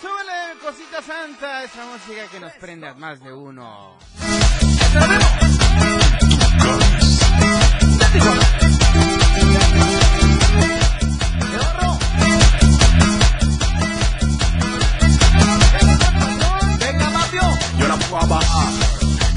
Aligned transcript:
Súbele, 0.00 0.58
cosita 0.60 1.00
santa, 1.02 1.62
esa 1.62 1.84
música 1.86 2.26
que 2.32 2.40
nos 2.40 2.52
prende 2.54 2.88
a 2.88 2.94
más 2.94 3.20
de 3.20 3.32
uno. 3.32 3.96
Venga, 16.80 17.10
Mafio. 17.10 17.42
Yo 17.78 17.88
la 17.88 17.96
puedo 17.96 18.26
bajar, 18.26 18.72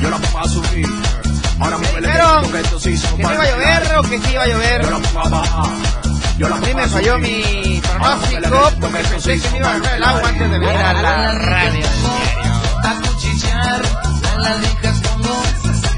yo 0.01 0.09
la 0.09 0.17
puedo 0.17 0.47
subir. 0.47 0.87
Ahora 1.59 1.77
me 1.77 1.87
Dijeron 1.87 2.51
que 2.51 3.23
no 3.23 3.33
iba 3.33 3.43
a 3.43 3.51
llover 3.51 3.97
o 3.97 4.01
que 4.03 4.19
sí 4.19 4.31
iba 4.31 4.43
a 4.43 4.47
llover. 4.47 4.81
Yo 4.81 4.89
la 4.89 4.99
puedo 4.99 5.29
bajar, 5.29 6.06
A 6.39 6.59
mí 6.59 6.73
me 6.75 6.87
falló 6.87 7.17
mi 7.17 7.81
pronóstico 7.81 8.71
porque 8.79 9.03
pensé 9.09 9.39
que 9.39 9.49
me 9.49 9.57
iba 9.57 9.71
a 9.73 9.79
bajar 9.79 9.97
el 9.97 10.03
agua 10.03 10.29
antes 10.29 10.51
de 10.51 10.59
venir 10.59 10.77
a 10.77 10.93
la 10.93 11.31
radio. 11.33 11.85
a 12.83 12.95
cuchillar, 13.01 13.81
a 13.81 14.37
las 14.41 14.59
viejas 14.61 14.99
pongo 15.01 15.43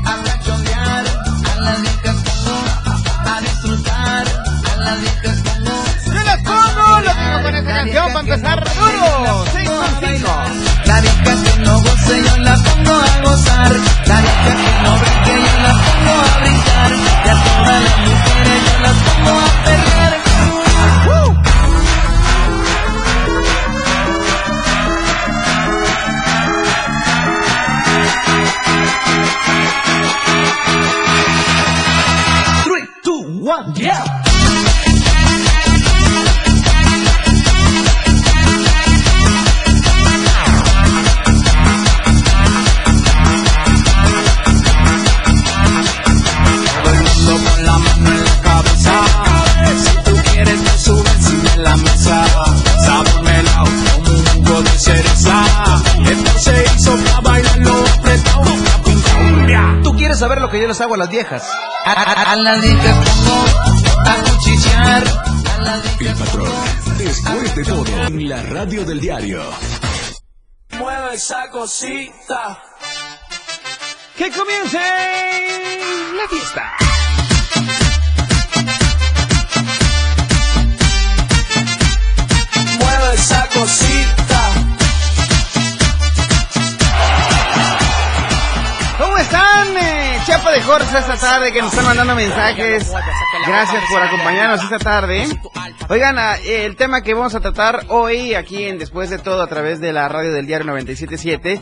a 0.06 0.24
cachondear, 0.24 1.06
a 1.44 1.56
las 1.60 1.82
viejas 1.82 2.16
pongo 2.24 2.58
a 3.30 3.42
disfrutar, 3.42 4.28
a 4.72 4.78
las 4.78 5.02
viejas 5.02 5.44
Yo 6.06 6.24
las 6.24 6.42
pongo, 6.42 7.00
lo 7.02 7.12
tengo 7.12 7.44
con 7.44 7.56
esta 7.56 7.74
canción 7.74 8.14
para 8.14 8.20
empezar 8.20 8.64
duro. 8.76 9.46
6 9.52 9.70
con 9.70 10.10
5. 10.10 10.30
La 10.86 11.02
vieja 11.02 11.44
que 11.44 11.60
no 11.60 11.82
goce 11.82 12.24
yo 12.24 12.38
la 12.38 12.56
pongo 12.56 12.94
a 12.94 13.22
gozar, 13.24 13.72
la 14.06 14.22
vieja 14.22 14.56
que 14.56 14.84
no 14.84 14.98
brinque 15.00 15.34
yo 15.36 15.60
la 15.64 15.74
pongo 15.74 16.14
a 16.16 16.40
brincar, 16.40 16.92
y 17.26 17.30
a 17.30 17.44
todas 17.44 17.84
las 17.84 17.98
mujeres 18.00 18.60
yo 18.72 18.80
las 18.80 18.96
pongo 18.96 19.32
a 19.38 19.49
quieres 60.70 60.78
saber 60.78 60.78
lo 60.78 60.78
que 60.78 60.78
yo 60.78 60.78
les 60.78 60.82
hago 60.82 60.94
a 60.94 60.98
las 60.98 61.10
viejas. 61.10 61.44
A, 61.86 61.92
a- 61.92 62.32
a 62.32 62.36
las 62.36 62.62
viejas 62.62 63.10
pongo 63.26 63.46
a 64.06 65.58
las 65.62 66.02
El 66.02 66.16
patrón, 66.16 66.52
después 66.98 67.56
de 67.56 67.64
todo, 67.64 68.08
en 68.08 68.30
la 68.30 68.42
radio 68.44 68.86
del 68.86 69.00
diario. 69.00 69.44
mueve 70.78 71.16
esa 71.16 71.50
cosita. 71.50 72.60
Que 74.18 74.30
comience 74.32 74.78
la 74.78 76.28
fiesta. 76.30 76.74
Mueve 82.80 83.14
esa 83.16 83.48
cosita. 83.54 84.29
Están? 89.22 89.78
Eh, 89.78 90.20
Chapa 90.26 90.52
de 90.52 90.62
Jorge 90.62 90.98
esta 90.98 91.18
tarde 91.18 91.52
que 91.52 91.62
nos 91.62 91.72
están 91.72 91.86
mandando 91.86 92.16
mensajes. 92.16 92.92
Gracias 93.46 93.84
por 93.92 94.02
acompañarnos 94.02 94.64
esta 94.64 94.80
tarde. 94.80 95.28
Oigan, 95.90 96.18
ah, 96.18 96.36
el 96.46 96.76
tema 96.76 97.02
que 97.02 97.14
vamos 97.14 97.36
a 97.36 97.40
tratar 97.40 97.86
hoy 97.90 98.34
aquí 98.36 98.66
en 98.66 98.78
Después 98.78 99.10
de 99.10 99.18
todo 99.18 99.42
a 99.42 99.48
través 99.48 99.80
de 99.80 99.92
la 99.92 100.08
radio 100.08 100.32
del 100.32 100.46
diario 100.46 100.68
977, 100.68 101.62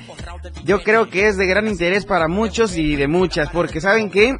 yo 0.63 0.83
creo 0.83 1.09
que 1.09 1.27
es 1.27 1.37
de 1.37 1.47
gran 1.47 1.67
interés 1.67 2.05
para 2.05 2.27
muchos 2.27 2.77
y 2.77 2.95
de 2.95 3.07
muchas, 3.07 3.49
porque 3.49 3.81
¿saben 3.81 4.09
qué? 4.09 4.37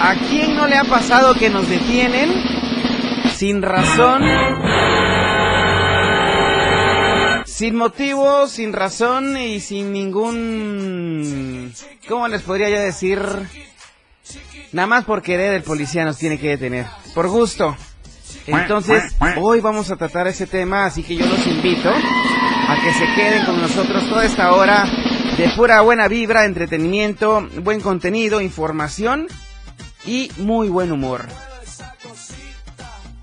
¿A 0.00 0.14
quién 0.28 0.56
no 0.56 0.66
le 0.66 0.76
ha 0.76 0.84
pasado 0.84 1.34
que 1.34 1.50
nos 1.50 1.68
detienen 1.68 2.32
sin 3.34 3.62
razón? 3.62 4.22
Sin 7.58 7.74
motivo, 7.74 8.46
sin 8.46 8.72
razón 8.72 9.36
y 9.36 9.58
sin 9.58 9.92
ningún... 9.92 11.74
¿Cómo 12.06 12.28
les 12.28 12.42
podría 12.42 12.70
yo 12.70 12.78
decir? 12.78 13.20
Nada 14.70 14.86
más 14.86 15.04
por 15.04 15.22
querer 15.22 15.54
el 15.54 15.64
policía 15.64 16.04
nos 16.04 16.18
tiene 16.18 16.38
que 16.38 16.50
detener. 16.50 16.86
Por 17.16 17.26
gusto. 17.26 17.76
Entonces, 18.46 19.12
hoy 19.40 19.58
vamos 19.58 19.90
a 19.90 19.96
tratar 19.96 20.28
ese 20.28 20.46
tema, 20.46 20.86
así 20.86 21.02
que 21.02 21.16
yo 21.16 21.26
los 21.26 21.44
invito 21.48 21.90
a 21.90 22.76
que 22.80 22.92
se 22.92 23.06
queden 23.16 23.44
con 23.44 23.60
nosotros 23.60 24.08
toda 24.08 24.24
esta 24.24 24.54
hora 24.54 24.84
de 25.36 25.48
pura 25.56 25.80
buena 25.80 26.06
vibra, 26.06 26.44
entretenimiento, 26.44 27.48
buen 27.64 27.80
contenido, 27.80 28.40
información 28.40 29.26
y 30.06 30.30
muy 30.36 30.68
buen 30.68 30.92
humor. 30.92 31.26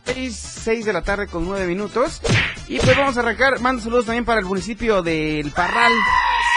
6, 0.05 0.85
de 0.85 0.93
la 0.93 1.01
tarde 1.01 1.27
con 1.27 1.45
9 1.45 1.65
minutos. 1.65 2.21
Y 2.67 2.79
pues 2.79 2.95
vamos 2.95 3.17
a 3.17 3.21
arrancar. 3.21 3.59
Mando 3.59 3.81
saludos 3.81 4.05
también 4.05 4.25
para 4.25 4.39
el 4.39 4.45
municipio 4.45 5.01
del 5.01 5.51
Parral. 5.51 5.91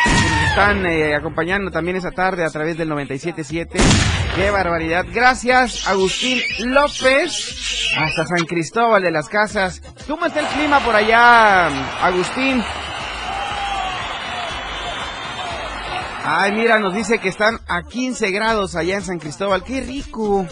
Nos 0.07 0.49
están 0.51 0.87
eh, 0.87 1.15
acompañando 1.15 1.71
también 1.71 1.97
esta 1.97 2.11
tarde 2.11 2.45
a 2.45 2.51
través 2.51 2.77
del 2.77 2.91
97.7. 2.91 3.69
¡Qué 4.37 4.51
barbaridad! 4.51 5.07
Gracias, 5.13 5.87
Agustín 5.89 6.41
López. 6.61 7.93
Hasta 7.97 8.27
San 8.27 8.45
Cristóbal 8.47 9.03
de 9.03 9.11
las 9.11 9.29
Casas. 9.29 9.83
¿Cómo 10.07 10.27
está 10.27 10.41
el 10.41 10.47
clima 10.47 10.81
por 10.81 10.95
allá, 10.95 11.67
Agustín? 12.05 12.63
Ay, 16.31 16.53
mira, 16.53 16.79
nos 16.79 16.95
dice 16.95 17.19
que 17.19 17.31
están 17.31 17.59
a 17.67 17.83
15 17.83 18.31
grados 18.31 18.77
allá 18.77 18.97
en 18.97 19.03
San 19.03 19.19
Cristóbal. 19.19 19.65
¡Qué 19.65 19.81
rico! 19.81 20.47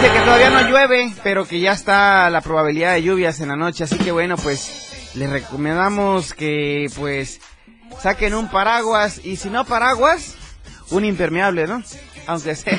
Dice 0.00 0.14
que 0.14 0.20
todavía 0.20 0.48
no 0.48 0.62
llueve, 0.62 1.12
pero 1.22 1.44
que 1.44 1.60
ya 1.60 1.72
está 1.72 2.30
la 2.30 2.40
probabilidad 2.40 2.94
de 2.94 3.02
lluvias 3.02 3.38
en 3.40 3.48
la 3.48 3.56
noche, 3.56 3.84
así 3.84 3.98
que 3.98 4.12
bueno, 4.12 4.36
pues 4.38 5.10
les 5.12 5.28
recomendamos 5.28 6.32
que 6.32 6.86
pues 6.96 7.38
saquen 8.00 8.32
un 8.32 8.48
paraguas 8.48 9.20
y 9.22 9.36
si 9.36 9.50
no 9.50 9.66
paraguas, 9.66 10.36
un 10.88 11.04
impermeable, 11.04 11.66
¿no? 11.66 11.82
Aunque 12.26 12.54
sea. 12.54 12.78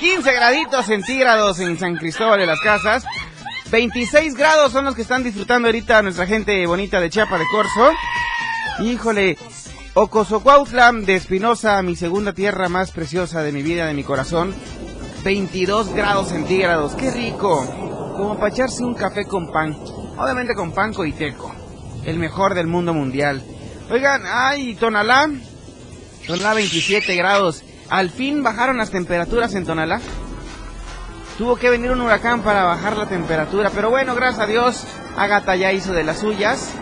15 0.00 0.32
graditos 0.32 0.86
centígrados 0.86 1.60
en 1.60 1.78
San 1.78 1.94
Cristóbal 1.94 2.40
de 2.40 2.46
las 2.46 2.60
Casas. 2.60 3.04
26 3.70 4.34
grados 4.34 4.72
son 4.72 4.86
los 4.86 4.96
que 4.96 5.02
están 5.02 5.22
disfrutando 5.22 5.68
ahorita 5.68 6.02
nuestra 6.02 6.26
gente 6.26 6.66
bonita 6.66 6.98
de 7.00 7.10
Chiapa 7.10 7.38
de 7.38 7.44
Corzo. 7.48 7.92
Híjole, 8.80 9.38
Ocosocuautla 9.96 10.90
de 10.90 11.14
Espinosa, 11.14 11.80
mi 11.82 11.94
segunda 11.94 12.32
tierra 12.32 12.68
más 12.68 12.90
preciosa 12.90 13.44
de 13.44 13.52
mi 13.52 13.62
vida, 13.62 13.86
de 13.86 13.94
mi 13.94 14.02
corazón. 14.02 14.52
22 15.22 15.94
grados 15.94 16.30
centígrados, 16.30 16.96
qué 16.96 17.12
rico. 17.12 17.64
Como 18.16 18.34
para 18.34 18.48
echarse 18.48 18.82
un 18.82 18.94
café 18.94 19.24
con 19.24 19.52
pan. 19.52 19.72
Obviamente 20.18 20.56
con 20.56 20.72
pan 20.72 20.92
coiteco. 20.92 21.54
El 22.04 22.18
mejor 22.18 22.54
del 22.54 22.66
mundo 22.66 22.92
mundial. 22.92 23.40
Oigan, 23.88 24.22
ay, 24.26 24.74
Tonalá. 24.74 25.30
Tonalá 26.26 26.54
27 26.54 27.14
grados. 27.14 27.62
Al 27.88 28.10
fin 28.10 28.42
bajaron 28.42 28.78
las 28.78 28.90
temperaturas 28.90 29.54
en 29.54 29.64
Tonalá. 29.64 30.00
Tuvo 31.38 31.54
que 31.54 31.70
venir 31.70 31.92
un 31.92 32.00
huracán 32.00 32.42
para 32.42 32.64
bajar 32.64 32.96
la 32.96 33.06
temperatura. 33.06 33.70
Pero 33.72 33.90
bueno, 33.90 34.16
gracias 34.16 34.42
a 34.42 34.46
Dios, 34.48 34.88
Agatha 35.16 35.54
ya 35.54 35.70
hizo 35.70 35.92
de 35.92 36.02
las 36.02 36.18
suyas. 36.18 36.72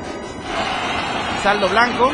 Saldo 1.43 1.69
blanco. 1.69 2.11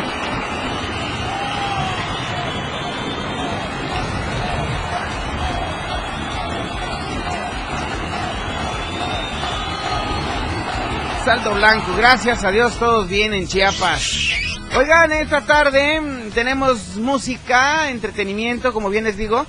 Saldo 11.28 11.56
blanco. 11.56 11.94
Gracias 11.94 12.42
a 12.42 12.50
Dios, 12.50 12.78
todos 12.78 13.06
bien 13.06 13.34
en 13.34 13.46
Chiapas. 13.46 14.30
Oigan, 14.74 15.12
esta 15.12 15.42
tarde 15.42 16.00
tenemos 16.32 16.96
música, 16.96 17.90
entretenimiento, 17.90 18.72
como 18.72 18.88
bien 18.88 19.04
les 19.04 19.18
digo, 19.18 19.44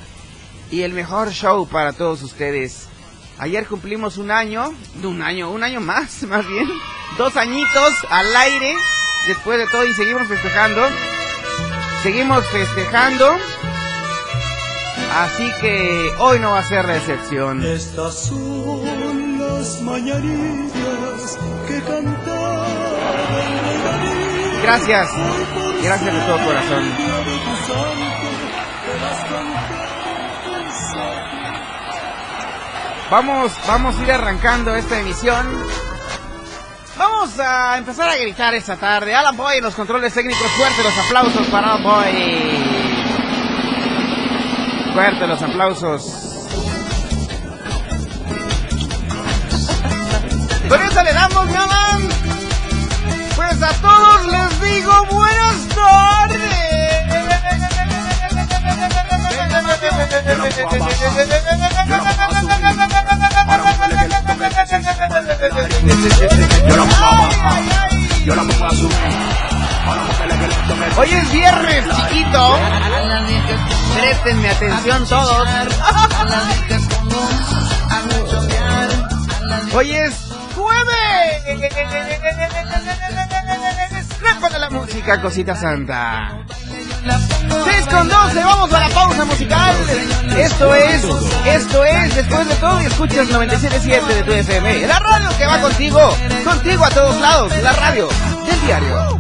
y 0.72 0.82
el 0.82 0.92
mejor 0.92 1.32
show 1.32 1.66
para 1.70 1.94
todos 1.94 2.22
ustedes. 2.22 2.90
Ayer 3.38 3.66
cumplimos 3.66 4.18
un 4.18 4.30
año, 4.30 4.74
un 5.02 5.22
año, 5.22 5.52
un 5.52 5.64
año 5.64 5.80
más, 5.80 6.24
más 6.28 6.46
bien, 6.46 6.68
dos 7.18 7.38
añitos 7.38 7.94
al 8.10 8.36
aire, 8.36 8.76
después 9.26 9.58
de 9.58 9.68
todo, 9.68 9.86
y 9.86 9.94
seguimos 9.94 10.28
festejando. 10.28 10.82
Seguimos 12.04 12.46
festejando. 12.48 13.38
Así 15.16 15.52
que 15.60 16.14
hoy 16.20 16.40
no 16.40 16.52
va 16.52 16.60
a 16.60 16.64
ser 16.64 16.86
la 16.86 16.98
excepción. 16.98 17.64
Estas 17.66 18.14
son 18.28 19.40
las 19.40 19.82
mañanitas 19.82 21.38
que 21.68 21.82
cantaba. 21.82 22.68
Gracias, 24.64 25.10
gracias 25.82 26.14
de 26.14 26.22
todo 26.22 26.46
corazón. 26.46 26.84
Vamos, 33.10 33.52
vamos 33.68 33.98
a 33.98 34.04
ir 34.04 34.12
arrancando 34.12 34.76
esta 34.76 35.00
emisión. 35.00 35.48
Vamos 36.98 37.40
a 37.40 37.78
empezar 37.78 38.10
a 38.10 38.18
gritar 38.18 38.54
esta 38.54 38.76
tarde. 38.76 39.16
Alan 39.16 39.36
Boy 39.36 39.58
en 39.58 39.64
los 39.64 39.74
controles 39.74 40.14
técnicos. 40.14 40.52
Fuerte 40.52 40.84
los 40.84 40.98
aplausos 40.98 41.48
para 41.48 41.74
Alan 41.74 41.84
Boy. 41.84 42.69
Fuerte 45.00 45.28
los 45.28 45.42
aplausos. 45.42 46.02
Con 50.68 50.82
eso 50.82 51.04
le 51.04 51.14
damos, 51.14 51.46
mi 51.46 51.56
Alan. 51.56 52.10
Pues 53.34 53.64
a 53.64 53.72
todos 53.82 54.28
les 54.28 54.62
digo 54.62 55.06
buenas 55.10 55.68
tardes. 55.70 56.60
Atención 74.60 75.06
todos. 75.08 75.48
Hoy 79.74 79.92
es 79.92 80.14
jueves. 80.56 81.70
Répate 84.20 84.60
la 84.60 84.70
música, 84.70 85.22
cosita 85.22 85.56
santa. 85.56 86.44
6 87.64 87.88
con 87.88 88.10
12, 88.10 88.44
vamos 88.44 88.74
a 88.74 88.80
la 88.82 88.90
pausa 88.90 89.26
musical. 89.26 89.76
Esto 90.38 90.76
es, 90.76 91.06
esto 91.46 91.84
es, 91.86 92.16
después 92.16 92.50
de 92.50 92.56
todo, 92.56 92.82
y 92.82 92.86
escuchas 92.86 93.30
97.7 93.30 94.08
de 94.08 94.24
tu 94.24 94.32
FM. 94.34 94.88
La 94.88 95.00
radio 95.00 95.30
que 95.38 95.46
va 95.46 95.62
contigo, 95.62 96.14
contigo 96.44 96.86
a 96.86 96.90
todos 96.90 97.16
lados, 97.22 97.56
la 97.62 97.72
radio 97.74 98.10
del 98.46 98.62
diario. 98.66 99.19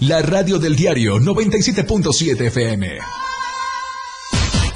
La 0.00 0.20
radio 0.20 0.58
del 0.58 0.76
diario 0.76 1.16
97.7 1.16 2.48
FM. 2.48 2.98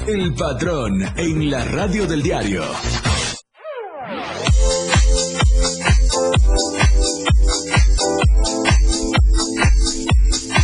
El 0.07 0.33
patrón 0.33 0.99
en 1.15 1.51
la 1.51 1.63
radio 1.63 2.07
del 2.07 2.23
diario. 2.23 2.63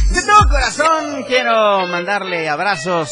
De 0.10 0.22
todo 0.24 0.50
corazón 0.50 1.24
quiero 1.28 1.86
mandarle 1.86 2.50
abrazos 2.50 3.12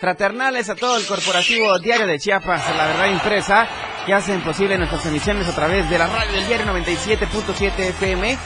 fraternales 0.00 0.68
a 0.68 0.74
todo 0.74 0.96
el 0.96 1.06
corporativo 1.06 1.78
Diario 1.78 2.08
de 2.08 2.18
Chiapas, 2.18 2.76
la 2.76 2.86
verdad 2.88 3.06
impresa, 3.12 3.68
que 4.04 4.14
hacen 4.14 4.42
posible 4.42 4.76
nuestras 4.78 5.06
emisiones 5.06 5.46
a 5.46 5.54
través 5.54 5.88
de 5.88 5.96
la 5.96 6.08
radio 6.08 6.32
del 6.32 6.46
diario 6.48 6.66
97.7 6.66 7.78
FM. 7.78 8.38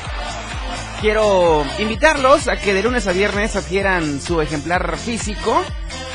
Quiero 1.05 1.67
invitarlos 1.79 2.49
a 2.49 2.57
que 2.57 2.73
de 2.73 2.83
lunes 2.83 3.07
a 3.07 3.13
viernes 3.13 3.57
adquieran 3.57 4.23
su 4.23 4.41
ejemplar 4.41 4.97
físico 4.97 5.63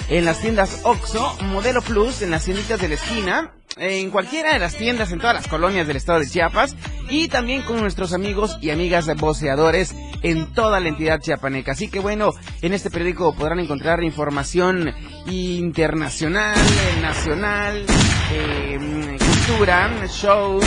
en 0.10 0.26
las 0.26 0.42
tiendas 0.42 0.80
OXO, 0.82 1.38
Modelo 1.44 1.84
Plus, 1.84 2.24
en 2.24 2.32
las 2.32 2.46
tienditas 2.46 2.82
de 2.82 2.88
la 2.88 2.96
esquina, 2.96 3.54
en 3.78 4.10
cualquiera 4.10 4.52
de 4.52 4.58
las 4.58 4.76
tiendas 4.76 5.12
en 5.12 5.20
todas 5.20 5.36
las 5.36 5.48
colonias 5.48 5.86
del 5.86 5.98
estado 5.98 6.20
de 6.20 6.28
Chiapas 6.28 6.76
y 7.08 7.28
también 7.28 7.62
con 7.62 7.80
nuestros 7.80 8.14
amigos 8.14 8.58
y 8.62 8.72
amigas 8.72 9.06
voceadores 9.16 9.94
en 10.24 10.52
toda 10.54 10.80
la 10.80 10.90
entidad 10.90 11.20
chiapaneca. 11.22 11.74
Así 11.74 11.88
que 11.90 12.00
bueno, 12.00 12.34
en 12.64 12.74
este 12.74 12.90
periódico 12.90 13.36
podrán 13.36 13.60
encontrar 13.60 14.04
información 14.04 14.92
internacional, 15.28 16.58
nacional, 17.00 17.86
eh, 18.32 19.20
cultura, 19.20 19.92
shows, 20.08 20.66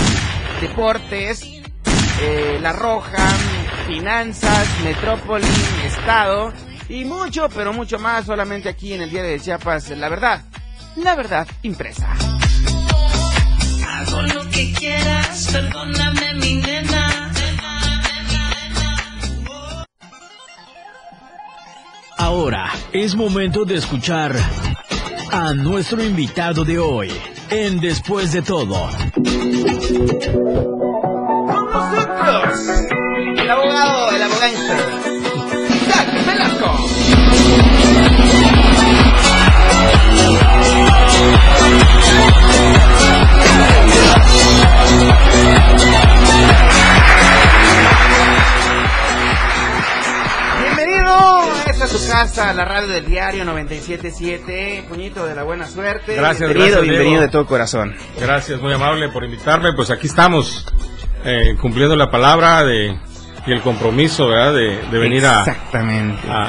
deportes, 0.61 1.43
eh, 2.21 2.59
La 2.61 2.73
Roja, 2.73 3.27
finanzas, 3.93 4.69
metrópoli, 4.85 5.47
estado 5.85 6.51
y 6.89 7.05
mucho, 7.05 7.49
pero 7.55 7.75
mucho 7.75 7.99
más 7.99 8.25
solamente 8.25 8.71
aquí 8.71 8.95
en 8.95 9.03
el 9.03 9.11
Día 9.11 9.23
de 9.23 9.39
Chiapas. 9.39 9.91
La 9.91 10.09
verdad, 10.09 10.43
la 10.97 11.15
verdad 11.15 11.47
impresa. 11.63 12.09
Hago 13.87 14.23
lo 14.23 14.49
que 14.49 14.73
quieras, 14.73 15.49
perdóname 15.53 16.35
mi 16.35 16.55
nena. 16.55 17.31
Ahora 22.17 22.73
es 22.93 23.15
momento 23.15 23.65
de 23.65 23.75
escuchar 23.75 24.35
a 25.31 25.53
nuestro 25.53 26.03
invitado 26.03 26.65
de 26.65 26.79
hoy 26.79 27.11
en 27.51 27.79
Después 27.79 28.33
de 28.33 28.41
todo. 28.41 28.89
Abogánster, 34.23 34.77
Isaac 35.69 36.27
Velasco. 36.27 36.89
Bienvenido, 50.61 51.43
esta 51.67 51.85
es 51.85 51.91
tu 51.91 52.09
casa, 52.09 52.53
la 52.53 52.65
radio 52.65 52.89
del 52.89 53.07
diario 53.07 53.45
977, 53.45 54.85
puñito 54.89 55.27
de 55.27 55.35
la 55.35 55.43
buena 55.43 55.67
suerte. 55.67 56.15
Gracias, 56.15 56.49
bienvenido, 56.49 56.77
gracias, 56.77 56.83
bienvenido 56.83 57.11
Diego. 57.11 57.23
de 57.23 57.29
todo 57.29 57.47
corazón. 57.47 57.97
Gracias, 58.21 58.61
muy 58.61 58.73
amable 58.73 59.09
por 59.09 59.25
invitarme. 59.25 59.73
Pues 59.73 59.91
aquí 59.91 60.07
estamos, 60.07 60.65
eh, 61.25 61.57
cumpliendo 61.61 61.97
la 61.97 62.11
palabra 62.11 62.65
de, 62.65 62.97
y 63.47 63.53
el 63.53 63.61
compromiso, 63.61 64.29
¿verdad? 64.29 64.55
De, 64.55 64.83
de 64.91 64.99
venir 64.99 65.27
a, 65.27 65.41
Exactamente. 65.41 66.29
a, 66.29 66.43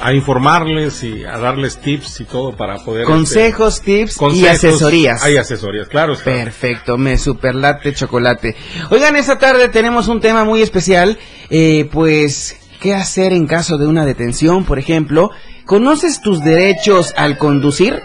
a- 0.00 0.08
a 0.08 0.12
informarles 0.14 1.02
y 1.04 1.24
a 1.24 1.36
darles 1.38 1.76
tips 1.78 2.20
y 2.20 2.24
todo 2.24 2.56
para 2.56 2.76
poder... 2.78 3.04
Consejos, 3.04 3.74
este, 3.74 3.84
tips 3.98 4.16
y 4.16 4.18
consejos. 4.18 4.50
asesorías. 4.56 5.24
Hay 5.24 5.36
asesorías, 5.36 5.88
claro. 5.88 6.14
está. 6.14 6.24
Perfecto, 6.24 6.96
me 6.96 7.18
superlate 7.18 7.92
chocolate. 7.92 8.56
Oigan, 8.90 9.16
esta 9.16 9.38
tarde 9.38 9.68
tenemos 9.68 10.08
un 10.08 10.20
tema 10.20 10.44
muy 10.44 10.62
especial, 10.62 11.18
eh, 11.50 11.88
pues, 11.92 12.56
¿qué 12.80 12.94
hacer 12.94 13.32
en 13.34 13.46
caso 13.46 13.76
de 13.76 13.86
una 13.86 14.06
detención, 14.06 14.64
por 14.64 14.78
ejemplo? 14.78 15.30
¿Conoces 15.66 16.22
tus 16.22 16.42
derechos 16.42 17.12
al 17.16 17.36
conducir? 17.36 18.00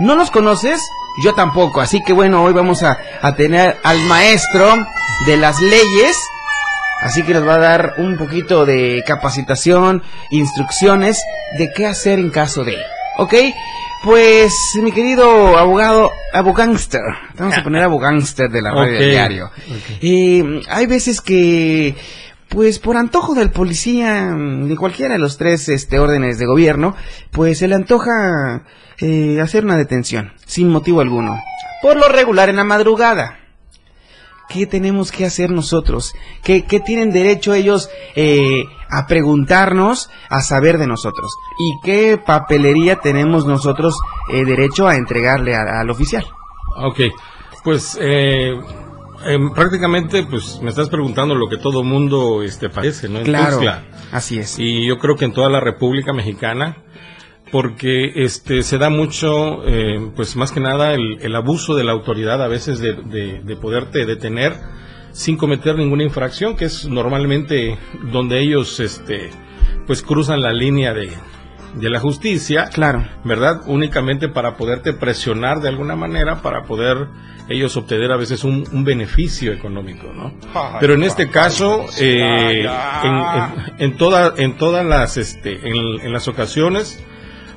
¿No 0.00 0.14
los 0.16 0.30
conoces? 0.30 0.80
Yo 1.22 1.34
tampoco, 1.34 1.80
así 1.82 2.00
que 2.04 2.12
bueno, 2.14 2.42
hoy 2.42 2.52
vamos 2.54 2.82
a, 2.82 2.98
a 3.20 3.36
tener 3.36 3.76
al 3.84 4.00
maestro 4.06 4.66
de 5.26 5.36
las 5.36 5.60
leyes 5.60 6.16
Así 7.04 7.22
que 7.22 7.34
nos 7.34 7.46
va 7.46 7.56
a 7.56 7.58
dar 7.58 7.94
un 7.98 8.16
poquito 8.16 8.64
de 8.64 9.04
capacitación, 9.06 10.02
instrucciones 10.30 11.22
de 11.58 11.70
qué 11.70 11.86
hacer 11.86 12.18
en 12.18 12.30
caso 12.30 12.64
de. 12.64 12.78
¿Ok? 13.18 13.34
Pues, 14.02 14.54
mi 14.82 14.90
querido 14.90 15.58
abogado, 15.58 16.10
abogánster, 16.32 17.02
vamos 17.38 17.58
a 17.58 17.62
poner 17.62 17.82
abogánster 17.84 18.50
de 18.50 18.62
la 18.62 18.70
radio 18.70 18.98
del 18.98 19.10
diario. 19.10 19.50
Eh, 20.00 20.62
hay 20.66 20.86
veces 20.86 21.20
que, 21.20 21.94
pues 22.48 22.78
por 22.78 22.96
antojo 22.96 23.34
del 23.34 23.50
policía, 23.50 24.30
mm, 24.34 24.68
de 24.68 24.76
cualquiera 24.76 25.12
de 25.12 25.20
los 25.20 25.36
tres 25.36 25.68
este, 25.68 25.98
órdenes 25.98 26.38
de 26.38 26.46
gobierno, 26.46 26.96
pues 27.30 27.58
se 27.58 27.68
le 27.68 27.74
antoja 27.74 28.64
eh, 28.98 29.40
hacer 29.42 29.66
una 29.66 29.76
detención, 29.76 30.32
sin 30.46 30.70
motivo 30.70 31.02
alguno. 31.02 31.38
Por 31.82 31.96
lo 31.98 32.08
regular 32.08 32.48
en 32.48 32.56
la 32.56 32.64
madrugada. 32.64 33.43
¿Qué 34.48 34.66
tenemos 34.66 35.10
que 35.10 35.24
hacer 35.24 35.50
nosotros? 35.50 36.12
¿Qué, 36.42 36.64
qué 36.66 36.80
tienen 36.80 37.10
derecho 37.12 37.54
ellos 37.54 37.88
eh, 38.14 38.62
a 38.90 39.06
preguntarnos, 39.06 40.10
a 40.28 40.40
saber 40.42 40.78
de 40.78 40.86
nosotros? 40.86 41.30
¿Y 41.58 41.80
qué 41.84 42.18
papelería 42.24 42.96
tenemos 42.96 43.46
nosotros 43.46 43.96
eh, 44.32 44.44
derecho 44.44 44.86
a 44.86 44.96
entregarle 44.96 45.54
a- 45.56 45.80
al 45.80 45.90
oficial? 45.90 46.24
Ok, 46.76 47.00
pues 47.64 47.98
eh, 48.00 48.52
em, 49.26 49.52
prácticamente 49.54 50.24
pues 50.28 50.60
me 50.62 50.70
estás 50.70 50.88
preguntando 50.90 51.34
lo 51.34 51.48
que 51.48 51.56
todo 51.56 51.82
mundo 51.82 52.42
este, 52.42 52.68
padece, 52.68 53.08
¿no? 53.08 53.18
En 53.20 53.24
Claro, 53.24 53.52
Tuxtla. 53.56 53.84
así 54.12 54.38
es. 54.38 54.58
Y 54.58 54.86
yo 54.86 54.98
creo 54.98 55.16
que 55.16 55.24
en 55.24 55.32
toda 55.32 55.48
la 55.48 55.60
República 55.60 56.12
Mexicana, 56.12 56.76
porque 57.54 58.10
este 58.16 58.64
se 58.64 58.78
da 58.78 58.90
mucho, 58.90 59.62
eh, 59.64 60.10
pues 60.16 60.34
más 60.34 60.50
que 60.50 60.58
nada 60.58 60.92
el, 60.92 61.18
el 61.20 61.36
abuso 61.36 61.76
de 61.76 61.84
la 61.84 61.92
autoridad 61.92 62.42
a 62.42 62.48
veces 62.48 62.80
de, 62.80 62.94
de- 62.94 63.42
de 63.44 63.56
poderte 63.56 64.04
detener 64.06 64.54
sin 65.12 65.36
cometer 65.36 65.76
ninguna 65.76 66.02
infracción, 66.02 66.56
que 66.56 66.64
es 66.64 66.88
normalmente 66.88 67.78
donde 68.10 68.40
ellos 68.40 68.80
este 68.80 69.30
pues 69.86 70.02
cruzan 70.02 70.42
la 70.42 70.52
línea 70.52 70.92
de, 70.94 71.10
de 71.76 71.90
la 71.90 72.00
justicia. 72.00 72.70
Claro. 72.72 73.06
¿verdad? 73.22 73.60
Únicamente 73.68 74.28
para 74.28 74.56
poderte 74.56 74.92
presionar 74.92 75.60
de 75.60 75.68
alguna 75.68 75.94
manera 75.94 76.42
para 76.42 76.64
poder 76.64 77.06
ellos 77.48 77.76
obtener 77.76 78.10
a 78.10 78.16
veces 78.16 78.42
un, 78.42 78.64
un 78.72 78.82
beneficio 78.82 79.52
económico, 79.52 80.12
¿no? 80.12 80.32
Pero 80.80 80.94
en 80.94 81.04
este 81.04 81.28
caso, 81.28 81.86
eh, 82.00 82.66
en, 83.04 83.14
en- 83.14 83.74
en 83.78 83.96
toda- 83.96 84.34
en 84.38 84.56
todas 84.56 84.84
las, 84.84 85.16
este, 85.18 85.52
en, 85.68 86.00
en 86.04 86.12
las 86.12 86.26
ocasiones, 86.26 87.00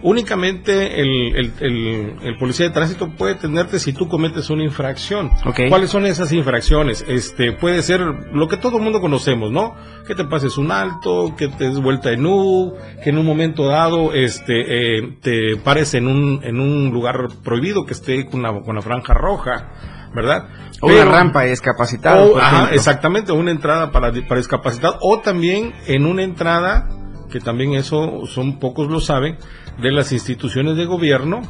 únicamente 0.02 1.02
el, 1.02 1.36
el- 1.36 1.54
el- 1.60 2.16
el 2.24 2.38
policía 2.38 2.68
de 2.68 2.74
tránsito 2.74 3.10
puede 3.10 3.36
tenerte 3.36 3.80
si 3.80 3.94
tú 3.94 4.08
cometes 4.08 4.50
una 4.50 4.64
infracción. 4.64 5.30
¿Cuáles 5.70 5.90
son 5.90 6.06
esas 6.06 6.32
infracciones? 6.32 7.06
Este, 7.08 7.52
puede 7.54 7.82
ser 7.82 8.02
lo 8.02 8.48
que 8.48 8.58
todo 8.58 8.78
el 8.78 8.84
mundo 8.84 9.02
conocemos, 9.02 9.52
¿no? 9.52 9.76
Que 10.08 10.16
te 10.16 10.24
pases 10.26 10.58
un 10.58 10.72
alto, 10.72 11.36
que 11.38 11.48
te 11.48 11.66
des 11.70 11.80
vuelta 11.82 12.12
en 12.12 12.26
U, 12.26 12.74
que 13.04 13.10
en 13.10 13.18
un 13.18 13.26
momento 13.26 13.68
dado, 13.68 14.14
este, 14.14 14.98
eh, 15.00 15.18
te 15.22 15.58
pares 15.64 15.94
en 15.94 16.08
un, 16.08 16.42
en 16.44 16.60
un 16.60 16.90
lugar 16.92 17.28
prohibido 17.44 17.86
que 17.86 17.94
esté 17.94 18.26
con 18.26 18.40
una, 18.42 18.62
con 18.62 18.76
la 18.76 18.82
franja 18.82 19.14
roja, 19.14 19.72
¿verdad? 20.16 20.48
O 20.82 20.88
una 20.88 20.96
Pero- 20.96 21.12
rampa 21.12 21.42
de 21.44 21.50
discapacitado. 21.50 22.34
o, 22.34 22.38
ajá, 22.38 22.70
exactamente, 22.74 23.32
una 23.32 23.52
entrada 23.52 23.92
para, 23.92 24.12
para 24.28 24.38
discapacitado 24.38 24.98
o 25.02 25.20
también 25.20 25.74
en 25.88 26.06
una 26.06 26.24
entrada, 26.24 26.88
que 27.32 27.40
también 27.40 27.74
eso 27.74 28.26
son 28.26 28.58
pocos 28.60 28.88
lo 28.88 29.02
saben, 29.02 29.38
de 29.82 29.92
las 29.92 30.12
instituciones 30.12 30.78
de 30.78 30.86
gobierno 30.86 31.42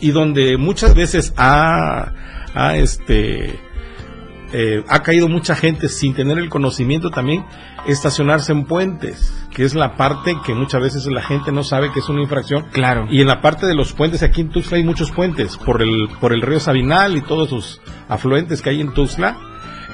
y 0.00 0.10
donde 0.10 0.56
muchas 0.56 0.94
veces 0.94 1.32
ha, 1.36 2.12
ha, 2.54 2.76
este, 2.76 3.58
eh, 4.52 4.84
ha 4.88 5.02
caído 5.02 5.28
mucha 5.28 5.54
gente 5.54 5.88
sin 5.88 6.14
tener 6.14 6.38
el 6.38 6.48
conocimiento 6.48 7.10
también 7.10 7.44
estacionarse 7.86 8.52
en 8.52 8.64
puentes, 8.64 9.32
que 9.54 9.64
es 9.64 9.74
la 9.74 9.96
parte 9.96 10.36
que 10.44 10.54
muchas 10.54 10.80
veces 10.80 11.06
la 11.06 11.22
gente 11.22 11.52
no 11.52 11.62
sabe 11.62 11.92
que 11.92 12.00
es 12.00 12.08
una 12.08 12.22
infracción. 12.22 12.66
Claro. 12.72 13.06
Y 13.10 13.20
en 13.20 13.26
la 13.26 13.40
parte 13.40 13.66
de 13.66 13.74
los 13.74 13.92
puentes, 13.92 14.22
aquí 14.22 14.42
en 14.42 14.50
Tuxtla 14.50 14.76
hay 14.76 14.84
muchos 14.84 15.10
puentes, 15.10 15.56
por 15.56 15.82
el, 15.82 16.08
por 16.20 16.32
el 16.32 16.42
río 16.42 16.60
Sabinal 16.60 17.16
y 17.16 17.22
todos 17.22 17.50
sus 17.50 17.80
afluentes 18.08 18.62
que 18.62 18.70
hay 18.70 18.80
en 18.80 18.92
Tuxtla, 18.92 19.36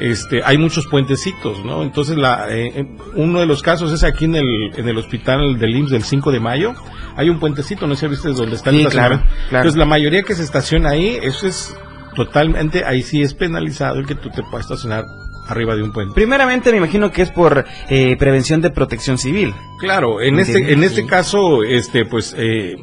este, 0.00 0.42
hay 0.44 0.58
muchos 0.58 0.86
puentecitos, 0.86 1.64
¿no? 1.64 1.82
Entonces, 1.82 2.16
la, 2.16 2.46
eh, 2.50 2.72
eh, 2.74 2.86
uno 3.14 3.40
de 3.40 3.46
los 3.46 3.62
casos 3.62 3.92
es 3.92 4.02
aquí 4.04 4.24
en 4.24 4.36
el, 4.36 4.70
en 4.76 4.88
el 4.88 4.98
hospital 4.98 5.58
del 5.58 5.76
IMSS 5.76 5.90
del 5.90 6.02
5 6.04 6.32
de 6.32 6.40
mayo, 6.40 6.74
hay 7.16 7.30
un 7.30 7.38
puentecito, 7.38 7.86
no 7.86 7.94
sé 7.94 8.06
si 8.06 8.10
viste 8.10 8.28
dónde 8.32 8.56
está 8.56 8.70
el 8.70 8.76
Sí, 8.76 8.82
estacionamiento. 8.82 9.24
claro, 9.24 9.48
claro. 9.48 9.62
Entonces, 9.62 9.78
la 9.78 9.86
mayoría 9.86 10.22
que 10.22 10.34
se 10.34 10.42
estaciona 10.42 10.90
ahí, 10.90 11.18
eso 11.22 11.46
es 11.46 11.74
totalmente, 12.16 12.84
ahí 12.84 13.02
sí 13.02 13.22
es 13.22 13.34
penalizado 13.34 13.98
el 13.98 14.06
que 14.06 14.14
tú 14.14 14.30
te 14.30 14.42
puedas 14.42 14.66
estacionar 14.66 15.04
arriba 15.48 15.74
de 15.76 15.82
un 15.82 15.92
puente. 15.92 16.14
Primeramente 16.14 16.70
me 16.70 16.78
imagino 16.78 17.10
que 17.12 17.22
es 17.22 17.30
por 17.30 17.64
eh, 17.88 18.16
prevención 18.18 18.60
de 18.62 18.70
protección 18.70 19.18
civil. 19.18 19.52
Claro, 19.78 20.20
en 20.22 20.38
este, 20.38 20.72
en 20.72 20.82
este 20.82 21.04
caso, 21.06 21.62
este, 21.62 22.04
pues, 22.06 22.34
eh, 22.38 22.76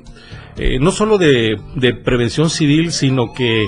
eh, 0.58 0.77
no 0.80 0.91
solo 0.91 1.18
de, 1.18 1.58
de 1.75 1.94
prevención 1.96 2.50
civil, 2.50 2.91
sino 2.91 3.34
que 3.34 3.68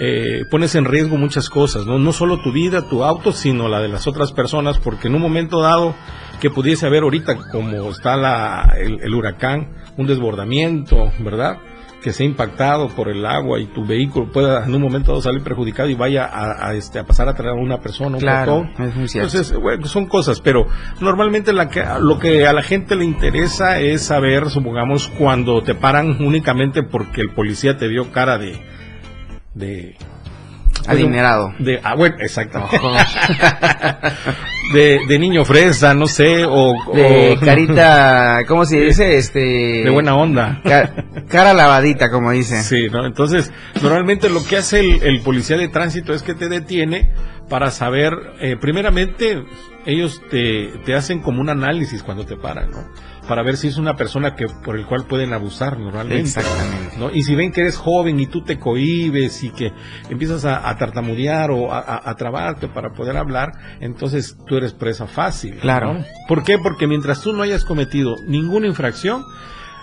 eh, 0.00 0.44
pones 0.50 0.74
en 0.74 0.84
riesgo 0.84 1.16
muchas 1.16 1.48
cosas, 1.50 1.86
¿no? 1.86 1.98
No 1.98 2.12
solo 2.12 2.40
tu 2.40 2.52
vida, 2.52 2.88
tu 2.88 3.02
auto, 3.04 3.32
sino 3.32 3.68
la 3.68 3.80
de 3.80 3.88
las 3.88 4.06
otras 4.06 4.32
personas, 4.32 4.78
porque 4.78 5.08
en 5.08 5.14
un 5.14 5.22
momento 5.22 5.60
dado 5.60 5.94
que 6.40 6.50
pudiese 6.50 6.86
haber 6.86 7.02
ahorita, 7.02 7.36
como 7.50 7.90
está 7.90 8.16
la, 8.16 8.74
el, 8.78 9.00
el 9.02 9.14
huracán, 9.14 9.72
un 9.96 10.06
desbordamiento, 10.06 11.10
¿verdad? 11.18 11.58
Que 12.00 12.12
sea 12.12 12.24
impactado 12.24 12.86
por 12.90 13.08
el 13.08 13.26
agua 13.26 13.58
y 13.58 13.66
tu 13.66 13.84
vehículo 13.84 14.30
pueda 14.30 14.64
en 14.64 14.72
un 14.72 14.80
momento 14.82 15.10
dado 15.10 15.20
salir 15.20 15.42
perjudicado 15.42 15.88
y 15.88 15.94
vaya 15.94 16.26
a, 16.26 16.68
a, 16.68 16.74
este, 16.74 17.00
a 17.00 17.04
pasar 17.04 17.28
a 17.28 17.34
traer 17.34 17.54
a 17.54 17.60
una 17.60 17.80
persona, 17.80 18.18
un 18.18 18.20
Claro, 18.20 18.62
peatón. 18.68 18.86
es 18.88 18.94
muy 18.94 19.08
cierto. 19.08 19.36
Entonces, 19.36 19.58
bueno, 19.60 19.84
son 19.86 20.06
cosas, 20.06 20.40
pero 20.40 20.68
normalmente 21.00 21.52
la 21.52 21.68
que, 21.68 21.84
lo 22.00 22.20
que 22.20 22.46
a 22.46 22.52
la 22.52 22.62
gente 22.62 22.94
le 22.94 23.04
interesa 23.04 23.80
es 23.80 24.02
saber, 24.02 24.48
supongamos, 24.48 25.08
cuando 25.18 25.60
te 25.62 25.74
paran 25.74 26.22
únicamente 26.24 26.84
porque 26.84 27.20
el 27.22 27.30
policía 27.34 27.76
te 27.76 27.88
vio 27.88 28.12
cara 28.12 28.38
de... 28.38 28.77
de 29.58 29.96
Adinerado. 30.86 31.52
de, 31.58 31.80
ah, 31.82 31.94
bueno, 31.96 32.16
exactamente. 32.20 32.78
de, 34.72 35.00
de 35.08 35.18
niño 35.18 35.44
fresa, 35.44 35.94
no 35.94 36.06
sé, 36.06 36.44
o... 36.46 36.72
De 36.94 37.36
o- 37.36 37.40
carita, 37.44 38.42
¿cómo 38.46 38.64
se 38.64 38.80
dice? 38.80 39.16
Este... 39.16 39.40
de 39.84 39.90
buena 39.90 40.14
onda. 40.14 40.60
ca- 40.64 40.92
cara 41.28 41.52
lavadita, 41.54 42.10
como 42.10 42.30
dicen. 42.30 42.62
Sí, 42.62 42.86
¿no? 42.90 43.06
Entonces, 43.06 43.50
normalmente 43.82 44.28
lo 44.28 44.44
que 44.44 44.56
hace 44.58 44.80
el, 44.80 45.02
el 45.02 45.20
policía 45.20 45.56
de 45.56 45.68
tránsito 45.68 46.12
es 46.14 46.22
que 46.22 46.34
te 46.34 46.48
detiene 46.48 47.10
para 47.48 47.70
saber, 47.70 48.12
eh, 48.40 48.56
primeramente, 48.60 49.42
ellos 49.86 50.20
te, 50.30 50.68
te 50.84 50.94
hacen 50.94 51.20
como 51.20 51.40
un 51.40 51.48
análisis 51.50 52.02
cuando 52.02 52.24
te 52.26 52.36
paran, 52.36 52.70
¿no? 52.70 52.84
Para 53.28 53.42
ver 53.42 53.56
si 53.58 53.68
es 53.68 53.76
una 53.76 53.94
persona 53.94 54.34
que 54.34 54.46
por 54.64 54.76
el 54.76 54.86
cual 54.86 55.04
pueden 55.06 55.32
abusar 55.34 55.78
normalmente. 55.78 56.20
Exactamente. 56.22 56.96
¿no? 56.98 57.10
Y 57.12 57.22
si 57.22 57.34
ven 57.34 57.52
que 57.52 57.60
eres 57.60 57.76
joven 57.76 58.18
y 58.18 58.26
tú 58.26 58.42
te 58.42 58.58
cohibes 58.58 59.44
y 59.44 59.50
que 59.50 59.72
empiezas 60.08 60.44
a, 60.46 60.68
a 60.68 60.76
tartamudear 60.78 61.50
o 61.50 61.70
a, 61.72 61.78
a- 61.78 62.10
a 62.10 62.14
trabarte 62.16 62.68
para 62.68 62.90
poder 62.94 63.16
hablar, 63.18 63.52
entonces 63.80 64.36
tú 64.46 64.56
eres 64.56 64.72
presa 64.72 65.06
fácil. 65.06 65.56
¿no? 65.56 65.60
Claro. 65.60 65.98
¿Por 66.26 66.42
qué? 66.42 66.58
Porque 66.58 66.86
mientras 66.86 67.20
tú 67.20 67.32
no 67.34 67.42
hayas 67.42 67.64
cometido 67.64 68.16
ninguna 68.26 68.66
infracción, 68.66 69.24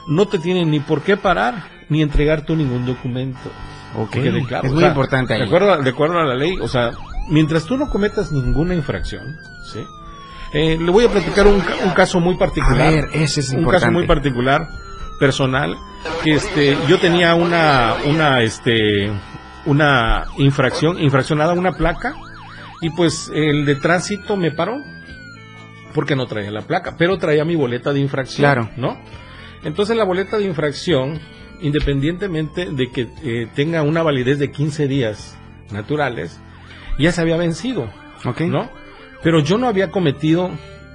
no 0.07 0.27
te 0.27 0.39
tienen 0.39 0.71
ni 0.71 0.79
por 0.79 1.01
qué 1.03 1.15
parar 1.15 1.69
ni 1.89 2.01
entregar 2.01 2.45
tú 2.45 2.55
ningún 2.55 2.85
documento. 2.85 3.51
Ok, 3.97 4.09
Que 4.11 4.21
quede 4.23 4.43
claro. 4.45 4.65
es 4.65 4.71
O 4.71 4.73
muy 4.73 4.81
sea, 4.81 4.89
importante 4.89 5.33
ahí. 5.35 5.39
De 5.41 5.45
acuerdo, 5.45 5.77
de 5.81 5.89
acuerdo 5.89 6.19
a 6.19 6.23
la 6.25 6.35
ley, 6.35 6.57
o 6.59 6.67
sea, 6.67 6.91
mientras 7.29 7.65
tú 7.65 7.77
no 7.77 7.89
cometas 7.89 8.31
ninguna 8.31 8.73
infracción, 8.75 9.23
¿sí? 9.71 9.79
Eh, 10.55 10.77
le 10.79 10.91
voy 10.91 11.05
a 11.05 11.09
platicar 11.09 11.45
un, 11.47 11.55
un 11.83 11.91
caso 11.95 12.19
muy 12.19 12.35
A 12.35 12.39
particular 12.39 12.93
ver, 12.93 13.09
ese 13.13 13.41
es 13.41 13.49
un 13.49 13.59
importante. 13.59 13.85
caso 13.87 13.91
muy 13.91 14.07
particular 14.07 14.67
personal 15.19 15.75
que 16.23 16.31
este 16.33 16.77
yo 16.87 16.97
tenía 16.99 17.35
una 17.35 17.95
una 18.05 18.41
este 18.41 19.11
una 19.65 20.25
infracción 20.37 20.99
infraccionada 20.99 21.53
una 21.53 21.71
placa 21.73 22.13
y 22.81 22.89
pues 22.91 23.31
el 23.33 23.65
de 23.65 23.75
tránsito 23.75 24.35
me 24.37 24.51
paró 24.51 24.75
porque 25.93 26.15
no 26.15 26.25
traía 26.27 26.51
la 26.51 26.61
placa 26.61 26.95
pero 26.97 27.17
traía 27.17 27.43
mi 27.45 27.55
boleta 27.55 27.93
de 27.93 27.99
infracción 28.01 28.43
Claro. 28.45 28.69
no 28.77 28.97
entonces 29.63 29.95
la 29.97 30.03
boleta 30.03 30.37
de 30.37 30.43
infracción 30.45 31.19
independientemente 31.61 32.65
de 32.71 32.91
que 32.91 33.07
eh, 33.23 33.47
tenga 33.55 33.81
una 33.81 34.03
validez 34.03 34.39
de 34.39 34.51
15 34.51 34.87
días 34.87 35.37
naturales 35.71 36.39
ya 36.99 37.11
se 37.11 37.21
había 37.21 37.37
vencido 37.37 37.89
Ok. 38.25 38.41
¿no? 38.41 38.69
Pero 39.25 39.39
yo 39.39 39.57
no 39.57 39.67
había 39.67 39.89
cometido 39.89 40.51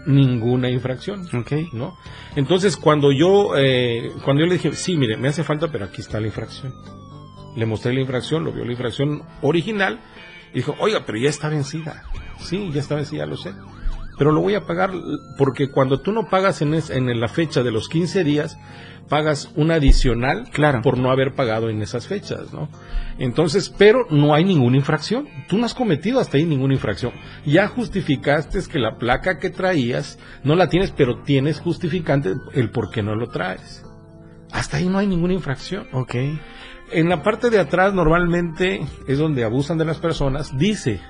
ninguna 0.07 0.71
infracción, 0.71 1.27
Ok. 1.35 1.51
¿no? 1.73 1.99
Entonces, 2.37 2.77
cuando 2.77 3.11
yo, 3.11 3.57
eh, 3.57 4.13
cuando 4.25 4.43
yo 4.45 4.47
le 4.47 4.53
dije, 4.53 4.73
sí, 4.73 4.97
mire, 4.97 5.17
me 5.17 5.27
hace 5.27 5.43
falta, 5.43 5.67
pero 5.67 5.87
aquí 5.87 6.01
está 6.01 6.21
la 6.21 6.29
infracción. 6.29 6.73
Le 7.57 7.67
mostré 7.67 7.93
la 7.93 7.99
infracción, 8.03 8.45
lo 8.45 8.53
vio 8.53 8.65
la 8.65 8.71
infracción 8.71 9.25
original, 9.43 9.99
y 10.53 10.59
dijo, 10.59 10.77
oiga, 10.79 11.03
pero 11.05 11.19
ya 11.19 11.29
está 11.29 11.49
vencida. 11.49 12.05
Sí, 12.39 12.71
ya 12.73 12.81
está 12.81 12.95
vencida, 12.95 13.27
lo 13.27 13.37
sé. 13.37 13.53
Pero 14.21 14.33
lo 14.33 14.43
voy 14.43 14.55
a 14.55 14.67
pagar 14.67 14.91
porque 15.39 15.71
cuando 15.71 16.01
tú 16.03 16.13
no 16.13 16.29
pagas 16.29 16.61
en, 16.61 16.75
es- 16.75 16.91
en 16.91 17.19
la 17.19 17.29
fecha 17.29 17.63
de 17.63 17.71
los 17.71 17.89
15 17.89 18.23
días, 18.23 18.59
pagas 19.09 19.51
un 19.57 19.71
adicional 19.71 20.51
Claro. 20.53 20.83
por 20.83 20.99
no 20.99 21.11
haber 21.11 21.35
pagado 21.35 21.71
en 21.71 21.81
esas 21.81 22.07
fechas, 22.07 22.53
¿no? 22.53 22.69
Entonces, 23.19 23.71
pero 23.71 24.07
no 24.11 24.35
hay 24.35 24.45
ninguna 24.45 24.77
infracción. 24.77 25.27
Tú 25.49 25.57
no 25.57 25.65
has 25.65 25.73
cometido 25.73 26.21
hasta 26.21 26.37
ahí 26.37 26.45
ninguna 26.45 26.75
infracción. 26.75 27.13
Ya 27.47 27.67
justificaste 27.69 28.61
que 28.71 28.79
la 28.79 28.99
placa 28.99 29.39
que 29.39 29.49
traías 29.49 30.19
no 30.45 30.55
la 30.55 30.69
tienes, 30.69 30.91
pero 30.91 31.23
tienes 31.23 31.59
justificante 31.59 32.35
el 32.53 32.71
por 32.71 32.91
qué 32.91 33.03
no 33.03 33.15
lo 33.15 33.29
traes. 33.29 33.85
Hasta 34.53 34.77
ahí 34.77 34.89
no 34.91 34.99
hay 34.99 35.07
ninguna 35.07 35.33
infracción. 35.33 35.87
Ok. 35.93 36.15
En 36.93 37.09
la 37.09 37.23
parte 37.23 37.49
de 37.49 37.59
atrás 37.59 37.95
normalmente 37.95 38.81
es 39.09 39.19
donde 39.19 39.45
abusan 39.45 39.79
de 39.79 39.87
las 39.87 39.99
personas. 39.99 40.57
Dice 40.59 41.01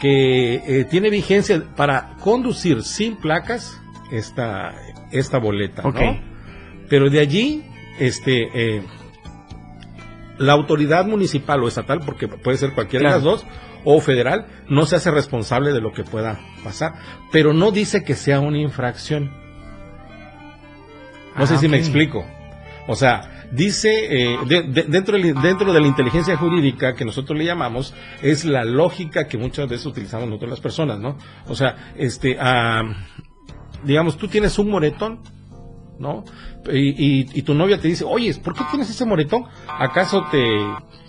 que 0.00 0.54
eh, 0.56 0.84
tiene 0.90 1.10
vigencia 1.10 1.62
para 1.76 2.14
conducir 2.20 2.82
sin 2.82 3.16
placas 3.16 3.80
esta, 4.10 4.74
esta 5.10 5.38
boleta, 5.38 5.82
¿no? 5.82 6.20
Pero 6.88 7.10
de 7.10 7.20
allí, 7.20 7.64
este, 7.98 8.48
eh, 8.76 8.82
la 10.38 10.52
autoridad 10.52 11.06
municipal 11.06 11.62
o 11.62 11.68
estatal, 11.68 12.00
porque 12.04 12.28
puede 12.28 12.58
ser 12.58 12.72
cualquiera 12.74 13.08
Claro. 13.08 13.20
de 13.20 13.24
las 13.26 13.40
dos, 13.42 13.46
o 13.84 14.00
federal, 14.00 14.46
no 14.68 14.84
se 14.84 14.96
hace 14.96 15.10
responsable 15.10 15.72
de 15.72 15.80
lo 15.80 15.92
que 15.92 16.02
pueda 16.04 16.38
pasar. 16.64 16.94
Pero 17.32 17.52
no 17.52 17.70
dice 17.70 18.02
que 18.04 18.14
sea 18.14 18.40
una 18.40 18.58
infracción. 18.58 19.30
No 21.36 21.44
Ah, 21.44 21.46
sé 21.46 21.56
si 21.58 21.68
me 21.68 21.76
explico. 21.76 22.24
O 22.88 22.96
sea, 22.96 23.35
dice, 23.52 24.06
eh, 24.32 24.38
de- 24.46 24.62
de- 24.62 24.82
dentro, 24.84 25.16
dentro 25.18 25.72
de 25.72 25.80
la 25.80 25.86
inteligencia 25.86 26.36
jurídica 26.36 26.94
que 26.94 27.04
nosotros 27.04 27.38
le 27.38 27.44
llamamos, 27.44 27.94
es 28.22 28.44
la 28.44 28.64
lógica 28.64 29.26
que 29.28 29.38
muchas 29.38 29.68
veces 29.68 29.86
utilizamos 29.86 30.26
nosotros 30.28 30.50
las 30.50 30.60
personas, 30.60 30.98
¿no? 30.98 31.16
O 31.48 31.54
sea, 31.54 31.92
este, 31.96 32.36
ah, 32.40 32.82
digamos, 33.84 34.16
tú 34.16 34.28
tienes 34.28 34.58
un 34.58 34.70
moretón, 34.70 35.20
¿no? 35.98 36.24
Y, 36.72 37.20
y- 37.22 37.26
y 37.32 37.42
tu 37.42 37.54
novia 37.54 37.80
te 37.80 37.88
dice, 37.88 38.04
oye, 38.04 38.34
¿por 38.34 38.54
qué 38.54 38.64
tienes 38.70 38.90
ese 38.90 39.04
moretón? 39.04 39.44
¿Acaso 39.68 40.26
te, 40.30 40.42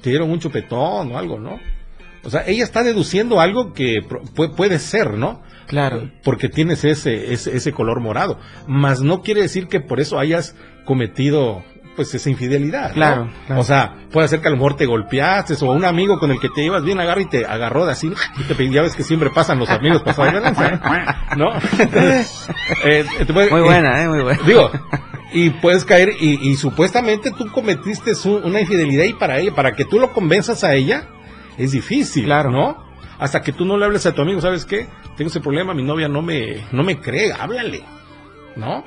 te 0.01 0.10
dieron 0.10 0.29
un 0.29 0.39
chupetón 0.39 1.12
o 1.12 1.17
algo, 1.17 1.39
no? 1.39 1.60
O 2.24 2.29
sea, 2.29 2.44
ella 2.46 2.63
está 2.63 2.84
deduciendo 2.84 3.39
algo 3.39 3.74
que 3.74 4.00
puede 4.56 4.79
ser, 4.79 5.13
¿no? 5.17 5.41
Claro. 5.67 6.12
Porque 6.24 6.50
tienes 6.50 6.84
ese, 6.84 7.34
ese, 7.34 7.56
ese 7.56 7.72
color 7.74 8.00
morado. 8.01 8.39
Mas 8.67 9.01
no 9.01 9.22
quiere 9.22 9.41
decir 9.41 9.67
que 9.67 9.79
por 9.79 10.00
eso 10.00 10.17
hayas 10.20 10.56
cometido 10.86 11.63
pues 11.98 12.13
esa 12.16 12.30
infidelidad. 12.30 12.89
¿no? 12.89 12.94
Claro, 12.94 13.30
claro. 13.48 13.62
O 13.62 13.63
sea, 13.66 13.96
puede 14.12 14.30
ser 14.30 14.39
que 14.39 14.48
a 14.48 14.51
lo 14.51 14.56
mejor 14.56 14.77
te 14.77 14.86
golpeaste 14.86 15.56
o 15.66 15.72
un 15.74 15.84
amigo 15.84 16.18
con 16.20 16.32
el 16.32 16.39
que 16.39 16.48
te 16.48 16.62
ibas 16.63 16.84
bien 16.84 17.00
agarra 17.01 17.20
y 17.22 17.25
te 17.25 17.46
agarró 17.46 17.86
de 17.86 17.92
así 17.92 18.10
y 18.38 18.44
te 18.44 18.56
pe- 18.56 18.70
ya 18.70 18.84
ves 18.84 18.96
que 18.96 19.04
siempre 19.04 19.30
pasan 19.32 19.60
los 19.60 19.70
amigos 19.70 20.01
pasados 20.04 20.32
de 20.34 20.39
lanza, 20.39 20.80
¿no? 21.36 21.50
Eh, 22.86 23.06
te 23.25 23.34
puede- 23.34 23.50
Muy 23.50 23.62
eh, 23.62 23.63
buena, 23.63 24.01
¿eh? 24.04 24.08
Muy 24.08 24.22
buena. 24.24 24.42
Digo, 24.46 24.72
y 25.34 25.50
puedes 25.50 25.84
caer 25.86 26.12
y, 26.20 26.50
y 26.50 26.56
supuestamente 26.56 27.32
tú 27.32 27.51
cometiste 27.51 28.16
su- 28.16 28.38
una 28.38 28.62
infidelidad 28.62 29.04
y 29.04 29.13
para 29.13 29.39
ella, 29.39 29.54
para 29.54 29.74
que 29.74 29.84
tú 29.86 30.00
lo 30.00 30.13
convenzas 30.13 30.63
a 30.63 30.74
ella, 30.74 31.08
es 31.58 31.72
difícil, 31.72 32.25
Claro. 32.25 32.51
¿no? 32.51 32.88
Hasta 33.20 33.42
que 33.42 33.51
tú 33.51 33.66
no 33.66 33.77
le 33.77 33.86
hables 33.86 34.06
a 34.06 34.13
tu 34.13 34.22
amigo, 34.22 34.39
¿sabes 34.42 34.63
qué? 34.66 34.88
Tengo 35.18 35.30
ese 35.30 35.39
problema, 35.39 35.74
mi 35.74 35.82
novia 35.84 36.08
no 36.08 36.22
me, 36.22 36.63
no 36.72 36.84
me 36.84 37.00
cree, 37.00 37.34
háblale, 37.34 37.82
¿no? 38.56 38.84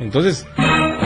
Entonces, 0.00 0.44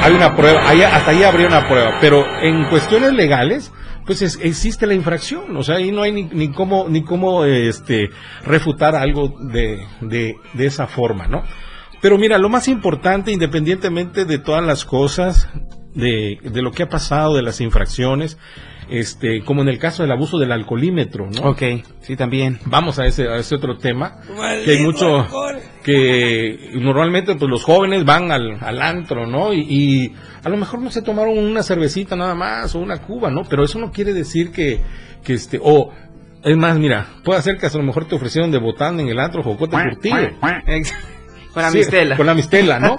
hay 0.04 0.12
una 0.14 0.34
prueba, 0.34 0.68
ahí- 0.68 0.82
hasta 0.82 1.10
ahí 1.10 1.22
habría 1.22 1.46
una 1.46 1.66
prueba, 1.66 1.98
pero 2.00 2.24
en 2.42 2.64
cuestiones 2.68 3.12
legales, 3.12 3.72
pues 4.06 4.22
es- 4.22 4.38
existe 4.42 4.86
la 4.86 4.94
infracción, 4.94 5.56
o 5.56 5.62
sea, 5.62 5.76
ahí 5.76 5.90
no 5.90 6.02
hay 6.02 6.12
ni, 6.12 6.24
ni 6.24 6.52
cómo, 6.52 6.86
ni 6.88 7.02
cómo, 7.02 7.44
este, 7.44 8.10
refutar 8.44 8.94
algo 8.94 9.34
de, 9.40 9.78
de, 10.02 10.36
de 10.52 10.66
esa 10.66 10.86
forma, 10.86 11.26
¿no? 11.26 11.42
Pero 12.02 12.18
mira, 12.18 12.36
lo 12.38 12.50
más 12.50 12.68
importante, 12.68 13.32
independientemente 13.32 14.26
de 14.26 14.38
todas 14.38 14.62
las 14.64 14.84
cosas, 14.84 15.48
de, 15.94 16.38
de 16.42 16.60
lo 16.62 16.70
que 16.72 16.82
ha 16.82 16.88
pasado, 16.88 17.34
de 17.36 17.42
las 17.42 17.60
infracciones, 17.62 18.36
este, 18.90 19.42
como 19.42 19.62
en 19.62 19.68
el 19.68 19.78
caso 19.78 20.02
del 20.02 20.12
abuso 20.12 20.38
del 20.38 20.52
alcoholímetro, 20.52 21.30
¿no? 21.30 21.48
Ok, 21.50 21.62
sí, 22.02 22.16
también. 22.16 22.58
Vamos 22.66 22.98
a 22.98 23.06
ese, 23.06 23.26
a 23.28 23.36
ese 23.36 23.54
otro 23.54 23.78
tema, 23.78 24.18
que 24.64 24.72
hay 24.72 24.82
mucho, 24.82 25.26
que 25.84 26.70
normalmente 26.74 27.34
pues 27.36 27.48
los 27.50 27.62
jóvenes 27.62 28.04
van 28.06 28.32
al, 28.32 28.56
al 28.60 28.80
antro, 28.82 29.26
¿no? 29.26 29.52
Y, 29.52 29.60
y 29.68 30.14
a 30.42 30.48
lo 30.48 30.56
mejor 30.56 30.80
no 30.80 30.90
se 30.90 31.02
tomaron 31.02 31.38
una 31.38 31.62
cervecita 31.62 32.16
nada 32.16 32.34
más 32.34 32.74
o 32.74 32.78
una 32.80 32.96
cuba, 33.02 33.30
¿no? 33.30 33.44
Pero 33.44 33.62
eso 33.64 33.78
no 33.78 33.92
quiere 33.92 34.14
decir 34.14 34.50
que, 34.50 34.80
que 35.22 35.34
este, 35.34 35.60
o, 35.62 35.92
es 36.42 36.56
más, 36.56 36.78
mira, 36.78 37.06
puede 37.22 37.40
ser 37.42 37.58
que 37.58 37.66
a 37.66 37.70
lo 37.70 37.82
mejor 37.82 38.06
te 38.06 38.14
ofrecieron 38.14 38.50
de 38.50 38.58
botán 38.58 38.98
en 38.98 39.08
el 39.08 39.20
antro 39.20 39.42
jocote 39.42 39.76
curtido. 39.76 40.16
Con 41.52 41.62
la 41.62 41.70
Sí, 41.70 41.78
mistela. 41.78 42.16
Con 42.16 42.26
la 42.26 42.34
mistela, 42.34 42.80
¿no? 42.80 42.96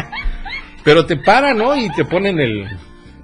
Pero 0.84 1.04
te 1.06 1.16
paran, 1.16 1.58
¿no? 1.58 1.76
Y 1.76 1.90
te 1.90 2.04
ponen 2.04 2.38
el, 2.38 2.66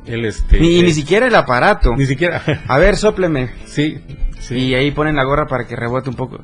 el 0.06 0.24
este. 0.24 0.58
Ni, 0.58 0.82
ni 0.82 0.92
siquiera 0.92 1.26
el 1.28 1.34
aparato. 1.36 1.94
Ni 1.96 2.06
siquiera. 2.06 2.42
A 2.66 2.78
ver, 2.78 2.96
sópleme. 2.96 3.50
sí, 3.64 3.98
sí. 4.40 4.56
Y 4.56 4.74
ahí 4.74 4.90
ponen 4.90 5.14
la 5.16 5.22
gorra 5.24 5.46
para 5.46 5.66
que 5.66 5.76
rebote 5.76 6.10
un 6.10 6.16
poco. 6.16 6.40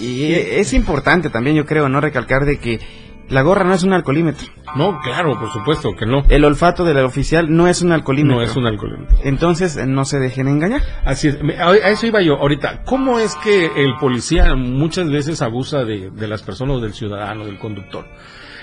Y 0.00 0.32
es 0.32 0.72
importante 0.72 1.30
también, 1.30 1.56
yo 1.56 1.64
creo, 1.64 1.88
no 1.88 2.00
recalcar 2.00 2.44
de 2.44 2.58
que 2.58 2.80
la 3.28 3.42
gorra 3.42 3.64
no 3.64 3.74
es 3.74 3.82
un 3.82 3.92
alcoholímetro. 3.92 4.46
No, 4.76 5.00
claro, 5.00 5.38
por 5.38 5.50
supuesto 5.50 5.90
que 5.98 6.06
no. 6.06 6.24
El 6.28 6.44
olfato 6.44 6.84
del 6.84 6.98
oficial 6.98 7.46
no 7.48 7.66
es 7.66 7.82
un 7.82 7.92
alcoholímetro. 7.92 8.36
No 8.36 8.42
es 8.42 8.56
un 8.56 8.66
alcoholímetro. 8.66 9.18
Entonces, 9.24 9.76
eh, 9.76 9.86
no 9.86 10.04
se 10.04 10.18
dejen 10.18 10.48
engañar. 10.48 10.82
Así 11.04 11.28
es. 11.28 11.38
A 11.58 11.72
eso 11.90 12.06
iba 12.06 12.22
yo 12.22 12.36
ahorita. 12.36 12.82
¿Cómo 12.84 13.18
es 13.18 13.34
que 13.36 13.66
el 13.66 13.94
policía 13.98 14.54
muchas 14.54 15.10
veces 15.10 15.42
abusa 15.42 15.84
de, 15.84 16.10
de 16.10 16.28
las 16.28 16.42
personas, 16.42 16.80
del 16.82 16.92
ciudadano, 16.92 17.46
del 17.46 17.58
conductor? 17.58 18.06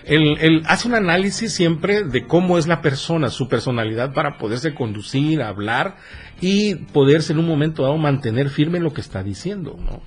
Él, 0.05 0.37
él 0.39 0.63
hace 0.65 0.87
un 0.87 0.95
análisis 0.95 1.53
siempre 1.53 2.03
de 2.03 2.25
cómo 2.25 2.57
es 2.57 2.67
la 2.67 2.81
persona, 2.81 3.29
su 3.29 3.47
personalidad 3.47 4.13
para 4.13 4.37
poderse 4.37 4.73
conducir, 4.73 5.41
hablar 5.41 5.95
y 6.41 6.75
poderse 6.75 7.33
en 7.33 7.39
un 7.39 7.47
momento 7.47 7.83
dado 7.83 7.97
mantener 7.97 8.49
firme 8.49 8.79
lo 8.79 8.93
que 8.93 9.01
está 9.01 9.23
diciendo, 9.23 9.77
¿no? 9.79 10.01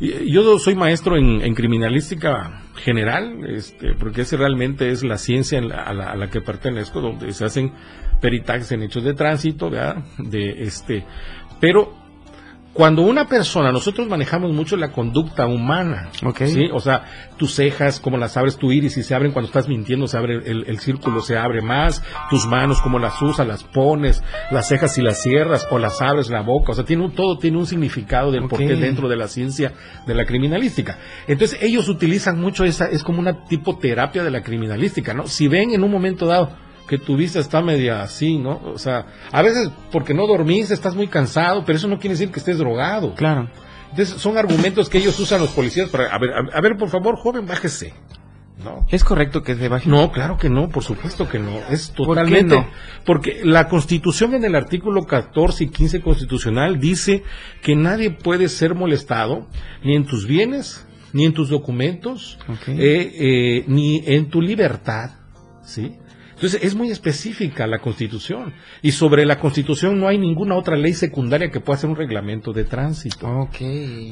Y- 0.00 0.30
Yo 0.32 0.58
soy 0.58 0.74
maestro 0.74 1.16
en, 1.16 1.40
criminalística 1.54 2.62
general, 2.76 3.44
este, 3.48 3.94
porque 3.94 4.22
ese 4.22 4.36
realmente 4.36 4.90
es 4.90 5.02
la 5.02 5.16
ciencia 5.18 5.58
en 5.58 5.68
la- 5.68 5.82
a, 5.82 5.92
la, 5.94 6.10
a 6.10 6.16
la 6.16 6.28
que 6.30 6.40
pertenezco, 6.40 7.00
donde 7.00 7.32
se 7.32 7.44
hacen 7.44 7.72
peritajes 8.20 8.72
en 8.72 8.82
hechos 8.82 9.04
de 9.04 9.14
tránsito. 9.14 9.70
De 10.18 10.62
este, 10.62 11.04
pero 11.60 12.05
cuando 12.76 13.02
una 13.02 13.26
persona, 13.26 13.72
nosotros 13.72 14.06
manejamos 14.06 14.52
mucho 14.52 14.76
la 14.76 14.92
conducta 14.92 15.46
humana, 15.46 16.10
Ok. 16.22 16.42
¿sí? 16.44 16.68
O 16.72 16.80
sea, 16.80 17.04
tus 17.38 17.54
cejas, 17.54 18.00
como 18.00 18.18
las 18.18 18.36
abres, 18.36 18.58
tu 18.58 18.70
iris, 18.70 18.92
si 18.94 19.02
se 19.02 19.14
abren 19.14 19.32
cuando 19.32 19.46
estás 19.46 19.66
mintiendo, 19.66 20.06
se 20.06 20.18
abre 20.18 20.42
el, 20.44 20.64
el 20.66 20.78
círculo, 20.78 21.22
se 21.22 21.38
abre 21.38 21.62
más, 21.62 22.02
tus 22.28 22.46
manos, 22.46 22.82
como 22.82 22.98
las 22.98 23.20
usas, 23.22 23.46
las 23.46 23.64
pones, 23.64 24.22
las 24.50 24.68
cejas 24.68 24.92
si 24.92 25.00
las 25.00 25.22
cierras 25.22 25.66
o 25.70 25.78
las 25.78 26.02
abres, 26.02 26.28
la 26.28 26.42
boca, 26.42 26.72
o 26.72 26.74
sea, 26.74 26.84
tiene 26.84 27.02
un, 27.04 27.12
todo 27.12 27.38
tiene 27.38 27.56
un 27.56 27.66
significado 27.66 28.30
del 28.30 28.44
Ok. 28.44 28.50
porqué 28.50 28.76
dentro 28.76 29.08
de 29.08 29.16
la 29.16 29.28
ciencia 29.28 29.72
de 30.06 30.14
la 30.14 30.26
criminalística. 30.26 30.98
Entonces, 31.26 31.58
ellos 31.62 31.88
utilizan 31.88 32.38
mucho 32.38 32.64
esa, 32.64 32.86
es 32.86 33.02
como 33.02 33.20
una 33.20 33.44
tipo 33.44 33.78
terapia 33.78 34.22
de 34.22 34.30
la 34.30 34.42
criminalística, 34.42 35.14
¿no? 35.14 35.26
Si 35.26 35.48
ven 35.48 35.70
en 35.70 35.82
un 35.82 35.90
momento 35.90 36.26
dado, 36.26 36.50
que 36.88 36.98
tu 36.98 37.16
vista 37.16 37.38
está 37.40 37.62
media 37.62 38.02
así, 38.02 38.38
¿no? 38.38 38.60
O 38.72 38.78
sea, 38.78 39.06
a 39.32 39.42
veces 39.42 39.70
porque 39.90 40.14
no 40.14 40.26
dormiste, 40.26 40.74
estás 40.74 40.94
muy 40.94 41.08
cansado, 41.08 41.64
pero 41.64 41.76
eso 41.78 41.88
no 41.88 41.98
quiere 41.98 42.14
decir 42.14 42.30
que 42.30 42.38
estés 42.38 42.58
drogado. 42.58 43.14
Claro. 43.14 43.48
Entonces, 43.90 44.20
son 44.20 44.36
argumentos 44.36 44.88
que 44.88 44.98
ellos 44.98 45.18
usan 45.18 45.40
los 45.40 45.50
policías 45.50 45.88
para, 45.88 46.14
a 46.14 46.18
ver, 46.18 46.30
a, 46.32 46.58
a 46.58 46.60
ver, 46.60 46.76
por 46.76 46.88
favor, 46.88 47.16
joven, 47.16 47.46
bájese. 47.46 47.94
¿No? 48.64 48.86
¿Es 48.90 49.04
correcto 49.04 49.42
que 49.42 49.54
se 49.54 49.68
baje? 49.68 49.88
No, 49.88 50.10
claro 50.10 50.38
que 50.38 50.48
no, 50.48 50.70
por 50.70 50.82
supuesto 50.82 51.28
que 51.28 51.38
no. 51.38 51.58
Es 51.70 51.88
¿Por 51.90 52.06
qué 52.06 52.14
totalmente. 52.14 52.54
no? 52.56 52.66
Porque 53.04 53.40
la 53.44 53.68
Constitución 53.68 54.34
en 54.34 54.44
el 54.44 54.54
artículo 54.54 55.04
14 55.04 55.64
y 55.64 55.68
15 55.68 56.00
constitucional 56.00 56.80
dice 56.80 57.22
que 57.62 57.76
nadie 57.76 58.10
puede 58.10 58.48
ser 58.48 58.74
molestado 58.74 59.46
ni 59.84 59.94
en 59.94 60.06
tus 60.06 60.26
bienes, 60.26 60.86
ni 61.12 61.26
en 61.26 61.34
tus 61.34 61.50
documentos, 61.50 62.38
eh, 62.66 63.12
eh, 63.14 63.64
ni 63.68 64.02
en 64.06 64.30
tu 64.30 64.40
libertad. 64.40 65.10
¿Sí? 65.62 65.96
Entonces 66.36 66.62
es 66.62 66.74
muy 66.74 66.90
específica 66.90 67.66
la 67.66 67.78
Constitución. 67.78 68.52
Y 68.82 68.92
sobre 68.92 69.24
la 69.24 69.38
Constitución 69.38 69.98
no 69.98 70.06
hay 70.06 70.18
ninguna 70.18 70.54
otra 70.54 70.76
ley 70.76 70.92
secundaria 70.92 71.50
que 71.50 71.60
pueda 71.60 71.78
hacer 71.78 71.88
un 71.88 71.96
reglamento 71.96 72.52
de 72.52 72.64
tránsito. 72.64 73.26
Ok. 73.26 73.60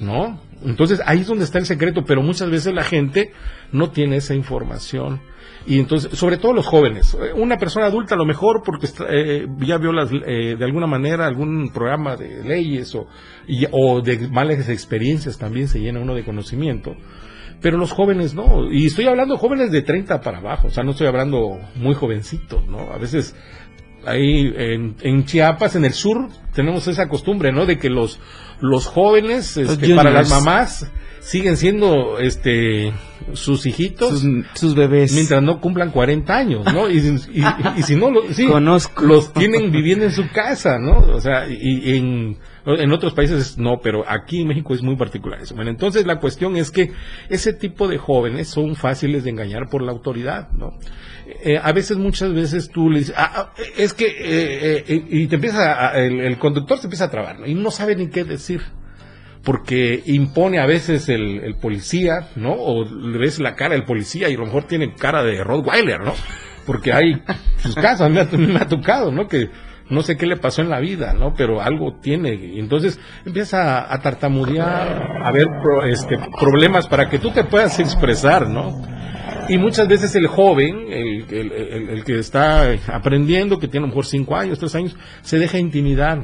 ¿no? 0.01 0.41
Entonces 0.65 1.01
ahí 1.05 1.21
es 1.21 1.27
donde 1.27 1.45
está 1.45 1.59
el 1.59 1.67
secreto, 1.67 2.05
pero 2.07 2.23
muchas 2.23 2.49
veces 2.51 2.73
la 2.73 2.83
gente 2.83 3.33
no 3.73 3.91
tiene 3.91 4.17
esa 4.17 4.35
información. 4.35 5.21
Y 5.67 5.79
entonces, 5.79 6.19
sobre 6.19 6.37
todo 6.39 6.53
los 6.55 6.67
jóvenes, 6.67 7.17
una 7.37 7.57
persona 7.59 7.87
adulta 7.87 8.15
a 8.15 8.19
lo 8.19 8.27
mejor 8.27 8.63
porque 8.65 8.87
eh, 9.09 9.47
ya 9.61 9.79
vio 9.79 9.93
las, 9.93 10.11
eh, 10.13 10.57
de 10.59 10.65
alguna 10.65 10.87
manera 10.87 11.27
algún 11.27 11.71
programa 11.73 12.17
de 12.17 12.43
leyes 12.45 12.95
o, 12.95 13.07
y- 13.47 13.67
o 13.71 14.01
de 14.03 14.29
malas 14.29 14.69
experiencias 14.69 15.39
también 15.39 15.69
se 15.69 15.79
llena 15.81 16.01
uno 16.01 16.15
de 16.15 16.25
conocimiento. 16.25 16.95
Pero 17.61 17.79
los 17.79 17.93
jóvenes 17.93 18.35
no, 18.35 18.71
y 18.71 18.87
estoy 18.87 19.07
hablando 19.07 19.39
jóvenes 19.39 19.71
de 19.71 19.83
30 19.83 20.21
para 20.21 20.39
abajo, 20.39 20.69
o 20.69 20.71
sea, 20.71 20.85
no 20.85 20.91
estoy 20.91 21.07
hablando 21.07 21.59
muy 21.77 21.95
jovencitos, 21.95 22.67
¿no? 22.67 22.93
A 22.93 22.99
veces 22.99 23.35
ahí 24.07 24.53
en, 24.57 24.97
en 25.01 25.25
Chiapas, 25.25 25.77
en 25.77 25.85
el 25.85 25.93
sur, 25.93 26.29
tenemos 26.55 26.87
esa 26.89 27.09
costumbre, 27.09 27.53
¿no? 27.53 27.67
De 27.67 27.79
que 27.79 27.91
los, 27.91 28.21
los 28.61 28.87
jóvenes, 28.87 29.57
Los 29.57 29.71
este, 29.73 29.95
para 29.95 30.11
las 30.11 30.31
mamás, 30.31 30.91
siguen 31.21 31.57
siendo, 31.57 32.19
este, 32.19 32.93
sus 33.33 33.65
hijitos. 33.67 34.21
Sus, 34.21 34.47
sus 34.55 34.75
bebés. 34.75 35.13
Mientras 35.15 35.43
no 35.43 35.61
cumplan 35.61 35.91
40 35.91 36.37
años, 36.37 36.65
¿no? 36.73 36.89
Y, 36.91 36.99
y- 36.99 37.41
y- 37.41 37.45
y 37.79 37.83
si 37.83 37.97
no, 37.97 38.11
lo- 38.11 38.33
sí, 38.33 38.47
Conozco. 38.47 39.05
los 39.05 39.33
tienen 39.33 39.73
viviendo 39.73 40.05
en 40.05 40.13
su 40.13 40.29
casa, 40.31 40.79
¿no? 40.79 40.99
O 40.99 41.21
sea, 41.21 41.49
y, 41.49 41.55
y 41.91 41.97
en, 41.97 42.37
en 42.67 42.93
otros 42.93 43.15
países 43.15 43.57
no, 43.59 43.79
pero 43.83 44.05
aquí 44.07 44.43
en 44.43 44.49
México 44.49 44.75
es 44.75 44.83
muy 44.83 44.97
particular 44.97 45.41
eso. 45.41 45.55
Bueno, 45.55 45.71
entonces 45.71 46.07
la 46.07 46.21
cuestión 46.21 46.57
es 46.57 46.71
que 46.71 46.93
ese 47.31 47.53
tipo 47.55 47.89
de 47.89 47.97
jóvenes 47.99 48.49
son 48.49 48.77
fáciles 48.77 49.25
de 49.25 49.31
engañar 49.31 49.69
por 49.71 49.83
la 49.83 49.93
autoridad, 49.93 50.51
¿no? 50.53 50.73
Eh, 51.27 51.59
a 51.63 51.73
veces, 51.73 51.97
muchas 51.97 52.33
veces 52.35 52.69
tú 52.71 52.91
le 52.91 52.99
dices, 53.01 53.15
ah, 53.17 53.33
ah, 53.35 53.53
es 53.77 53.95
que, 53.95 54.07
eh, 54.07 54.85
eh, 54.87 55.05
y 55.11 55.27
te 55.27 55.37
empieza, 55.37 55.89
a- 55.89 55.99
el, 55.99 56.21
el 56.21 56.39
conductor 56.39 56.79
se 56.79 56.87
empieza 56.87 57.05
a 57.05 57.11
trabar, 57.11 57.39
¿no? 57.41 57.47
Y 57.47 57.55
no 57.55 57.71
sabe 57.71 57.97
ni 57.97 58.09
qué 58.09 58.25
decir 58.25 58.61
porque 59.43 60.03
impone 60.07 60.59
a 60.59 60.67
veces 60.67 61.09
el, 61.09 61.41
el 61.45 61.55
policía, 61.57 62.29
¿no? 62.37 62.53
O 62.55 62.85
le 62.85 63.19
ves 63.19 63.41
la 63.41 63.55
cara 63.55 63.75
del 63.75 63.85
policía 63.85 64.29
y 64.31 64.35
a 64.35 64.39
lo 64.39 64.47
mejor 64.47 64.65
tiene 64.65 64.95
cara 64.95 65.23
de 65.23 65.43
Rottweiler, 65.45 66.01
¿no? 66.01 66.15
Porque 66.67 66.93
hay 66.95 67.23
sus 67.59 67.75
casos, 67.75 68.11
me 68.11 68.21
ha, 68.23 68.25
me 68.25 68.57
ha 68.59 68.69
tocado, 68.69 69.13
¿no? 69.13 69.29
Que 69.29 69.51
no 69.91 70.03
sé 70.03 70.17
qué 70.17 70.25
le 70.27 70.39
pasó 70.39 70.63
en 70.63 70.71
la 70.71 70.81
vida, 70.81 71.13
¿no? 71.13 71.35
Pero 71.35 71.61
algo 71.61 71.99
tiene. 72.01 72.33
Y 72.35 72.59
entonces 72.59 72.99
empieza 73.27 73.81
a, 73.81 73.93
a 73.95 74.01
tartamudear, 74.01 75.21
a 75.23 75.31
ver 75.31 75.47
pro- 75.63 75.85
este, 75.85 76.17
problemas 76.41 76.87
para 76.89 77.11
que 77.11 77.19
tú 77.19 77.31
te 77.31 77.45
puedas 77.45 77.79
expresar, 77.81 78.49
¿no? 78.49 78.81
Y 79.49 79.59
muchas 79.59 79.89
veces 79.89 80.15
el 80.17 80.27
joven, 80.27 80.87
el, 80.91 81.25
el- 81.31 81.53
el- 81.53 81.89
el 81.91 82.05
que 82.05 82.19
está 82.19 82.73
aprendiendo, 82.89 83.59
que 83.59 83.69
tiene 83.69 83.85
a 83.85 83.87
lo 83.87 83.89
mejor 83.89 84.07
cinco 84.07 84.37
años, 84.37 84.59
tres 84.59 84.75
años, 84.75 84.97
se 85.23 85.39
deja 85.39 85.59
intimidar. 85.59 86.23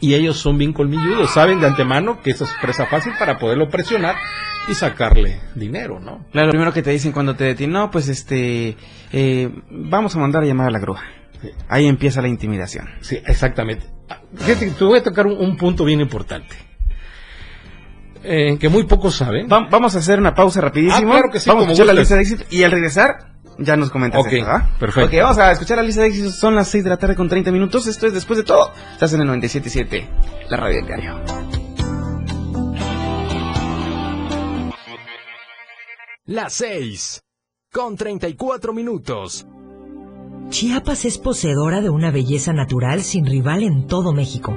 Y 0.00 0.14
ellos 0.14 0.36
son 0.38 0.58
bien 0.58 0.72
colmilludos, 0.72 1.30
saben 1.32 1.60
de 1.60 1.66
antemano 1.66 2.20
que 2.22 2.30
eso 2.30 2.44
es 2.44 2.50
presa 2.60 2.86
fácil 2.86 3.12
para 3.18 3.38
poderlo 3.38 3.68
presionar 3.68 4.16
y 4.68 4.74
sacarle 4.74 5.40
dinero, 5.54 6.00
¿no? 6.00 6.26
Claro, 6.32 6.46
lo 6.48 6.50
primero 6.52 6.72
que 6.72 6.82
te 6.82 6.90
dicen 6.90 7.12
cuando 7.12 7.34
te 7.36 7.44
detienen, 7.44 7.74
no, 7.74 7.90
pues 7.90 8.08
este, 8.08 8.76
eh, 9.12 9.50
vamos 9.70 10.14
a 10.16 10.18
mandar 10.18 10.42
a 10.42 10.46
llamar 10.46 10.68
a 10.68 10.70
la 10.70 10.78
grúa. 10.78 11.02
Ahí 11.68 11.86
empieza 11.86 12.20
la 12.22 12.28
intimidación. 12.28 12.88
Sí, 13.00 13.18
exactamente. 13.26 13.86
Fíjate, 14.34 14.70
te 14.70 14.84
voy 14.84 14.98
a 14.98 15.02
tocar 15.02 15.26
un, 15.26 15.38
un 15.38 15.56
punto 15.56 15.84
bien 15.84 16.00
importante. 16.00 16.54
Eh, 18.24 18.56
que 18.58 18.68
muy 18.68 18.84
pocos 18.84 19.14
saben. 19.16 19.46
Va- 19.52 19.68
vamos 19.70 19.94
a 19.94 19.98
hacer 19.98 20.18
una 20.18 20.34
pausa 20.34 20.60
rapidísimo. 20.60 21.10
Ah, 21.12 21.16
claro 21.16 21.30
que 21.30 21.40
sí, 21.40 21.48
Vamos 21.50 21.64
a 21.64 21.66
escuchar 21.66 21.86
la 21.86 21.92
lista 22.00 22.14
de 22.16 22.22
éxito 22.22 22.44
y 22.50 22.62
al 22.62 22.70
regresar 22.72 23.34
ya 23.58 23.76
nos 23.76 23.90
comentas 23.90 24.20
Ok, 24.20 24.32
esto, 24.32 24.46
¿va? 24.50 24.70
perfecto. 24.80 25.08
Ok, 25.16 25.22
vamos 25.22 25.38
a 25.38 25.52
escuchar 25.52 25.76
la 25.76 25.82
lista 25.82 26.00
de 26.00 26.08
éxitos. 26.08 26.36
Son 26.36 26.54
las 26.54 26.68
6 26.68 26.84
de 26.84 26.90
la 26.90 26.96
tarde 26.96 27.14
con 27.14 27.28
30 27.28 27.52
minutos. 27.52 27.86
Esto 27.86 28.06
es 28.06 28.14
después 28.14 28.38
de 28.38 28.44
todo. 28.44 28.72
Estás 28.92 29.12
en 29.12 29.20
el 29.20 29.28
97.7, 29.28 30.08
la 30.48 30.56
radio 30.56 30.76
del 30.76 30.86
diario. 30.86 31.20
Las 36.26 36.54
6 36.54 37.22
con 37.72 37.96
34 37.96 38.72
minutos. 38.72 39.46
Chiapas 40.48 41.04
es 41.04 41.18
poseedora 41.18 41.80
de 41.80 41.90
una 41.90 42.10
belleza 42.10 42.52
natural 42.52 43.02
sin 43.02 43.26
rival 43.26 43.62
en 43.62 43.86
todo 43.86 44.12
México. 44.12 44.56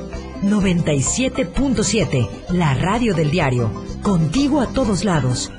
97.7, 0.43 2.29
la 2.49 2.73
radio 2.73 3.13
del 3.13 3.29
diario. 3.29 3.71
Contigo 4.01 4.61
a 4.61 4.67
todos 4.67 5.03
lados. 5.03 5.51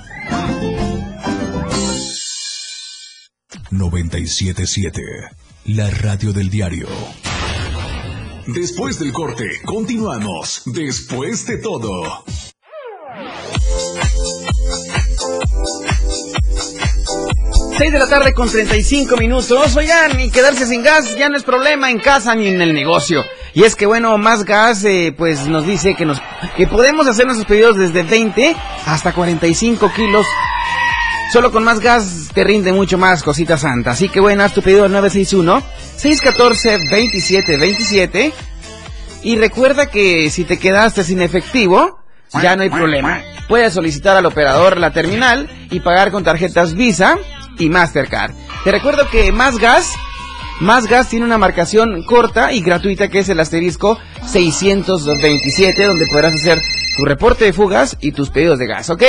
977, 3.70 5.02
la 5.66 5.90
radio 5.90 6.32
del 6.32 6.50
diario. 6.50 6.88
Después 8.46 8.98
del 8.98 9.12
corte, 9.12 9.48
continuamos. 9.64 10.62
Después 10.66 11.46
de 11.46 11.58
todo. 11.58 12.24
Seis 17.82 17.92
de 17.92 17.98
la 17.98 18.06
tarde 18.06 18.32
con 18.32 18.48
35 18.48 19.16
minutos. 19.16 19.74
Oigan, 19.74 20.20
y 20.20 20.30
quedarse 20.30 20.68
sin 20.68 20.84
gas 20.84 21.16
ya 21.16 21.28
no 21.28 21.36
es 21.36 21.42
problema 21.42 21.90
en 21.90 21.98
casa 21.98 22.32
ni 22.32 22.46
en 22.46 22.62
el 22.62 22.74
negocio. 22.74 23.24
Y 23.54 23.64
es 23.64 23.74
que 23.74 23.86
bueno, 23.86 24.16
más 24.18 24.44
gas 24.44 24.84
eh, 24.84 25.12
pues 25.18 25.48
nos 25.48 25.66
dice 25.66 25.96
que 25.96 26.04
nos 26.04 26.22
que 26.56 26.68
podemos 26.68 27.08
hacer 27.08 27.26
nuestros 27.26 27.48
pedidos 27.48 27.76
desde 27.76 28.04
20 28.04 28.54
hasta 28.86 29.12
45 29.12 29.92
kilos. 29.96 30.24
Solo 31.32 31.50
con 31.50 31.64
más 31.64 31.80
gas 31.80 32.28
te 32.32 32.44
rinde 32.44 32.72
mucho 32.72 32.98
más, 32.98 33.24
cosita 33.24 33.58
santa. 33.58 33.90
Así 33.90 34.08
que 34.08 34.20
bueno, 34.20 34.44
haz 34.44 34.54
tu 34.54 34.62
pedido 34.62 34.84
al 34.84 34.92
961 34.92 35.60
614 35.96 36.70
2727 36.88 38.32
y 39.24 39.36
recuerda 39.38 39.86
que 39.86 40.30
si 40.30 40.44
te 40.44 40.56
quedaste 40.56 41.02
sin 41.02 41.20
efectivo, 41.20 41.98
ya 42.40 42.54
no 42.54 42.62
hay 42.62 42.70
problema. 42.70 43.22
Puedes 43.48 43.72
solicitar 43.72 44.16
al 44.16 44.26
operador 44.26 44.78
la 44.78 44.92
terminal 44.92 45.50
y 45.72 45.80
pagar 45.80 46.12
con 46.12 46.22
tarjetas 46.22 46.74
Visa 46.74 47.18
Mastercard. 47.68 48.32
Te 48.64 48.72
recuerdo 48.72 49.08
que 49.10 49.32
Más 49.32 49.58
Gas, 49.58 49.94
Más 50.60 50.86
Gas 50.86 51.08
tiene 51.08 51.24
una 51.24 51.38
marcación 51.38 52.02
corta 52.04 52.52
y 52.52 52.60
gratuita 52.60 53.08
que 53.08 53.20
es 53.20 53.28
el 53.28 53.40
asterisco 53.40 53.98
627, 54.26 55.84
donde 55.84 56.06
podrás 56.06 56.34
hacer 56.34 56.60
tu 56.96 57.04
reporte 57.04 57.44
de 57.46 57.52
fugas 57.52 57.96
y 58.00 58.12
tus 58.12 58.30
pedidos 58.30 58.58
de 58.58 58.66
gas, 58.66 58.90
¿ok? 58.90 59.02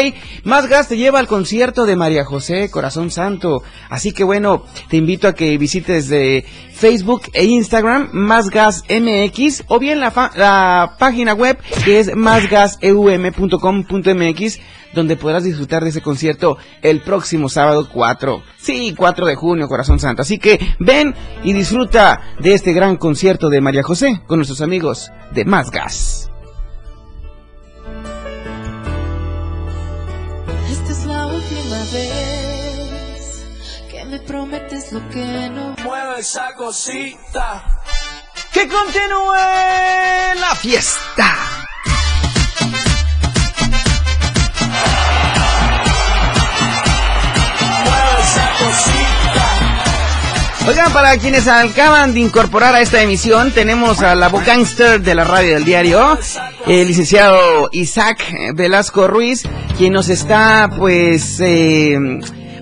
Más 0.43 0.67
Gas 0.67 0.87
te 0.87 0.97
lleva 0.97 1.19
al 1.19 1.27
concierto 1.27 1.85
de 1.85 1.95
María 1.95 2.23
José 2.25 2.69
Corazón 2.71 3.11
Santo. 3.11 3.61
Así 3.89 4.11
que 4.13 4.23
bueno, 4.23 4.63
te 4.89 4.97
invito 4.97 5.27
a 5.27 5.33
que 5.33 5.57
visites 5.57 6.07
de 6.07 6.45
Facebook 6.73 7.23
e 7.33 7.43
Instagram 7.45 8.09
Más 8.13 8.49
Gas 8.49 8.83
MX 8.89 9.63
o 9.67 9.79
bien 9.79 9.99
la, 9.99 10.11
fa- 10.11 10.31
la 10.35 10.95
página 10.97 11.33
web 11.33 11.57
que 11.83 11.99
es 11.99 12.15
másgaseum.com.mx 12.15 14.59
donde 14.93 15.15
podrás 15.17 15.43
disfrutar 15.43 15.83
de 15.83 15.89
ese 15.89 16.01
concierto 16.01 16.57
el 16.83 17.01
próximo 17.01 17.49
sábado 17.49 17.89
4. 17.91 18.43
Sí, 18.59 18.93
4 18.95 19.25
de 19.25 19.35
junio, 19.35 19.67
Corazón 19.67 19.99
Santo. 19.99 20.21
Así 20.21 20.37
que 20.37 20.59
ven 20.79 21.15
y 21.43 21.51
disfruta 21.53 22.21
de 22.39 22.53
este 22.53 22.73
gran 22.73 22.95
concierto 22.97 23.49
de 23.49 23.59
María 23.59 23.81
José 23.83 24.21
con 24.27 24.37
nuestros 24.37 24.61
amigos 24.61 25.11
de 25.31 25.45
Más 25.45 25.71
Gas. 25.71 26.22
Que 33.89 34.05
me 34.05 34.19
prometes 34.19 34.91
lo 34.91 35.07
que 35.09 35.49
no 35.51 35.75
Mueve 35.83 36.19
esa 36.19 36.55
cosita. 36.55 37.63
¡Que 38.51 38.67
continúe 38.67 39.33
la 40.39 40.55
fiesta! 40.55 41.27
Mueve 47.85 48.21
esa 48.21 48.49
cosita. 48.59 49.02
Oigan, 50.65 50.93
para 50.93 51.17
quienes 51.17 51.47
acaban 51.49 52.13
de 52.13 52.21
incorporar 52.21 52.73
a 52.73 52.79
esta 52.79 53.01
emisión, 53.01 53.51
tenemos 53.51 54.01
a 54.01 54.15
la 54.15 54.29
voz 54.29 54.43
de 54.45 55.15
la 55.15 55.25
radio 55.25 55.55
del 55.55 55.65
diario, 55.65 56.17
el 56.65 56.87
licenciado 56.87 57.67
Isaac 57.73 58.33
Velasco 58.55 59.09
Ruiz, 59.09 59.43
quien 59.77 59.91
nos 59.91 60.07
está, 60.07 60.69
pues, 60.77 61.41
eh, 61.41 61.99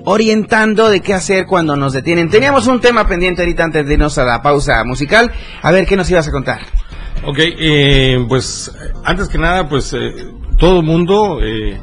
orientando 0.04 0.90
de 0.90 1.02
qué 1.02 1.14
hacer 1.14 1.46
cuando 1.46 1.76
nos 1.76 1.94
detienen. 1.94 2.30
Teníamos 2.30 2.66
un 2.66 2.82
tema 2.82 3.08
pendiente 3.08 3.44
ahorita 3.44 3.66
antes 3.66 3.86
de 3.86 3.94
irnos 3.94 4.18
a 4.18 4.26
la 4.26 4.42
pausa 4.42 4.84
musical. 4.84 5.32
A 5.62 5.70
ver, 5.70 5.86
¿qué 5.86 5.96
nos 5.96 6.10
ibas 6.10 6.28
a 6.28 6.32
contar? 6.32 6.62
Ok, 7.24 7.38
eh, 7.38 8.18
pues 8.28 8.72
antes 9.04 9.28
que 9.28 9.38
nada, 9.38 9.70
pues 9.70 9.94
eh, 9.94 10.12
todo 10.58 10.82
mundo, 10.82 11.40
eh, 11.40 11.80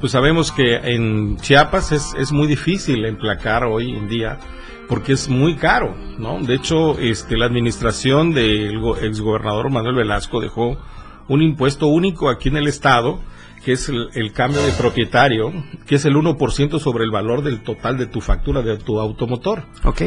pues 0.00 0.12
sabemos 0.12 0.52
que 0.52 0.76
en 0.76 1.38
Chiapas 1.38 1.90
es, 1.90 2.14
es 2.16 2.30
muy 2.30 2.46
difícil 2.46 3.04
emplacar 3.04 3.64
hoy 3.64 3.96
en 3.96 4.06
día 4.06 4.38
porque 4.88 5.12
es 5.12 5.28
muy 5.28 5.56
caro, 5.56 5.94
¿no? 6.18 6.40
De 6.42 6.54
hecho, 6.54 6.98
este, 6.98 7.36
la 7.36 7.46
administración 7.46 8.32
del 8.32 8.78
go- 8.80 8.96
exgobernador 8.96 9.70
Manuel 9.70 9.96
Velasco 9.96 10.40
dejó 10.40 10.78
un 11.28 11.42
impuesto 11.42 11.88
único 11.88 12.28
aquí 12.30 12.48
en 12.48 12.56
el 12.56 12.68
estado, 12.68 13.18
que 13.64 13.72
es 13.72 13.88
el, 13.88 14.08
el 14.14 14.32
cambio 14.32 14.62
de 14.62 14.70
propietario, 14.72 15.52
que 15.86 15.96
es 15.96 16.04
el 16.04 16.14
1% 16.14 16.78
sobre 16.78 17.04
el 17.04 17.10
valor 17.10 17.42
del 17.42 17.62
total 17.62 17.98
de 17.98 18.06
tu 18.06 18.20
factura 18.20 18.62
de 18.62 18.76
tu 18.78 19.00
automotor. 19.00 19.64
¿Ok? 19.84 20.02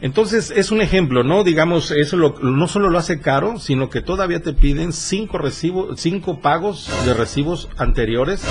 Entonces 0.00 0.50
es 0.54 0.70
un 0.70 0.80
ejemplo, 0.80 1.22
¿no? 1.24 1.42
Digamos, 1.44 1.90
eso 1.90 2.16
lo- 2.16 2.36
no 2.40 2.66
solo 2.68 2.90
lo 2.90 2.98
hace 2.98 3.20
caro, 3.20 3.58
sino 3.58 3.90
que 3.90 4.00
todavía 4.02 4.40
te 4.40 4.52
piden 4.54 4.92
cinco 4.92 5.36
recibos, 5.38 6.00
cinco 6.00 6.40
pagos 6.40 6.88
de 7.04 7.12
recibos 7.12 7.68
anteriores 7.76 8.42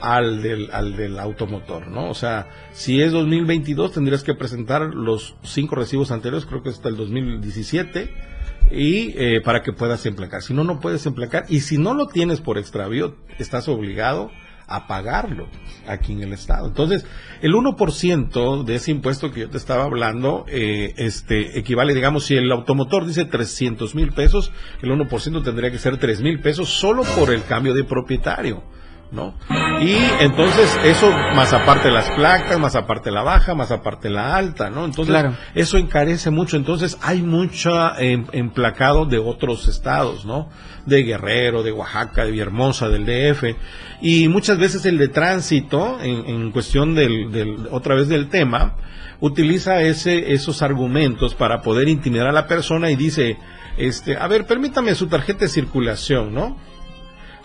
al 0.00 0.42
del, 0.42 0.70
al 0.72 0.96
del 0.96 1.18
automotor, 1.18 1.88
¿no? 1.88 2.08
O 2.10 2.14
sea, 2.14 2.48
si 2.72 3.00
es 3.02 3.12
2022 3.12 3.92
tendrías 3.92 4.22
que 4.22 4.34
presentar 4.34 4.82
los 4.94 5.36
cinco 5.42 5.76
recibos 5.76 6.10
anteriores, 6.10 6.46
creo 6.46 6.62
que 6.62 6.70
hasta 6.70 6.88
el 6.88 6.96
2017, 6.96 8.10
y 8.70 9.14
eh, 9.16 9.40
para 9.40 9.62
que 9.62 9.72
puedas 9.72 10.04
emplacar. 10.06 10.42
Si 10.42 10.54
no, 10.54 10.64
no 10.64 10.80
puedes 10.80 11.04
emplacar. 11.06 11.44
Y 11.48 11.60
si 11.60 11.78
no 11.78 11.94
lo 11.94 12.06
tienes 12.06 12.40
por 12.40 12.58
extravío, 12.58 13.16
estás 13.38 13.68
obligado 13.68 14.30
a 14.70 14.86
pagarlo 14.86 15.48
aquí 15.88 16.12
en 16.12 16.22
el 16.22 16.32
estado. 16.32 16.68
Entonces, 16.68 17.04
el 17.42 17.52
1% 17.54 18.64
de 18.64 18.74
ese 18.76 18.92
impuesto 18.92 19.32
que 19.32 19.40
yo 19.40 19.50
te 19.50 19.56
estaba 19.56 19.82
hablando, 19.82 20.44
eh, 20.48 20.94
este, 20.96 21.58
equivale, 21.58 21.92
digamos, 21.92 22.24
si 22.24 22.36
el 22.36 22.50
automotor 22.52 23.04
dice 23.04 23.24
300 23.24 23.96
mil 23.96 24.12
pesos, 24.12 24.52
el 24.80 24.90
1% 24.90 25.42
tendría 25.42 25.72
que 25.72 25.78
ser 25.78 25.98
3 25.98 26.20
mil 26.20 26.40
pesos 26.40 26.68
solo 26.68 27.02
por 27.02 27.32
el 27.32 27.42
cambio 27.42 27.74
de 27.74 27.82
propietario. 27.82 28.62
¿No? 29.12 29.34
Y 29.80 29.96
entonces 30.20 30.78
eso, 30.84 31.10
más 31.34 31.52
aparte 31.52 31.90
las 31.90 32.08
placas, 32.10 32.60
más 32.60 32.76
aparte 32.76 33.10
la 33.10 33.22
baja, 33.22 33.54
más 33.56 33.72
aparte 33.72 34.08
la 34.08 34.36
alta, 34.36 34.70
¿no? 34.70 34.84
Entonces, 34.84 35.12
Claro. 35.12 35.34
eso 35.54 35.78
encarece 35.78 36.30
mucho. 36.30 36.56
Entonces, 36.56 36.96
hay 37.02 37.20
mucha 37.20 37.94
em, 37.98 38.24
emplacado 38.30 39.06
de 39.06 39.18
otros 39.18 39.66
estados, 39.66 40.24
¿no? 40.24 40.48
De 40.86 41.02
Guerrero, 41.02 41.64
de 41.64 41.72
Oaxaca, 41.72 42.24
de 42.24 42.30
Villahermosa, 42.30 42.88
del 42.88 43.04
DF. 43.04 43.56
Y 44.00 44.28
muchas 44.28 44.58
veces 44.58 44.86
el 44.86 44.96
de 44.96 45.08
tránsito, 45.08 45.98
en, 46.00 46.26
en 46.28 46.52
cuestión 46.52 46.94
del, 46.94 47.32
del, 47.32 47.68
otra 47.72 47.96
vez 47.96 48.08
del 48.08 48.28
tema, 48.28 48.76
utiliza 49.18 49.80
ese, 49.82 50.32
esos 50.32 50.62
argumentos 50.62 51.34
para 51.34 51.62
poder 51.62 51.88
intimidar 51.88 52.28
a 52.28 52.32
la 52.32 52.46
persona 52.46 52.90
y 52.90 52.96
dice, 52.96 53.38
este, 53.76 54.16
a 54.16 54.26
ver, 54.28 54.46
permítame 54.46 54.94
su 54.94 55.08
tarjeta 55.08 55.40
de 55.40 55.48
circulación, 55.48 56.32
¿no? 56.32 56.56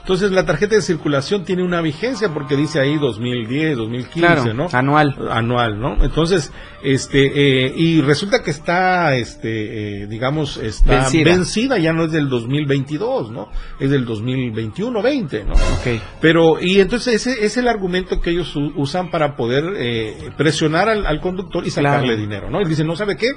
Entonces 0.05 0.29
la 0.31 0.45
tarjeta 0.45 0.75
de 0.75 0.83
circulación 0.83 1.45
tiene 1.45 1.63
una 1.63 1.81
vigencia 1.81 2.31
porque 2.31 2.55
dice 2.55 2.79
ahí 2.79 2.95
2010, 2.99 3.75
2015, 3.75 4.19
Claro, 4.19 4.53
¿no? 4.53 4.67
anual. 4.71 5.15
Anual, 5.31 5.79
¿no? 5.79 6.03
Entonces, 6.03 6.51
este, 6.83 7.65
eh, 7.65 7.73
y 7.75 8.01
resulta 8.01 8.43
que 8.43 8.51
está, 8.51 9.15
este, 9.15 10.03
eh, 10.03 10.05
digamos, 10.05 10.57
está 10.57 10.91
Vencida. 11.01 11.23
vencida. 11.35 11.77
ya 11.79 11.91
no 11.91 12.03
es 12.03 12.11
del 12.11 12.29
2022, 12.29 13.31
¿no? 13.31 13.49
Es 13.79 13.89
del 13.89 14.05
2021, 14.05 15.01
20, 15.01 15.43
¿no? 15.43 15.53
Ok. 15.53 15.99
Pero, 16.21 16.61
y 16.61 16.81
entonces 16.81 17.15
ese 17.15 17.43
es 17.43 17.57
el 17.57 17.67
argumento 17.67 18.21
que 18.21 18.29
ellos 18.29 18.55
usan 18.75 19.09
para 19.09 19.35
poder 19.35 19.63
eh, 19.75 20.29
presionar 20.37 20.87
al, 20.87 21.07
al 21.07 21.19
conductor 21.19 21.65
y 21.65 21.71
sacarle 21.71 22.09
Claro. 22.09 22.21
dinero, 22.21 22.49
¿no? 22.51 22.61
Y 22.61 22.65
dicen, 22.65 22.85
¿no 22.85 22.95
sabe 22.95 23.17
qué? 23.17 23.31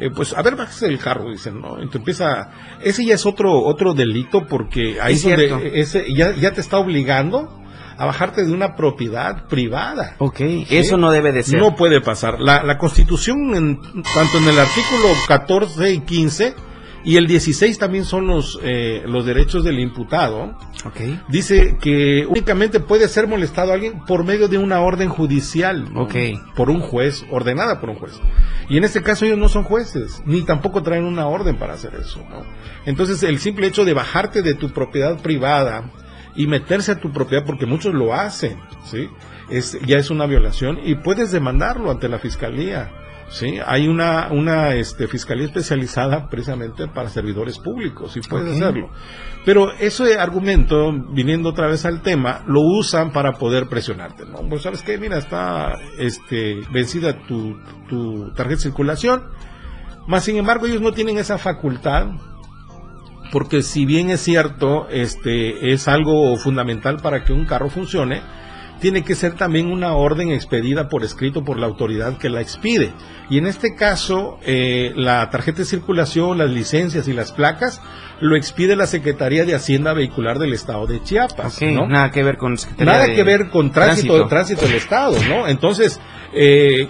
Eh, 0.00 0.10
pues 0.14 0.32
a 0.36 0.42
ver, 0.42 0.56
bájese 0.56 0.86
del 0.86 0.98
carro, 0.98 1.30
dicen, 1.30 1.60
¿no? 1.60 1.74
Entonces 1.76 1.96
empieza, 1.96 2.50
ese 2.82 3.04
ya 3.04 3.14
es 3.14 3.26
otro, 3.26 3.60
otro 3.62 3.94
delito 3.94 4.46
porque 4.46 4.98
ahí 5.00 5.14
Es 5.14 5.22
donde 5.22 5.80
ese 5.80 6.04
ya, 6.14 6.32
ya 6.34 6.50
te 6.52 6.60
está 6.60 6.78
obligando 6.78 7.60
a 7.96 8.06
bajarte 8.06 8.44
de 8.44 8.52
una 8.52 8.74
propiedad 8.74 9.46
privada. 9.46 10.16
Ok, 10.18 10.38
¿sí? 10.38 10.66
eso 10.70 10.96
no 10.96 11.12
debe 11.12 11.30
de 11.30 11.44
ser. 11.44 11.60
No 11.60 11.76
puede 11.76 12.00
pasar. 12.00 12.40
La, 12.40 12.64
la 12.64 12.76
Constitución, 12.76 13.54
en- 13.54 13.80
tanto 14.02 14.38
en 14.38 14.48
el 14.48 14.58
artículo 14.58 15.08
14 15.28 15.92
y 15.92 16.00
15, 16.00 16.54
y 17.04 17.16
el 17.16 17.26
16 17.26 17.78
también 17.78 18.04
son 18.04 18.26
los, 18.26 18.58
eh, 18.62 19.02
los 19.06 19.26
derechos 19.26 19.62
del 19.62 19.78
imputado, 19.78 20.56
Ok. 20.84 21.00
dice 21.28 21.76
que 21.80 22.26
únicamente 22.26 22.80
puede 22.80 23.08
ser 23.08 23.26
molestado 23.28 23.72
alguien 23.72 24.00
por 24.06 24.24
medio 24.24 24.48
de 24.48 24.58
una 24.58 24.80
orden 24.80 25.08
judicial. 25.08 25.92
¿no? 25.92 26.02
Ok. 26.02 26.14
Por 26.56 26.70
un 26.70 26.80
juez, 26.80 27.24
ordenada 27.30 27.80
por 27.80 27.90
un 27.90 27.96
juez. 27.96 28.12
Y 28.68 28.78
en 28.78 28.84
este 28.84 29.02
caso 29.02 29.26
ellos 29.26 29.38
no 29.38 29.48
son 29.48 29.64
jueces, 29.64 30.22
ni 30.24 30.42
tampoco 30.42 30.82
traen 30.82 31.04
una 31.04 31.26
orden 31.26 31.56
para 31.56 31.74
hacer 31.74 31.94
eso. 31.94 32.20
¿no? 32.30 32.42
Entonces 32.86 33.22
el 33.22 33.38
simple 33.38 33.66
hecho 33.66 33.84
de 33.84 33.92
bajarte 33.94 34.42
de 34.42 34.54
tu 34.54 34.70
propiedad 34.70 35.20
privada 35.20 35.90
y 36.36 36.46
meterse 36.46 36.92
a 36.92 37.00
tu 37.00 37.12
propiedad, 37.12 37.44
porque 37.44 37.66
muchos 37.66 37.94
lo 37.94 38.12
hacen, 38.14 38.58
¿sí? 38.84 39.08
Es, 39.50 39.78
ya 39.86 39.98
es 39.98 40.10
una 40.10 40.26
violación 40.26 40.78
y 40.82 40.96
puedes 40.96 41.30
demandarlo 41.30 41.90
ante 41.90 42.08
la 42.08 42.18
fiscalía. 42.18 42.90
Sí, 43.34 43.58
hay 43.66 43.88
una, 43.88 44.28
una 44.30 44.74
este, 44.74 45.08
fiscalía 45.08 45.46
especializada 45.46 46.28
precisamente 46.28 46.86
para 46.86 47.08
servidores 47.08 47.58
públicos 47.58 48.16
y 48.16 48.20
puedes 48.20 48.56
Ok. 48.56 48.62
hacerlo. 48.62 48.90
Pero 49.44 49.72
ese 49.72 50.20
argumento, 50.20 50.92
viniendo 51.10 51.48
otra 51.48 51.66
vez 51.66 51.84
al 51.84 52.00
tema, 52.00 52.44
lo 52.46 52.60
usan 52.60 53.10
para 53.10 53.32
poder 53.32 53.66
presionarte, 53.66 54.24
¿no? 54.24 54.48
Pues 54.48 54.62
sabes 54.62 54.82
qué, 54.82 54.98
mira, 54.98 55.18
está 55.18 55.72
este, 55.98 56.60
vencida 56.72 57.26
tu, 57.26 57.58
tu 57.88 58.28
tarjeta 58.34 58.50
de 58.56 58.62
circulación, 58.62 59.24
más 60.06 60.22
sin 60.22 60.36
embargo 60.36 60.66
ellos 60.66 60.80
no 60.80 60.92
tienen 60.92 61.18
esa 61.18 61.36
facultad 61.36 62.06
porque 63.32 63.62
si 63.62 63.84
bien 63.84 64.10
es 64.10 64.20
cierto, 64.20 64.86
este 64.90 65.72
es 65.72 65.88
algo 65.88 66.36
fundamental 66.36 66.98
para 67.02 67.24
que 67.24 67.32
un 67.32 67.46
carro 67.46 67.68
funcione, 67.68 68.22
tiene 68.84 69.02
que 69.02 69.14
ser 69.14 69.32
también 69.32 69.72
una 69.72 69.94
orden 69.94 70.30
expedida 70.30 70.90
por 70.90 71.04
escrito 71.04 71.42
por 71.42 71.58
la 71.58 71.64
autoridad 71.64 72.18
que 72.18 72.28
la 72.28 72.42
expide. 72.42 72.92
Y 73.30 73.38
en 73.38 73.46
este 73.46 73.74
caso, 73.74 74.38
eh, 74.44 74.92
la 74.94 75.30
tarjeta 75.30 75.60
de 75.60 75.64
circulación, 75.64 76.36
las 76.36 76.50
licencias 76.50 77.08
y 77.08 77.14
las 77.14 77.32
placas 77.32 77.80
lo 78.20 78.36
expide 78.36 78.76
la 78.76 78.86
Secretaría 78.86 79.46
de 79.46 79.54
Hacienda 79.54 79.94
Vehicular 79.94 80.38
del 80.38 80.52
Estado 80.52 80.86
de 80.86 81.02
Chiapas. 81.02 81.54
¿no? 81.72 81.86
nada 81.88 82.10
que 82.10 82.22
ver 82.22 82.36
con 82.36 82.58
Secretaría 82.58 82.92
Nada 82.92 83.06
de 83.06 83.14
que 83.14 83.22
ver 83.22 83.48
con 83.48 83.70
tránsito, 83.72 84.26
tránsito, 84.28 84.66
del 84.66 84.74
Estado, 84.74 85.16
¿no? 85.30 85.48
Entonces, 85.48 85.98
eh, 86.34 86.86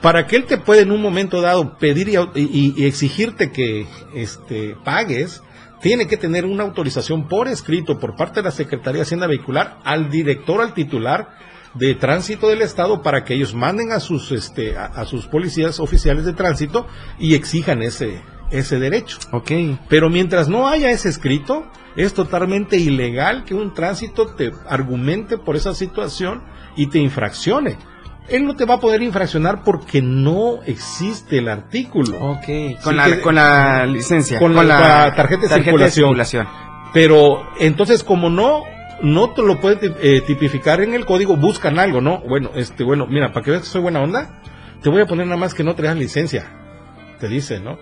para 0.00 0.28
que 0.28 0.36
él 0.36 0.44
te 0.44 0.58
pueda 0.58 0.82
en 0.82 0.92
un 0.92 1.02
momento 1.02 1.40
dado 1.40 1.76
pedir 1.78 2.08
y- 2.08 2.74
y 2.76 2.84
exigirte 2.86 3.50
que 3.50 3.88
este, 4.14 4.76
pagues, 4.84 5.42
tiene 5.84 6.06
que 6.06 6.16
tener 6.16 6.46
una 6.46 6.62
autorización 6.62 7.28
por 7.28 7.46
escrito 7.46 7.98
por 7.98 8.16
parte 8.16 8.40
de 8.40 8.44
la 8.44 8.52
Secretaría 8.52 9.00
de 9.00 9.02
Hacienda 9.02 9.26
Vehicular 9.26 9.80
al 9.84 10.08
director, 10.08 10.62
al 10.62 10.72
titular 10.72 11.36
de 11.74 11.94
tránsito 11.94 12.48
del 12.48 12.62
estado 12.62 13.02
para 13.02 13.22
que 13.22 13.34
ellos 13.34 13.54
manden 13.54 13.92
a 13.92 14.00
sus 14.00 14.32
este 14.32 14.78
a, 14.78 14.86
a 14.86 15.04
sus 15.04 15.26
policías 15.26 15.80
oficiales 15.80 16.24
de 16.24 16.32
tránsito 16.32 16.86
y 17.18 17.34
exijan 17.34 17.82
ese 17.82 18.22
ese 18.50 18.78
derecho. 18.78 19.18
Ok. 19.32 19.50
Pero 19.90 20.08
mientras 20.08 20.48
no 20.48 20.68
haya 20.68 20.90
ese 20.90 21.10
escrito, 21.10 21.66
es 21.96 22.14
totalmente 22.14 22.78
ilegal 22.78 23.44
que 23.44 23.54
un 23.54 23.74
tránsito 23.74 24.28
te 24.36 24.52
argumente 24.66 25.36
por 25.36 25.54
esa 25.54 25.74
situación 25.74 26.44
y 26.76 26.86
te 26.86 26.98
infraccione. 26.98 27.76
Él 28.28 28.44
no 28.46 28.56
te 28.56 28.64
va 28.64 28.74
a 28.74 28.80
poder 28.80 29.02
infraccionar 29.02 29.62
porque 29.62 30.00
no 30.02 30.62
existe 30.64 31.38
el 31.38 31.48
artículo. 31.48 32.16
Ok. 32.18 32.80
Con, 32.82 32.96
la, 32.96 33.06
que- 33.06 33.20
con 33.20 33.34
la 33.34 33.86
licencia. 33.86 34.38
con 34.38 34.54
la- 34.54 34.60
con 34.62 34.68
la 34.68 35.14
tarjeta 35.14 35.42
de 35.42 35.48
circulación. 35.94 36.08
Pero 36.92 37.42
entonces 37.60 38.02
como 38.04 38.30
no 38.30 38.62
no 39.02 39.30
te 39.34 39.42
lo 39.42 39.60
puede 39.60 39.92
eh, 40.00 40.22
tipificar 40.26 40.80
en 40.80 40.94
el 40.94 41.04
código, 41.04 41.36
buscan 41.36 41.78
algo, 41.78 42.00
¿no? 42.00 42.20
Bueno, 42.20 42.50
este, 42.54 42.84
bueno, 42.84 43.06
mira, 43.06 43.32
para 43.32 43.44
que 43.44 43.50
veas 43.50 43.64
que 43.64 43.68
soy 43.68 43.82
buena 43.82 44.00
onda, 44.00 44.40
te 44.80 44.88
voy 44.88 45.02
a 45.02 45.06
poner 45.06 45.26
nada 45.26 45.36
más 45.38 45.52
que 45.52 45.64
no 45.64 45.74
traes 45.74 45.96
licencia. 45.96 46.46
Te 47.18 47.28
dice, 47.28 47.58
¿no? 47.60 47.76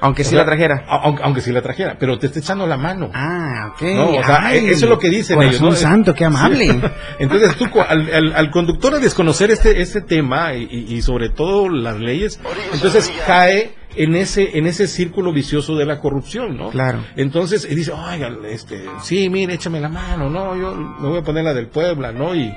Aunque 0.00 0.22
O 0.22 0.24
sí 0.24 0.30
sea, 0.30 0.38
la 0.40 0.44
trajera. 0.46 0.84
Aunque, 0.88 1.22
aunque 1.24 1.40
sí 1.40 1.50
la 1.52 1.60
trajera, 1.62 1.96
pero 1.98 2.18
te 2.18 2.26
está 2.26 2.38
echando 2.38 2.66
la 2.66 2.76
mano. 2.76 3.10
Ah, 3.12 3.72
ok. 3.74 3.82
No, 3.94 4.10
o 4.10 4.22
sea, 4.24 4.46
Ay, 4.46 4.58
eso 4.68 4.84
es 4.86 4.90
lo 4.90 4.98
que 4.98 5.08
dicen 5.10 5.36
corazón 5.36 5.68
ellos. 5.68 5.70
¿no? 5.70 5.76
santo, 5.76 6.14
qué 6.14 6.24
amable. 6.24 6.66
Sí. 6.66 6.80
Entonces 7.18 7.56
tú, 7.56 7.66
al, 7.80 8.12
al- 8.14 8.32
al 8.36 8.50
conductor 8.50 8.94
a 8.94 8.98
desconocer 8.98 9.50
este, 9.50 9.80
este 9.82 10.00
tema 10.00 10.54
y, 10.54 10.68
y- 10.70 10.94
y 10.94 11.02
sobre 11.02 11.30
todo 11.30 11.68
las 11.68 11.98
leyes, 11.98 12.40
entonces 12.72 13.12
cae 13.26 13.74
en 13.96 14.14
ese, 14.14 14.56
en 14.56 14.66
ese 14.66 14.86
círculo 14.86 15.32
vicioso 15.32 15.74
de 15.74 15.84
la 15.86 15.98
corrupción, 15.98 16.56
¿no? 16.56 16.70
Claro. 16.70 17.00
Entonces 17.16 17.66
y 17.68 17.74
dice, 17.74 17.90
oiga, 17.90 18.30
este, 18.48 18.84
sí, 19.02 19.28
mire, 19.28 19.54
échame 19.54 19.80
la 19.80 19.88
mano, 19.88 20.30
no, 20.30 20.54
yo 20.56 20.74
me 20.76 21.08
voy 21.08 21.18
a 21.18 21.22
poner 21.22 21.42
la 21.42 21.54
del 21.54 21.66
Puebla, 21.66 22.12
¿no? 22.12 22.34
Y, 22.36 22.54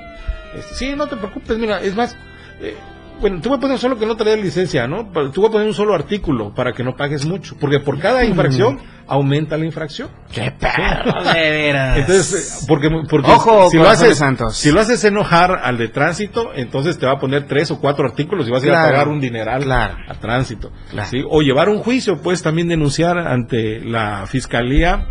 este, 0.56 0.74
sí, 0.74 0.94
no 0.96 1.08
te 1.08 1.16
preocupes, 1.16 1.58
mira, 1.58 1.80
es 1.80 1.96
más, 1.96 2.16
eh, 2.60 2.76
bueno, 3.22 3.40
te 3.40 3.48
voy 3.48 3.56
a 3.56 3.60
poner 3.60 3.78
solo 3.78 3.96
que 3.96 4.04
no 4.04 4.16
traes 4.16 4.42
licencia, 4.42 4.88
¿no? 4.88 5.08
Te 5.12 5.40
voy 5.40 5.48
a 5.48 5.52
poner 5.52 5.68
un 5.68 5.74
solo 5.74 5.94
artículo 5.94 6.52
para 6.52 6.72
que 6.72 6.82
no 6.82 6.96
pagues 6.96 7.24
mucho, 7.24 7.56
porque 7.58 7.78
por 7.78 8.00
cada 8.00 8.24
infracción 8.24 8.80
aumenta 9.06 9.56
la 9.56 9.64
infracción. 9.64 10.08
Qué 10.32 10.52
perro, 10.58 11.22
de 11.22 11.50
veras. 11.50 11.98
Entonces, 11.98 12.62
eh, 12.62 12.64
porque, 12.66 12.90
porque 13.08 13.30
Ojo, 13.30 13.70
si 13.70 13.76
lo 13.76 13.88
haces, 13.88 14.18
santos. 14.18 14.56
si 14.56 14.72
lo 14.72 14.80
haces 14.80 15.04
enojar 15.04 15.60
al 15.62 15.78
de 15.78 15.88
tránsito, 15.88 16.50
entonces 16.54 16.98
te 16.98 17.06
va 17.06 17.12
a 17.12 17.18
poner 17.20 17.46
tres 17.46 17.70
o 17.70 17.78
cuatro 17.80 18.04
artículos 18.04 18.48
y 18.48 18.50
vas 18.50 18.64
a 18.64 18.66
ir 18.66 18.72
a 18.72 18.82
pagar 18.82 19.06
un 19.06 19.20
dineral 19.20 19.62
claro. 19.62 19.98
a 20.08 20.14
tránsito. 20.14 20.72
Claro. 20.90 21.08
¿sí? 21.08 21.22
O 21.30 21.42
llevar 21.42 21.68
un 21.68 21.78
juicio, 21.78 22.20
puedes 22.20 22.42
también 22.42 22.66
denunciar 22.66 23.18
ante 23.18 23.80
la 23.80 24.26
Fiscalía 24.26 25.06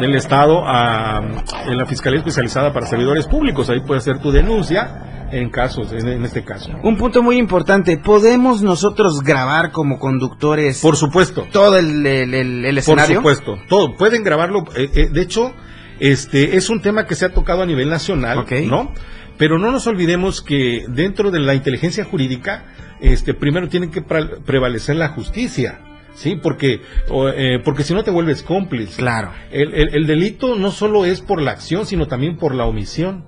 del 0.00 0.14
Estado, 0.14 0.62
a, 0.64 1.20
en 1.66 1.76
la 1.76 1.84
Fiscalía 1.84 2.20
Especializada 2.20 2.72
para 2.72 2.86
Servidores 2.86 3.26
Públicos. 3.26 3.68
Ahí 3.68 3.80
puedes 3.80 4.02
hacer 4.04 4.22
tu 4.22 4.32
denuncia 4.32 5.19
en 5.32 5.50
casos, 5.50 5.92
en, 5.92 6.08
en 6.08 6.24
este 6.24 6.44
caso. 6.44 6.70
Un 6.82 6.96
punto 6.96 7.22
muy 7.22 7.36
importante. 7.36 7.96
¿Podemos 7.98 8.62
nosotros 8.62 9.22
grabar 9.22 9.70
como 9.72 9.98
conductores 9.98 10.80
Por 10.80 10.96
supuesto. 10.96 11.46
todo 11.52 11.76
el, 11.78 12.04
el- 12.06 12.34
el- 12.34 12.64
el 12.64 12.74
Por 12.74 12.78
escenario? 12.78 13.16
supuesto, 13.16 13.56
todo. 13.68 13.96
Pueden 13.96 14.22
grabarlo. 14.24 14.64
eh, 14.76 14.90
eh, 14.94 15.08
de 15.10 15.20
hecho, 15.22 15.52
este 15.98 16.56
es 16.56 16.70
un 16.70 16.80
tema 16.80 17.06
que 17.06 17.14
se 17.14 17.26
ha 17.26 17.28
tocado 17.32 17.62
a 17.62 17.66
nivel 17.66 17.88
nacional. 17.88 18.44
¿no? 18.66 18.92
Pero 19.36 19.58
no 19.58 19.70
nos 19.70 19.86
olvidemos 19.86 20.42
que 20.42 20.84
dentro 20.88 21.30
de 21.30 21.40
la 21.40 21.54
inteligencia 21.54 22.04
jurídica 22.04 22.64
este, 23.00 23.32
primero 23.32 23.68
tiene 23.68 23.90
que 23.90 24.02
pre- 24.02 24.40
prevalecer 24.44 24.96
la 24.96 25.08
justicia. 25.08 25.80
Sí, 26.12 26.36
porque, 26.42 26.82
o, 27.08 27.28
eh, 27.28 27.60
porque 27.64 27.84
si 27.84 27.94
no 27.94 28.02
te 28.02 28.10
vuelves 28.10 28.42
cómplice. 28.42 29.00
Claro. 29.00 29.30
El, 29.52 29.72
el- 29.72 29.94
el 29.94 30.06
delito 30.06 30.56
no 30.56 30.70
solo 30.72 31.04
es 31.06 31.20
por 31.20 31.40
la 31.40 31.52
acción, 31.52 31.86
sino 31.86 32.08
también 32.08 32.36
por 32.36 32.54
la 32.54 32.66
omisión. 32.66 33.24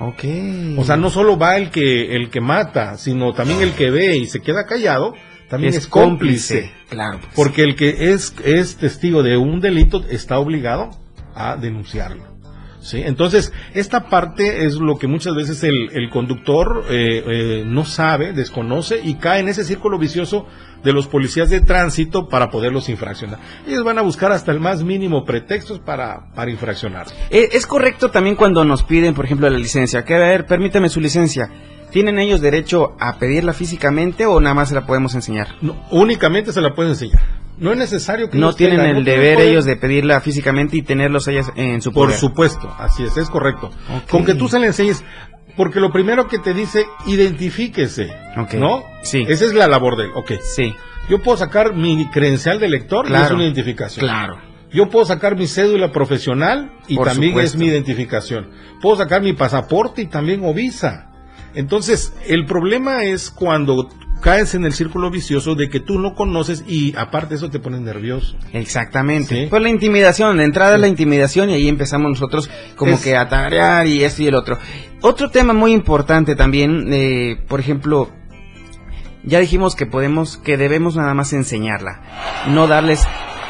Ok. 0.00 0.24
O 0.76 0.84
sea, 0.84 0.96
no 0.96 1.10
solo 1.10 1.38
va 1.38 1.56
el 1.56 1.70
que, 1.70 2.14
el 2.14 2.30
que 2.30 2.40
mata, 2.40 2.96
sino 2.96 3.32
también 3.32 3.60
el 3.60 3.72
que 3.72 3.90
ve 3.90 4.16
y 4.16 4.26
se 4.26 4.40
queda 4.40 4.64
callado, 4.64 5.14
también 5.48 5.74
es, 5.74 5.86
cómplice. 5.86 6.72
Claro. 6.88 7.18
pues. 7.20 7.32
Porque 7.34 7.62
el 7.62 7.74
que 7.74 8.12
es, 8.12 8.34
es 8.44 8.76
testigo 8.76 9.22
de 9.22 9.36
un 9.36 9.60
delito 9.60 10.04
está 10.08 10.38
obligado 10.38 10.90
a 11.34 11.56
denunciarlo. 11.56 12.24
¿sí? 12.80 13.02
Entonces, 13.04 13.52
esta 13.74 14.08
parte 14.08 14.64
es 14.66 14.74
lo 14.74 14.98
que 14.98 15.06
muchas 15.06 15.34
veces 15.34 15.62
el, 15.64 15.90
el 15.92 16.10
conductor 16.10 16.84
eh, 16.90 17.24
eh, 17.26 17.64
no 17.66 17.84
sabe, 17.84 18.32
desconoce 18.32 19.00
y 19.02 19.14
cae 19.14 19.40
en 19.40 19.48
ese 19.48 19.64
círculo 19.64 19.98
vicioso 19.98 20.46
de 20.84 20.92
los 20.92 21.06
policías 21.08 21.50
de 21.50 21.60
tránsito 21.60 22.28
para 22.28 22.50
poderlos 22.50 22.88
infraccionar. 22.88 23.38
Ellos 23.66 23.84
van 23.84 23.98
a 23.98 24.02
buscar 24.02 24.32
hasta 24.32 24.52
el 24.52 24.60
más 24.60 24.82
mínimo 24.82 25.24
pretextos 25.24 25.80
para, 25.80 26.32
para 26.34 26.50
infraccionar. 26.50 27.06
Eh, 27.30 27.48
Es 27.52 27.66
correcto 27.66 28.10
también 28.10 28.36
cuando 28.36 28.64
nos 28.64 28.82
piden, 28.82 29.14
por 29.14 29.24
ejemplo, 29.24 29.48
la 29.50 29.58
licencia. 29.58 30.04
Que 30.04 30.14
a 30.14 30.18
ver, 30.18 30.46
permítame 30.46 30.88
su 30.88 31.00
licencia. 31.00 31.50
¿Tienen 31.90 32.18
ellos 32.18 32.40
derecho 32.42 32.96
a 33.00 33.18
pedirla 33.18 33.54
físicamente 33.54 34.26
o 34.26 34.40
nada 34.40 34.54
más 34.54 34.68
se 34.68 34.74
la 34.74 34.84
podemos 34.86 35.14
enseñar? 35.14 35.48
No, 35.62 35.74
únicamente 35.90 36.52
se 36.52 36.60
la 36.60 36.74
pueden 36.74 36.90
enseñar. 36.92 37.22
No 37.58 37.72
es 37.72 37.78
necesario 37.78 38.30
que 38.30 38.38
No 38.38 38.52
tienen 38.52 38.80
el 38.80 39.04
deber 39.04 39.40
ellos 39.40 39.64
de 39.64 39.74
pedirla 39.74 40.20
físicamente 40.20 40.76
y 40.76 40.82
tenerlos 40.82 41.26
ellas 41.28 41.50
en 41.56 41.80
su 41.82 41.92
Por 41.92 42.08
poder. 42.08 42.20
supuesto, 42.20 42.72
así 42.78 43.02
es, 43.02 43.16
es 43.16 43.28
correcto. 43.30 43.70
Con 44.10 44.24
que 44.24 44.34
tú 44.34 44.48
se 44.48 44.60
le 44.60 44.66
enseñes, 44.68 45.02
porque 45.58 45.78
lo 45.80 45.92
primero 45.92 46.26
que 46.26 46.38
te 46.38 46.54
dice, 46.54 46.86
identifíquese. 47.06 48.08
¿no? 48.58 48.84
Sí. 49.02 49.24
Esa 49.28 49.44
es 49.44 49.52
la 49.54 49.66
labor 49.66 49.96
de 49.96 50.04
él, 50.04 50.10
ok. 50.14 50.32
Sí. 50.40 50.72
Yo 51.10 51.20
puedo 51.20 51.36
sacar 51.36 51.74
mi 51.74 52.06
credencial 52.10 52.58
de 52.60 52.68
lector 52.68 53.04
y 53.06 53.08
es 53.08 53.18
Claro. 53.18 53.34
una 53.34 53.44
identificación. 53.44 54.06
Claro. 54.06 54.38
Yo 54.70 54.88
puedo 54.88 55.04
sacar 55.06 55.36
mi 55.36 55.46
cédula 55.46 55.92
profesional 55.92 56.70
y 56.88 56.96
Por 56.96 57.08
también 57.08 57.32
supuesto. 57.32 57.56
es 57.56 57.60
mi 57.60 57.66
identificación. 57.66 58.50
Puedo 58.82 58.96
sacar 58.96 59.22
mi 59.22 59.32
pasaporte 59.32 60.02
y 60.02 60.06
también 60.06 60.42
o 60.44 60.52
visa. 60.54 61.10
Entonces, 61.54 62.12
el 62.26 62.44
problema 62.44 63.04
es 63.04 63.30
cuando 63.30 63.88
caes 64.20 64.54
en 64.54 64.64
el 64.64 64.72
círculo 64.72 65.10
vicioso 65.10 65.54
de 65.54 65.68
que 65.68 65.80
tú 65.80 65.98
no 65.98 66.14
conoces 66.14 66.64
y 66.66 66.96
aparte 66.96 67.34
eso 67.36 67.50
te 67.50 67.58
pone 67.60 67.80
nervioso. 67.80 68.36
Exactamente. 68.52 69.34
Sí. 69.44 69.46
Pues 69.50 69.62
la 69.62 69.68
intimidación, 69.68 70.36
de 70.38 70.44
entrada 70.44 70.74
es 70.74 70.80
la 70.80 70.88
intimidación 70.88 71.50
y 71.50 71.54
ahí 71.54 71.68
empezamos 71.68 72.10
nosotros 72.10 72.50
como 72.76 72.92
Es- 72.94 73.00
que 73.02 73.16
a 73.16 73.28
tarear 73.28 73.86
y 73.86 74.04
esto 74.04 74.22
y 74.22 74.26
el 74.28 74.34
otro. 74.34 74.58
Otro 75.02 75.30
tema 75.30 75.52
muy 75.52 75.72
importante 75.72 76.34
también, 76.34 76.86
eh, 76.92 77.36
por 77.48 77.60
ejemplo, 77.60 78.10
ya 79.24 79.38
dijimos 79.40 79.74
que 79.76 79.86
podemos, 79.86 80.36
que 80.38 80.56
debemos 80.56 80.96
nada 80.96 81.14
más 81.14 81.32
enseñarla, 81.32 82.02
no 82.48 82.66
darles 82.66 83.06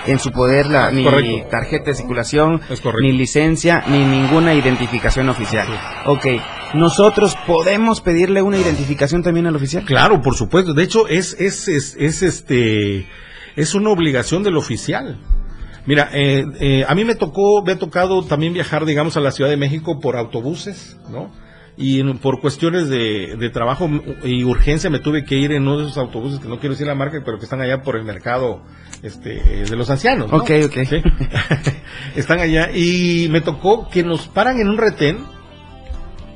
en 0.07 0.19
su 0.19 0.33
poder 0.33 0.67
la, 0.67 0.91
ni 0.91 1.05
Correcto. 1.05 1.49
tarjeta 1.51 1.87
de 1.87 1.95
circulación, 1.95 2.61
ni 3.01 3.13
licencia, 3.13 3.85
ni 3.89 4.05
ninguna 4.05 4.55
identificación 4.55 5.29
oficial. 5.29 5.67
Ok, 6.07 6.27
nosotros 6.75 7.37
podemos 7.47 8.01
pedirle 8.01 8.43
una 8.43 8.59
identificación 8.59 9.23
también 9.23 9.47
al 9.47 9.57
oficial. 9.57 9.85
Claro, 9.85 10.21
por 10.21 10.35
supuesto. 10.35 10.75
De 10.75 10.83
hecho, 10.83 11.09
es, 11.09 11.35
es, 11.39 11.69
es, 11.69 11.97
es, 11.99 12.23
este, 12.23 13.07
es 13.57 13.75
una 13.75 13.91
obligación 13.91 14.43
del 14.43 14.57
oficial. 14.57 15.19
Mira, 15.87 16.11
eh, 16.13 16.45
eh, 16.61 16.85
a 16.87 16.95
mí 16.95 17.05
me 17.05 17.15
tocó, 17.15 17.63
me 17.65 17.73
ha 17.73 17.79
tocado 17.79 18.23
también 18.23 18.53
viajar, 18.53 18.85
digamos, 18.85 19.17
a 19.17 19.21
la 19.21 19.31
Ciudad 19.31 19.49
de 19.49 19.57
México 19.57 20.01
por 20.01 20.17
autobuses, 20.17 20.99
¿no? 21.11 21.33
Y 21.79 22.03
por 22.15 22.41
cuestiones 22.41 22.89
de, 22.89 23.37
de 23.39 23.51
trabajo 23.51 23.89
y 24.25 24.43
urgencia 24.43 24.91
me 24.91 24.99
tuve 24.99 25.25
que 25.25 25.37
ir 25.37 25.53
en 25.53 25.63
uno 25.63 25.79
de 25.79 25.85
esos 25.85 25.97
autobuses, 25.97 26.41
que 26.41 26.49
no 26.49 26.59
quiero 26.59 26.75
decir 26.75 26.89
la 26.89 26.97
marca, 26.97 27.23
pero 27.25 27.39
que 27.39 27.45
están 27.45 27.61
allá 27.61 27.83
por 27.83 27.97
el 27.97 28.05
mercado 28.05 28.63
este, 29.03 29.65
de 29.65 29.77
los 29.77 29.89
ancianos. 29.89 30.31
¿no? 30.31 30.39
Ok, 30.39 30.51
ok. 30.67 30.75
Sí. 30.85 31.03
están 32.17 32.41
allá 32.41 32.71
y 32.75 33.29
me 33.31 33.41
tocó 33.41 33.89
que 33.89 34.03
nos 34.03 34.27
paran 34.27 34.59
en 34.61 34.69
un 34.69 34.77
retén 34.77 35.38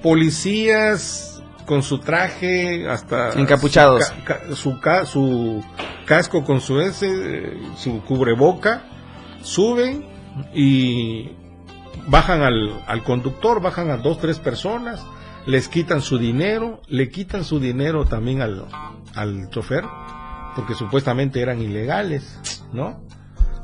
policías 0.02 1.42
con 1.66 1.82
su 1.82 1.98
traje 1.98 2.88
hasta 2.88 3.32
Encapuchados. 3.38 4.04
su, 4.06 4.24
ca- 4.24 4.40
su, 4.54 4.80
ca- 4.80 5.06
su 5.06 5.64
casco 6.06 6.44
con 6.44 6.60
su 6.60 6.80
eh, 6.80 7.58
su 7.76 8.02
cubreboca, 8.02 8.82
suben 9.42 10.04
y 10.54 11.30
bajan 12.08 12.42
al, 12.42 12.82
al 12.86 13.02
conductor, 13.04 13.60
bajan 13.62 13.90
a 13.90 13.96
dos, 13.98 14.18
tres 14.18 14.38
personas, 14.38 15.04
les 15.46 15.68
quitan 15.68 16.00
su 16.02 16.18
dinero, 16.18 16.80
le 16.88 17.08
quitan 17.10 17.44
su 17.44 17.60
dinero 17.60 18.04
también 18.04 18.42
al, 18.42 18.66
al 19.14 19.48
chofer, 19.50 19.84
porque 20.56 20.74
supuestamente 20.74 21.40
eran 21.40 21.62
ilegales, 21.62 22.40
¿no? 22.72 23.00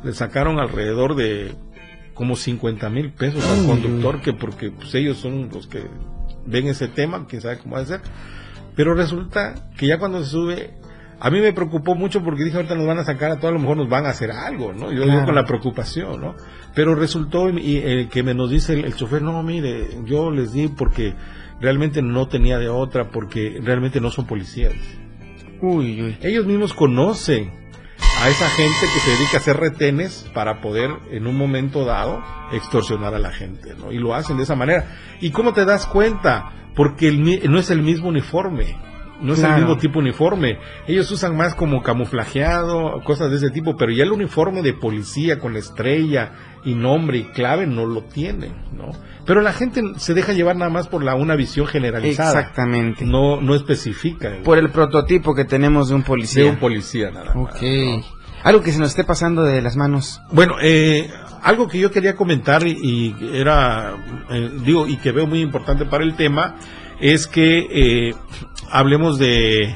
Le 0.05 0.13
sacaron 0.13 0.61
alrededor 0.61 1.17
de 1.17 1.55
como 2.15 2.37
50 2.37 2.89
mil 2.91 3.13
pesos 3.13 3.45
al 3.45 3.67
conductor, 3.67 4.21
que 4.21 4.33
porque 4.33 4.71
pues, 4.71 4.95
ellos 4.95 5.19
son 5.19 5.49
los 5.53 5.67
que 5.67 5.85
ven 6.49 6.67
ese 6.67 6.89
tema, 6.89 7.27
quién 7.29 7.43
sabe 7.43 7.59
cómo 7.59 7.77
va 7.77 7.83
a 7.83 7.87
ser. 7.87 8.01
Pero 8.75 8.95
resulta 8.95 9.55
que 9.77 9.87
ya 9.87 9.99
cuando 9.99 10.23
se 10.23 10.31
sube, 10.31 10.71
a 11.21 11.31
mí 11.31 11.41
me 11.41 11.53
preocupó 11.53 11.95
mucho 11.95 12.23
porque 12.23 12.45
dije, 12.45 12.57
ahorita 12.57 12.77
nos 12.77 12.87
van 12.87 12.99
a 12.99 13.05
sacar 13.05 13.31
a 13.33 13.37
todos, 13.37 13.51
a 13.51 13.55
lo 13.55 13.59
mejor 13.59 13.77
nos 13.77 13.89
van 13.89 14.07
a 14.07 14.11
hacer 14.11 14.31
algo, 14.31 14.73
¿no? 14.73 14.93
Yo, 14.93 15.03
Claro. 15.03 15.25
con 15.27 15.35
la 15.35 15.45
preocupación, 15.45 16.21
¿no? 16.21 16.35
Pero 16.75 16.95
resultó 16.95 17.49
y, 17.51 17.77
eh, 17.79 18.09
que 18.11 18.23
me 18.23 18.35
nos 18.35 18.51
dice 18.51 18.75
el, 18.75 18.85
el 18.85 18.95
chofer, 18.95 19.23
no, 19.23 19.43
mire, 19.43 19.89
yo 20.05 20.31
les 20.31 20.53
di 20.53 20.69
porque 20.69 21.15
realmente 21.61 22.03
no 22.03 22.29
tenía 22.29 22.59
de 22.59 22.69
otra, 22.69 23.11
porque 23.11 23.59
realmente 23.63 24.01
no 24.01 24.11
son 24.13 24.27
policías. 24.27 24.75
Uy, 25.61 26.01
uy. 26.03 26.17
Ellos 26.23 26.47
mismos 26.47 26.73
conocen 26.73 27.51
a 28.21 28.29
esa 28.29 28.49
gente 28.51 28.87
que 28.93 29.01
se 29.01 29.11
dedica 29.13 29.37
a 29.37 29.41
hacer 29.41 29.57
retenes 29.57 30.29
para 30.35 30.61
poder 30.61 30.91
en 31.11 31.27
un 31.27 31.37
momento 31.37 31.85
dado 31.85 32.23
extorsionar 32.53 33.15
a 33.15 33.19
la 33.19 33.31
gente, 33.31 33.75
¿no? 33.77 33.93
Y 33.93 33.99
lo 33.99 34.15
hacen 34.15 34.37
de 34.37 34.43
esa 34.43 34.57
manera. 34.57 34.87
¿Y 35.21 35.31
cómo 35.31 35.53
te 35.53 35.65
das 35.65 35.87
cuenta? 35.87 36.53
Porque 36.75 37.09
el 37.09 37.51
no 37.51 37.59
es 37.59 37.71
el 37.71 37.83
mismo 37.83 38.09
uniforme. 38.09 38.77
No 39.21 39.33
es 39.33 39.41
Claro. 39.41 39.55
el 39.57 39.61
mismo 39.63 39.79
tipo 39.79 39.99
uniforme. 39.99 40.59
Ellos 40.87 41.11
usan 41.11 41.37
más 41.37 41.55
como 41.55 41.83
camuflajeado, 41.83 43.01
cosas 43.05 43.31
de 43.31 43.37
ese 43.37 43.51
tipo, 43.51 43.77
pero 43.77 43.93
ya 43.93 44.05
el 44.05 44.13
uniforme 44.13 44.63
de 44.63 44.75
policía 44.75 45.39
con 45.39 45.57
estrella 45.57 46.33
y 46.65 46.75
nombre 46.75 47.19
y 47.19 47.25
clave 47.25 47.67
no 47.67 47.87
lo 47.87 48.03
tienen, 48.05 48.53
¿no? 48.73 48.91
Pero 49.27 49.41
la 49.43 49.53
gente 49.53 49.83
se 49.97 50.15
deja 50.15 50.33
llevar 50.33 50.57
nada 50.57 50.71
más 50.71 50.89
por 50.89 51.03
la 51.05 51.15
una 51.15 51.35
visión 51.37 51.67
generalizada. 51.67 52.41
Exactamente. 52.41 53.05
No, 53.05 53.41
no 53.41 53.55
especifica. 53.55 54.29
el- 54.37 54.43
Por 54.43 54.59
el 54.59 54.71
prototipo 54.71 55.35
que 55.35 55.45
tenemos 55.45 55.89
de 55.89 55.95
un 55.97 56.03
policía. 56.03 56.45
de 56.45 56.51
un 56.51 56.57
policía 56.57 57.11
nada 57.11 57.35
más. 57.35 57.37
Ok. 57.55 57.63
Algo 58.45 58.63
que 58.63 58.71
se 58.73 58.79
nos 58.79 58.89
esté 58.91 59.05
pasando 59.05 59.43
de 59.43 59.61
las 59.61 59.77
manos. 59.77 60.21
Bueno, 60.31 60.55
eh, 60.63 61.11
algo 61.43 61.67
que 61.69 61.79
yo 61.81 61.91
quería 61.91 62.15
comentar 62.15 62.67
y, 62.67 62.71
y 62.83 63.31
era, 63.37 63.95
eh, 64.31 64.51
digo, 64.65 64.87
y 64.87 64.97
que 64.97 65.11
veo 65.13 65.27
muy 65.27 65.41
importante 65.41 65.85
para 65.87 66.05
el 66.05 66.15
tema, 66.15 66.55
es 67.01 67.27
que 67.27 67.67
eh, 68.11 68.15
hablemos 68.71 69.19
de, 69.19 69.75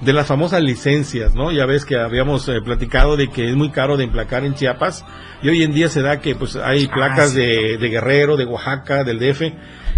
de 0.00 0.12
las 0.12 0.26
famosas 0.26 0.62
licencias, 0.62 1.34
¿no? 1.34 1.50
Ya 1.52 1.66
ves 1.66 1.84
que 1.84 1.96
habíamos 1.98 2.48
eh, 2.48 2.60
platicado 2.64 3.16
de 3.16 3.28
que 3.28 3.48
es 3.48 3.56
muy 3.56 3.70
caro 3.70 3.96
de 3.96 4.04
emplacar 4.04 4.44
en 4.44 4.54
Chiapas 4.54 5.04
y 5.42 5.48
hoy 5.48 5.62
en 5.62 5.72
día 5.74 5.88
se 5.88 6.02
da 6.02 6.20
que 6.20 6.34
pues 6.34 6.56
hay 6.56 6.86
Ah, 6.90 6.94
placas 6.94 7.30
sí. 7.32 7.38
de, 7.38 7.76
de 7.78 7.88
Guerrero, 7.88 8.36
de 8.36 8.44
Oaxaca, 8.44 9.04
del 9.04 9.18
DF 9.18 9.42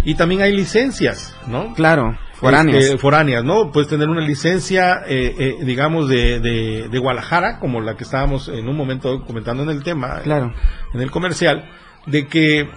y 0.03 0.15
también 0.15 0.41
hay 0.41 0.55
licencias, 0.55 1.35
¿no? 1.47 1.73
Claro, 1.73 2.17
foráneas. 2.33 2.83
Este, 2.85 2.97
foráneas, 2.97 3.43
¿no? 3.43 3.71
Puedes 3.71 3.89
tener 3.89 4.07
una 4.09 4.21
licencia, 4.21 5.01
eh, 5.07 5.33
eh, 5.37 5.55
digamos, 5.63 6.07
de, 6.09 6.39
de, 6.39 6.89
de 6.89 6.99
Guadalajara, 6.99 7.59
como 7.59 7.81
la 7.81 7.95
que 7.95 8.03
estábamos 8.03 8.47
en 8.49 8.67
un 8.67 8.75
momento 8.77 9.23
comentando 9.25 9.63
en 9.63 9.69
el 9.69 9.83
tema, 9.83 10.19
Claro. 10.23 10.53
en 10.93 11.01
el 11.01 11.09
comercial, 11.09 11.65
de 12.05 12.27
que 12.27 12.69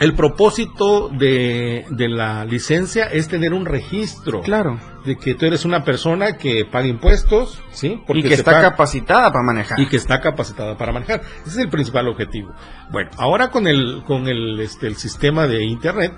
el 0.00 0.14
propósito 0.14 1.08
de, 1.10 1.84
de 1.90 2.08
la 2.08 2.44
licencia 2.44 3.04
es 3.04 3.28
tener 3.28 3.52
un 3.52 3.66
registro. 3.66 4.40
Claro. 4.40 4.80
De 5.04 5.16
que 5.16 5.34
tú 5.34 5.46
eres 5.46 5.64
una 5.64 5.84
persona 5.84 6.36
que 6.36 6.64
paga 6.64 6.86
impuestos, 6.86 7.60
¿sí? 7.72 8.00
y 8.08 8.22
que 8.22 8.34
está 8.34 8.52
paga- 8.52 8.70
capacitada 8.70 9.32
para 9.32 9.44
manejar. 9.44 9.78
y 9.80 9.86
que 9.86 9.96
está 9.96 10.20
capacitada 10.20 10.76
para 10.78 10.92
manejar. 10.92 11.22
Ese 11.42 11.50
es 11.50 11.58
el 11.58 11.68
principal 11.68 12.08
objetivo. 12.08 12.54
Bueno, 12.90 13.10
ahora 13.18 13.50
con 13.50 13.66
el 13.66 14.02
con 14.06 14.28
el 14.28 14.58
este 14.60 14.86
el 14.86 14.96
sistema 14.96 15.46
de 15.46 15.64
internet, 15.64 16.12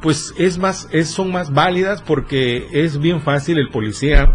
pues 0.00 0.34
es 0.38 0.58
más 0.58 0.88
es 0.90 1.08
son 1.10 1.30
más 1.32 1.52
válidas 1.52 2.02
porque 2.02 2.66
es 2.72 2.98
bien 2.98 3.20
fácil 3.20 3.58
el 3.58 3.68
policía 3.68 4.26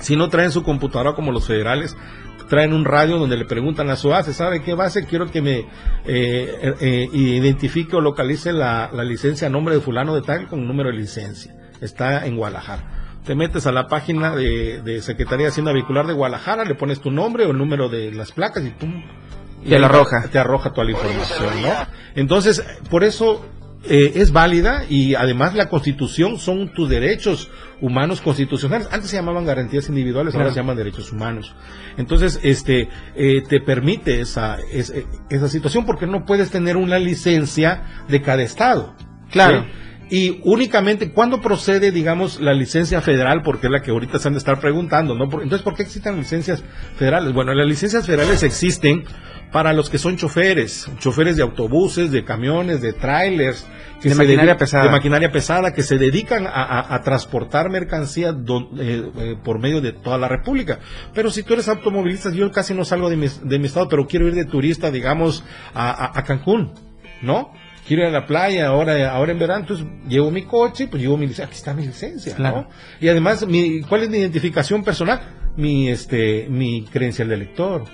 si 0.00 0.16
no 0.16 0.28
traen 0.28 0.50
su 0.50 0.62
computadora 0.62 1.14
como 1.14 1.30
los 1.32 1.46
federales 1.46 1.96
traen 2.54 2.72
un 2.72 2.84
radio 2.84 3.18
donde 3.18 3.36
le 3.36 3.46
preguntan 3.46 3.90
a 3.90 3.96
su 3.96 4.10
base, 4.10 4.32
¿sabe 4.32 4.62
qué 4.62 4.74
base? 4.74 5.06
Quiero 5.06 5.28
que 5.28 5.42
me 5.42 5.58
eh, 5.58 5.66
eh, 6.06 6.74
eh, 6.80 7.08
identifique 7.12 7.96
o 7.96 8.00
localice 8.00 8.52
la, 8.52 8.90
la 8.92 9.02
licencia 9.02 9.48
a 9.48 9.50
nombre 9.50 9.74
de 9.74 9.80
fulano 9.80 10.14
de 10.14 10.22
tal 10.22 10.46
con 10.46 10.64
número 10.64 10.90
de 10.90 10.96
licencia. 10.96 11.52
Está 11.80 12.24
en 12.26 12.36
Guadalajara. 12.36 13.18
Te 13.26 13.34
metes 13.34 13.66
a 13.66 13.72
la 13.72 13.88
página 13.88 14.36
de, 14.36 14.82
de 14.82 15.02
Secretaría 15.02 15.46
de 15.46 15.50
Hacienda 15.50 15.72
Vehicular 15.72 16.06
de 16.06 16.12
Guadalajara, 16.12 16.64
le 16.64 16.76
pones 16.76 17.00
tu 17.00 17.10
nombre 17.10 17.44
o 17.44 17.50
el 17.50 17.58
número 17.58 17.88
de 17.88 18.12
las 18.12 18.30
placas 18.30 18.64
y 18.64 18.70
pum. 18.70 19.02
y 19.64 19.70
Te 19.70 19.78
la 19.80 19.86
arroja. 19.86 20.28
Te 20.30 20.38
arroja 20.38 20.70
toda 20.70 20.84
la 20.84 20.92
información, 20.92 21.60
¿no? 21.60 21.68
Entonces, 22.14 22.64
por 22.88 23.02
eso 23.02 23.44
eh, 23.88 24.12
es 24.16 24.32
válida 24.32 24.84
y 24.88 25.14
además 25.14 25.54
la 25.54 25.68
constitución 25.68 26.38
son 26.38 26.72
tus 26.72 26.88
derechos 26.88 27.50
humanos 27.80 28.20
constitucionales. 28.20 28.88
Antes 28.90 29.10
se 29.10 29.16
llamaban 29.16 29.44
garantías 29.44 29.88
individuales, 29.88 30.34
ahora 30.34 30.50
se 30.50 30.56
llaman 30.60 30.76
derechos 30.76 31.12
humanos. 31.12 31.54
Entonces, 31.96 32.40
este, 32.42 32.88
eh, 33.14 33.42
te 33.48 33.60
permite 33.60 34.20
esa, 34.20 34.56
es- 34.72 34.90
eh, 34.90 35.06
esa 35.30 35.48
situación 35.48 35.84
porque 35.84 36.06
no 36.06 36.24
puedes 36.24 36.50
tener 36.50 36.76
una 36.76 36.98
licencia 36.98 38.04
de 38.08 38.22
cada 38.22 38.42
estado. 38.42 38.94
Claro. 39.30 39.62
¿sí? 39.64 39.68
Y 40.10 40.40
únicamente, 40.44 41.10
¿cuándo 41.12 41.40
procede, 41.40 41.90
digamos, 41.90 42.38
la 42.40 42.52
licencia 42.52 43.00
federal? 43.00 43.42
Porque 43.42 43.66
es 43.68 43.72
la 43.72 43.80
que 43.80 43.90
ahorita 43.90 44.18
se 44.18 44.28
han 44.28 44.34
de 44.34 44.38
estar 44.38 44.60
preguntando, 44.60 45.14
¿no? 45.14 45.24
Entonces, 45.24 45.62
¿por 45.62 45.74
qué 45.74 45.82
existen 45.82 46.16
licencias 46.16 46.62
federales? 46.96 47.32
Bueno, 47.32 47.54
las 47.54 47.66
licencias 47.66 48.06
federales 48.06 48.42
existen 48.42 49.04
para 49.50 49.72
los 49.72 49.88
que 49.88 49.98
son 49.98 50.16
choferes, 50.16 50.90
choferes 50.98 51.36
de 51.36 51.42
autobuses, 51.42 52.10
de 52.10 52.24
camiones, 52.24 52.82
de 52.82 52.92
trailers, 52.92 53.66
que 54.02 54.08
De 54.10 54.14
maquinaria 54.16 54.56
pesada. 54.58 54.84
de 54.84 54.90
maquinaria 54.90 55.32
pesada, 55.32 55.72
que 55.72 55.82
se 55.82 55.96
dedican 55.96 56.46
a, 56.46 56.50
a- 56.50 56.94
a 56.96 57.02
transportar 57.02 57.70
mercancía 57.70 58.32
don- 58.32 58.70
eh, 58.78 59.10
eh, 59.16 59.36
por 59.42 59.58
medio 59.60 59.80
de 59.80 59.92
toda 59.92 60.18
la 60.18 60.28
República. 60.28 60.80
Pero 61.14 61.30
si 61.30 61.42
tú 61.44 61.54
eres 61.54 61.68
automovilista, 61.68 62.30
yo 62.30 62.50
casi 62.50 62.74
no 62.74 62.84
salgo 62.84 63.08
de 63.08 63.16
mi, 63.16 63.28
de 63.42 63.58
mi 63.58 63.66
estado, 63.66 63.88
pero 63.88 64.06
quiero 64.06 64.26
ir 64.28 64.34
de 64.34 64.44
turista, 64.44 64.90
digamos, 64.90 65.44
a- 65.72 66.18
a 66.18 66.22
Cancún, 66.24 66.72
¿no? 67.22 67.52
Quiero 67.86 68.02
ir 68.02 68.08
a 68.08 68.12
la 68.12 68.26
playa 68.26 68.68
ahora, 68.68 69.10
ahora 69.12 69.32
en 69.32 69.38
verano, 69.38 69.60
entonces 69.60 69.86
llevo 70.08 70.30
mi 70.30 70.42
coche, 70.44 70.86
pues 70.88 71.02
llevo 71.02 71.16
mi 71.16 71.26
licencia, 71.26 71.44
aquí 71.44 71.54
está 71.56 71.74
mi 71.74 71.86
licencia, 71.86 72.34
Claro. 72.34 72.62
¿no? 72.62 72.68
Y 73.00 73.08
además, 73.08 73.46
mi, 73.46 73.82
¿cuál 73.82 74.04
es 74.04 74.10
mi 74.10 74.18
identificación 74.18 74.82
personal? 74.82 75.20
Mi, 75.56 75.90
este, 75.90 76.46
mi 76.48 76.84
credencial 76.86 77.28
de 77.28 77.36
lector, 77.36 77.84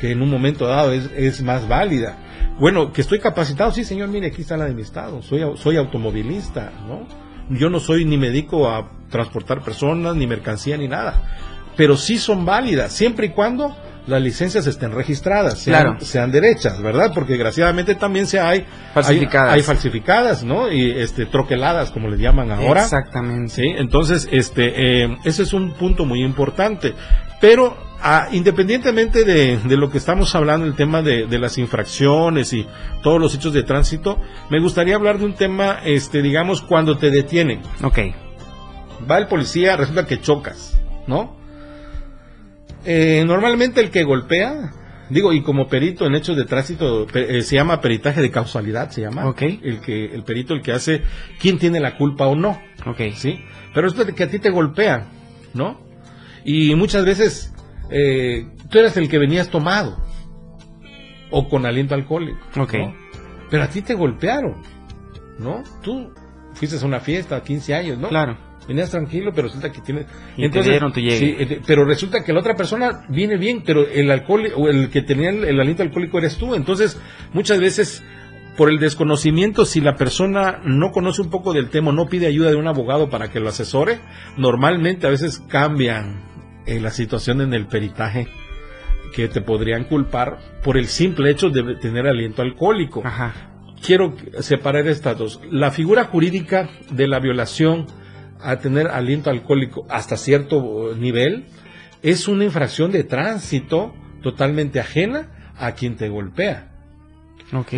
que 0.00 0.10
en 0.10 0.20
un 0.20 0.28
momento 0.30 0.66
dado 0.66 0.92
es, 0.92 1.10
es 1.16 1.42
más 1.42 1.66
válida. 1.66 2.18
Bueno, 2.58 2.92
que 2.92 3.00
estoy 3.00 3.20
capacitado, 3.20 3.72
sí 3.72 3.84
señor, 3.84 4.08
mire, 4.08 4.26
aquí 4.28 4.42
está 4.42 4.56
la 4.58 4.66
de 4.66 4.74
mi 4.74 4.82
estado, 4.82 5.22
soy, 5.22 5.40
soy 5.56 5.76
automovilista, 5.76 6.70
¿no? 6.86 7.06
Yo 7.56 7.70
no 7.70 7.80
soy 7.80 8.04
ni 8.04 8.16
me 8.18 8.28
dedico 8.28 8.68
a 8.68 8.90
transportar 9.08 9.62
personas, 9.62 10.14
ni 10.14 10.26
mercancía, 10.26 10.76
ni 10.76 10.88
nada. 10.88 11.22
Pero 11.76 11.96
sí 11.96 12.18
son 12.18 12.44
válidas, 12.44 12.92
siempre 12.92 13.26
y 13.26 13.30
cuando 13.30 13.74
las 14.10 14.20
licencias 14.22 14.66
estén 14.66 14.92
registradas, 14.92 15.58
sean, 15.58 15.82
Claro. 15.82 16.00
sean 16.00 16.30
derechas, 16.30 16.82
¿verdad? 16.82 17.12
Porque 17.14 17.32
desgraciadamente 17.32 17.94
también 17.94 18.26
se 18.26 18.40
hay 18.40 18.66
Falsificadas. 18.92 19.52
Hay, 19.52 19.60
hay 19.60 19.62
falsificadas, 19.62 20.44
¿no? 20.44 20.70
Y 20.70 20.90
este 20.90 21.26
troqueladas, 21.26 21.90
como 21.90 22.08
les 22.08 22.20
llaman 22.20 22.50
ahora. 22.50 22.82
Exactamente. 22.82 23.54
Sí, 23.54 23.62
entonces, 23.78 24.28
este, 24.32 25.04
eh, 25.04 25.16
ese 25.24 25.44
es 25.44 25.52
un 25.52 25.72
punto 25.74 26.04
muy 26.04 26.22
importante. 26.22 26.94
Pero 27.40 27.76
ah, 28.02 28.28
independientemente 28.32 29.24
de, 29.24 29.56
de 29.58 29.76
lo 29.78 29.88
que 29.90 29.96
estamos 29.98 30.34
hablando, 30.34 30.66
el 30.66 30.74
tema 30.74 31.00
de, 31.00 31.26
de 31.26 31.38
las 31.38 31.56
infracciones 31.56 32.52
y 32.52 32.66
todos 33.02 33.18
los 33.20 33.34
hechos 33.34 33.52
de 33.54 33.62
tránsito, 33.62 34.18
me 34.50 34.60
gustaría 34.60 34.94
hablar 34.96 35.18
de 35.18 35.24
un 35.24 35.34
tema, 35.34 35.78
este, 35.84 36.20
digamos, 36.20 36.60
cuando 36.60 36.98
te 36.98 37.10
detienen. 37.10 37.62
Ok. 37.82 37.98
Va 39.10 39.16
el 39.18 39.28
policía, 39.28 39.76
resulta 39.76 40.04
que 40.06 40.20
chocas, 40.20 40.78
¿no? 41.06 41.39
Eh, 42.84 43.24
normalmente 43.26 43.80
el 43.80 43.90
que 43.90 44.04
golpea, 44.04 44.72
digo, 45.10 45.32
y 45.32 45.42
como 45.42 45.68
perito 45.68 46.06
en 46.06 46.14
hechos 46.14 46.36
de 46.36 46.44
tránsito, 46.44 47.06
eh, 47.14 47.42
se 47.42 47.56
llama 47.56 47.80
peritaje 47.80 48.22
de 48.22 48.30
causalidad, 48.30 48.90
se 48.90 49.02
llama. 49.02 49.26
Ok. 49.26 49.42
El 49.42 49.80
que, 49.80 50.06
el 50.06 50.22
perito 50.22 50.54
el 50.54 50.62
que 50.62 50.72
hace 50.72 51.02
quién 51.38 51.58
tiene 51.58 51.80
la 51.80 51.96
culpa 51.96 52.26
o 52.26 52.34
no. 52.34 52.60
Ok. 52.86 53.00
¿sí? 53.14 53.44
Pero 53.74 53.88
resulta 53.88 54.12
que 54.12 54.24
a 54.24 54.30
ti 54.30 54.38
te 54.38 54.50
golpean, 54.50 55.08
¿no? 55.54 55.80
Y 56.44 56.74
muchas 56.74 57.04
veces 57.04 57.52
eh, 57.90 58.46
tú 58.70 58.78
eres 58.78 58.96
el 58.96 59.08
que 59.08 59.18
venías 59.18 59.50
tomado 59.50 59.98
o 61.30 61.48
con 61.48 61.66
aliento 61.66 61.94
alcohólico. 61.94 62.40
Ok. 62.58 62.74
¿no? 62.74 62.94
Pero 63.50 63.64
a 63.64 63.68
ti 63.68 63.82
te 63.82 63.94
golpearon, 63.94 64.62
¿no? 65.38 65.62
Tú 65.82 66.12
fuiste 66.54 66.76
a 66.76 66.86
una 66.86 67.00
fiesta, 67.00 67.42
15 67.42 67.74
años, 67.74 67.98
¿no? 67.98 68.08
Claro. 68.08 68.49
Venías 68.70 68.88
tranquilo, 68.88 69.32
pero 69.34 69.48
resulta 69.48 69.72
que 69.72 69.80
tienes... 69.80 70.06
Y 70.36 70.48
te 70.48 70.62
dieron 70.62 70.92
tu 70.92 71.00
llegue. 71.00 71.18
sí, 71.18 71.36
eh, 71.40 71.60
pero 71.66 71.84
resulta 71.84 72.22
que 72.22 72.32
la 72.32 72.38
otra 72.38 72.54
persona 72.54 73.04
viene 73.08 73.36
bien, 73.36 73.64
pero 73.66 73.84
el 73.84 74.08
alcohol, 74.12 74.46
o 74.54 74.68
el 74.68 74.90
que 74.90 75.02
tenía 75.02 75.30
el, 75.30 75.42
el 75.42 75.58
aliento 75.58 75.82
alcohólico 75.82 76.18
eres 76.18 76.36
tú. 76.36 76.54
Entonces, 76.54 76.96
muchas 77.32 77.58
veces, 77.58 78.04
por 78.56 78.70
el 78.70 78.78
desconocimiento, 78.78 79.64
si 79.64 79.80
la 79.80 79.96
persona 79.96 80.60
no 80.62 80.92
conoce 80.92 81.20
un 81.20 81.30
poco 81.30 81.52
del 81.52 81.68
tema, 81.68 81.90
no 81.90 82.06
pide 82.06 82.28
ayuda 82.28 82.50
de 82.50 82.54
un 82.54 82.68
abogado 82.68 83.10
para 83.10 83.32
que 83.32 83.40
lo 83.40 83.48
asesore, 83.48 83.98
normalmente 84.36 85.08
a 85.08 85.10
veces 85.10 85.40
cambian 85.48 86.22
eh, 86.64 86.78
la 86.78 86.90
situación 86.90 87.40
en 87.40 87.52
el 87.52 87.66
peritaje 87.66 88.28
que 89.12 89.26
te 89.26 89.40
podrían 89.40 89.82
culpar 89.82 90.38
por 90.62 90.76
el 90.76 90.86
simple 90.86 91.28
hecho 91.28 91.50
de 91.50 91.74
tener 91.74 92.06
aliento 92.06 92.42
alcohólico 92.42 93.02
Ajá. 93.04 93.34
quiero 93.84 94.14
separar 94.38 94.86
estas 94.86 95.18
dos. 95.18 95.40
La 95.50 95.72
figura 95.72 96.04
jurídica 96.04 96.70
de 96.88 97.08
la 97.08 97.18
violación 97.18 97.86
a 98.42 98.56
tener 98.58 98.88
aliento 98.88 99.30
alcohólico 99.30 99.86
hasta 99.88 100.16
cierto 100.16 100.94
nivel 100.96 101.46
es 102.02 102.28
una 102.28 102.44
infracción 102.44 102.90
de 102.92 103.04
tránsito 103.04 103.92
totalmente 104.22 104.80
ajena 104.80 105.52
a 105.56 105.72
quien 105.72 105.96
te 105.96 106.08
golpea. 106.08 106.66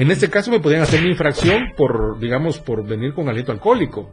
En 0.00 0.10
este 0.10 0.28
caso 0.28 0.50
me 0.50 0.60
podrían 0.60 0.82
hacer 0.82 1.02
mi 1.02 1.10
infracción 1.10 1.72
por, 1.76 2.18
digamos, 2.20 2.58
por 2.58 2.86
venir 2.86 3.14
con 3.14 3.28
aliento 3.28 3.52
alcohólico, 3.52 4.10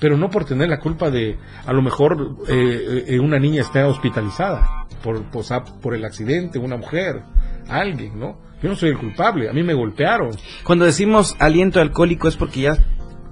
pero 0.00 0.16
no 0.16 0.30
por 0.30 0.44
tener 0.44 0.68
la 0.68 0.78
culpa 0.80 1.10
de, 1.10 1.38
a 1.64 1.72
lo 1.72 1.80
mejor, 1.80 2.36
eh, 2.48 3.04
eh, 3.08 3.18
una 3.20 3.38
niña 3.38 3.62
está 3.62 3.86
hospitalizada 3.86 4.86
por, 5.02 5.22
por, 5.30 5.44
sa- 5.44 5.64
por 5.64 5.94
el 5.94 6.04
accidente, 6.04 6.58
una 6.58 6.76
mujer, 6.76 7.22
alguien, 7.68 8.18
¿no? 8.18 8.44
Yo 8.62 8.68
no 8.70 8.74
soy 8.74 8.90
el 8.90 8.98
culpable, 8.98 9.48
a 9.48 9.52
mí 9.52 9.62
me 9.62 9.74
golpearon. 9.74 10.30
Cuando 10.64 10.84
decimos 10.86 11.36
aliento 11.38 11.80
alcohólico 11.80 12.26
es 12.26 12.36
porque 12.36 12.62
ya 12.62 12.76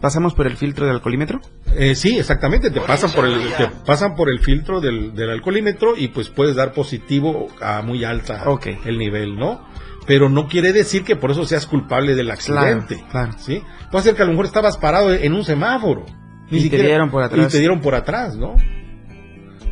pasamos 0.05 0.35
por 0.35 0.47
el 0.47 0.59
filtro 0.59 0.85
del 0.85 0.97
alcoholímetro. 0.97 1.41
Eh, 1.79 1.95
sí, 1.95 2.19
exactamente, 2.19 2.71
te 2.71 2.79
pasan 2.83 3.11
por 3.13 3.25
el, 3.25 3.41
te 3.57 3.69
pasan 3.87 4.15
por 4.15 4.29
el 4.29 4.39
filtro 4.41 4.79
del, 4.83 5.15
del 5.15 5.31
alcoholímetro 5.31 5.97
y 5.97 6.09
pues 6.09 6.29
puedes 6.29 6.57
dar 6.57 6.73
positivo 6.75 7.47
a 7.63 7.81
muy 7.81 8.05
alta 8.05 8.43
el 8.85 8.99
nivel, 8.99 9.35
¿no? 9.37 9.67
Pero 10.07 10.29
no 10.29 10.47
quiere 10.47 10.75
decir 10.75 11.05
que 11.05 11.17
por 11.17 11.31
eso 11.31 11.47
seas 11.47 11.67
culpable 11.67 12.15
del 12.15 12.31
accidente. 12.31 13.03
claro. 13.11 13.33
¿Sí? 13.39 13.63
Puede 13.91 14.05
ser 14.05 14.15
que 14.15 14.21
a 14.21 14.27
lo 14.27 14.33
mejor 14.33 14.45
estabas 14.45 14.77
parado 14.77 15.11
en 15.15 15.33
un 15.33 15.43
semáforo. 15.43 16.05
Y 16.51 16.69
te 16.69 16.77
dieron 16.83 17.11
por 17.11 17.23
atrás. 17.23 17.47
Y 17.47 17.51
te 17.51 17.59
dieron 17.61 17.81
por 17.81 17.95
atrás, 17.95 18.37
¿no? 18.37 18.57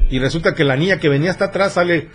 Y 0.09 0.19
resulta 0.19 0.55
que 0.55 0.65
la 0.65 0.77
niña 0.77 0.97
que 0.99 1.11
venía 1.11 1.31
hasta 1.31 1.47
atrás 1.47 1.75
sale 1.75 2.09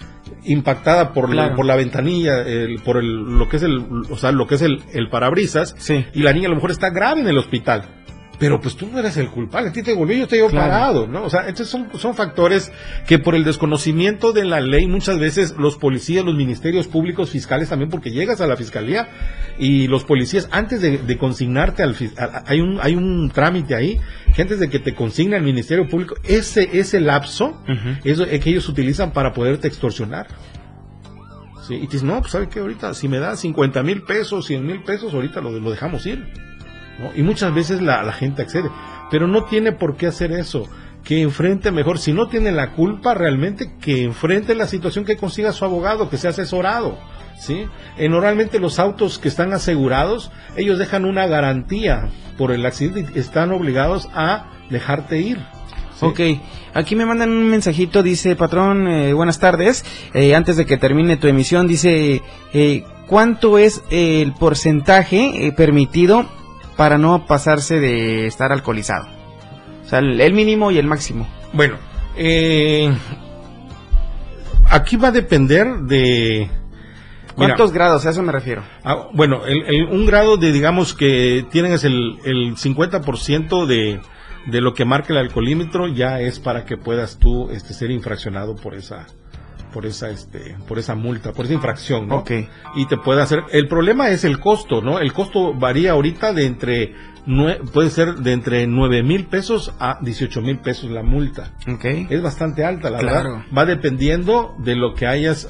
impactada 0.43 1.13
por, 1.13 1.33
la, 1.33 1.53
por 1.55 1.65
la 1.65 1.75
ventanilla, 1.75 2.41
el- 2.41 2.79
por 2.83 2.97
el, 2.97 3.37
lo 3.37 3.47
que 3.47 3.57
es 3.57 3.63
el, 3.63 3.85
o 4.09 4.17
sea, 4.17 4.31
lo 4.31 4.47
que 4.47 4.55
es 4.55 4.63
el, 4.63 4.81
el 4.93 5.09
parabrisas. 5.09 5.75
Sí. 5.77 6.03
Y 6.13 6.21
la 6.23 6.33
niña 6.33 6.47
a 6.47 6.49
lo 6.49 6.55
mejor 6.55 6.71
está 6.71 6.89
grave 6.89 7.21
en 7.21 7.27
el 7.27 7.37
hospital. 7.37 7.96
Pero 8.39 8.61
pues 8.61 8.75
tú 8.75 8.85
no 8.91 8.99
eres 8.99 9.17
el 9.17 9.29
culpable, 9.29 9.69
a 9.69 9.71
ti 9.73 9.81
te 9.81 9.95
volvió 9.95 10.15
y 10.15 10.19
yo 10.19 10.23
estoy 10.25 10.39
Claro. 10.49 10.55
parado, 10.69 11.07
¿no? 11.07 11.23
O 11.23 11.29
sea, 11.29 11.47
estos 11.47 11.67
son, 11.69 11.87
son 11.97 12.13
factores 12.13 12.71
que 13.07 13.17
por 13.17 13.33
el 13.33 13.43
desconocimiento 13.43 14.31
de 14.31 14.45
la 14.45 14.61
ley 14.61 14.85
muchas 14.85 15.17
veces 15.17 15.55
los 15.57 15.75
policías, 15.77 16.23
los 16.23 16.35
ministerios 16.35 16.87
públicos, 16.87 17.31
fiscales 17.31 17.69
también, 17.69 17.89
porque 17.89 18.11
llegas 18.11 18.39
a 18.39 18.45
la 18.45 18.55
fiscalía 18.55 19.09
y 19.57 19.87
los 19.87 20.03
policías 20.03 20.47
antes 20.51 20.81
de, 20.81 20.99
de 20.99 21.17
consignarte 21.17 21.81
al 21.81 21.95
a- 22.19 22.43
hay 22.45 22.61
un 22.61 22.77
hay 22.79 22.95
un 22.95 23.31
trámite 23.33 23.73
ahí 23.73 23.99
que 24.35 24.43
antes 24.43 24.59
de 24.59 24.69
que 24.69 24.77
te 24.77 24.93
consigne 24.93 25.35
al 25.35 25.41
ministerio 25.41 25.87
público 25.89 26.13
ese 26.23 26.69
ese 26.77 26.99
lapso 26.99 27.59
eso 28.03 28.23
es 28.23 28.39
que 28.39 28.51
ellos 28.51 28.69
utilizan 28.69 29.13
para 29.13 29.33
poderte 29.33 29.67
extorsionar. 29.67 30.27
Sí, 31.67 31.73
y 31.75 31.87
te 31.87 31.93
dicen, 31.93 32.07
no, 32.07 32.19
pues 32.21 32.31
sabe 32.31 32.47
que 32.49 32.59
ahorita 32.59 32.93
si 32.93 33.07
me 33.09 33.17
da 33.17 33.35
50 33.35 33.81
mil 33.83 34.03
pesos, 34.03 34.45
100 34.45 34.65
mil 34.65 34.83
pesos, 34.83 35.13
ahorita 35.13 35.41
lo, 35.41 35.51
lo 35.59 35.71
dejamos 35.71 36.05
ir. 36.05 36.23
Y 37.15 37.23
muchas 37.23 37.53
veces 37.53 37.81
la, 37.81 38.03
la 38.03 38.13
gente 38.13 38.41
accede, 38.41 38.69
pero 39.11 39.27
no 39.27 39.45
tiene 39.45 39.71
por 39.71 39.97
qué 39.97 40.07
hacer 40.07 40.31
eso. 40.31 40.67
Que 41.03 41.21
enfrente 41.21 41.71
mejor, 41.71 41.99
si 41.99 42.11
no 42.11 42.27
tiene 42.27 42.51
la 42.51 42.73
culpa 42.73 43.13
realmente, 43.13 43.71
que 43.79 44.03
enfrente 44.03 44.55
la 44.55 44.67
situación 44.67 45.05
que 45.05 45.15
consiga 45.15 45.53
su 45.53 45.63
abogado, 45.63 46.09
que 46.09 46.17
sea 46.17 46.31
asesorado. 46.31 46.97
¿sí? 47.39 47.65
Eh, 47.97 48.09
normalmente 48.09 48.59
los 48.59 48.77
autos 48.79 49.19
que 49.19 49.29
están 49.29 49.53
asegurados, 49.53 50.31
ellos 50.57 50.79
dejan 50.79 51.05
una 51.05 51.25
garantía 51.27 52.09
por 52.37 52.51
el 52.51 52.65
accidente 52.65 53.11
y 53.15 53.19
están 53.19 53.51
obligados 53.51 54.09
a 54.13 54.51
dejarte 54.69 55.19
ir. 55.19 55.37
¿sí? 55.95 56.05
Ok, 56.05 56.19
aquí 56.73 56.95
me 56.95 57.05
mandan 57.05 57.29
un 57.29 57.49
mensajito, 57.49 58.03
dice 58.03 58.35
patrón, 58.35 58.87
eh, 58.87 59.13
buenas 59.13 59.39
tardes, 59.39 59.85
Eh, 60.13 60.35
antes 60.35 60.57
de 60.57 60.65
que 60.65 60.77
termine 60.77 61.15
tu 61.15 61.27
emisión, 61.27 61.67
dice, 61.67 62.21
eh, 62.53 62.83
¿cuánto 63.07 63.57
es 63.57 63.81
el 63.91 64.33
porcentaje 64.33 65.47
eh, 65.47 65.51
permitido 65.53 66.25
para 66.77 66.97
no 66.97 67.25
pasarse 67.25 67.79
de 67.79 68.27
estar 68.27 68.51
alcoholizado? 68.53 69.07
O 69.85 69.89
sea, 69.89 69.99
el, 69.99 70.21
el 70.21 70.33
mínimo 70.33 70.71
y 70.71 70.77
el 70.77 70.85
máximo. 70.87 71.27
Bueno, 71.53 71.75
eh, 72.15 72.93
aquí 74.69 74.97
va 74.97 75.09
a 75.09 75.11
depender 75.11 75.67
de... 75.81 76.49
Mira, 77.35 77.49
¿Cuántos 77.55 77.71
grados? 77.71 78.05
A 78.05 78.09
eso 78.09 78.23
me 78.23 78.31
refiero. 78.31 78.63
ah, 78.83 79.09
bueno, 79.13 79.45
el- 79.45 79.63
el- 79.67 79.85
un 79.89 80.05
grado 80.07 80.37
de, 80.37 80.51
digamos, 80.51 80.93
que 80.95 81.45
tienes 81.51 81.83
el, 81.83 82.17
el 82.25 82.55
50% 82.55 83.65
de, 83.67 83.99
de 84.47 84.61
lo 84.61 84.73
que 84.73 84.85
marca 84.85 85.13
el 85.13 85.19
alcoholímetro 85.19 85.87
ya 85.87 86.19
es 86.19 86.39
para 86.39 86.65
que 86.65 86.77
puedas 86.77 87.19
tú 87.19 87.49
este, 87.51 87.75
ser 87.75 87.91
infraccionado 87.91 88.55
por 88.55 88.73
esa 88.73 89.05
por 89.77 89.85
esa 89.85 90.09
este 90.09 90.55
por 90.67 90.79
esa 90.79 90.95
multa 90.95 91.33
por 91.33 91.45
esa 91.45 91.53
infracción 91.53 92.07
no 92.07 92.15
Ok. 92.17 92.31
y 92.77 92.87
te 92.87 92.97
puede 92.97 93.21
hacer 93.21 93.43
el 93.51 93.67
problema 93.67 94.09
es 94.09 94.23
el 94.23 94.39
costo 94.39 94.81
no 94.81 94.97
el 94.97 95.13
costo 95.13 95.53
varía 95.53 95.91
ahorita 95.91 96.33
de 96.33 96.45
entre 96.47 96.95
puede 97.73 97.91
ser 97.91 98.15
de 98.15 98.31
entre 98.31 98.65
9 98.65 99.03
mil 99.03 99.25
pesos 99.27 99.71
a 99.79 99.99
18 100.01 100.41
mil 100.41 100.59
pesos 100.59 100.89
la 100.89 101.03
multa. 101.03 101.51
Ok. 101.67 101.83
Es 102.09 102.21
bastante 102.21 102.63
alta, 102.63 102.89
la 102.89 102.99
Claro. 102.99 103.31
verdad. 103.33 103.45
Va 103.55 103.65
dependiendo 103.65 104.55
de 104.59 104.77
lo 104.77 104.93
que 104.93 105.07
hayas. 105.07 105.49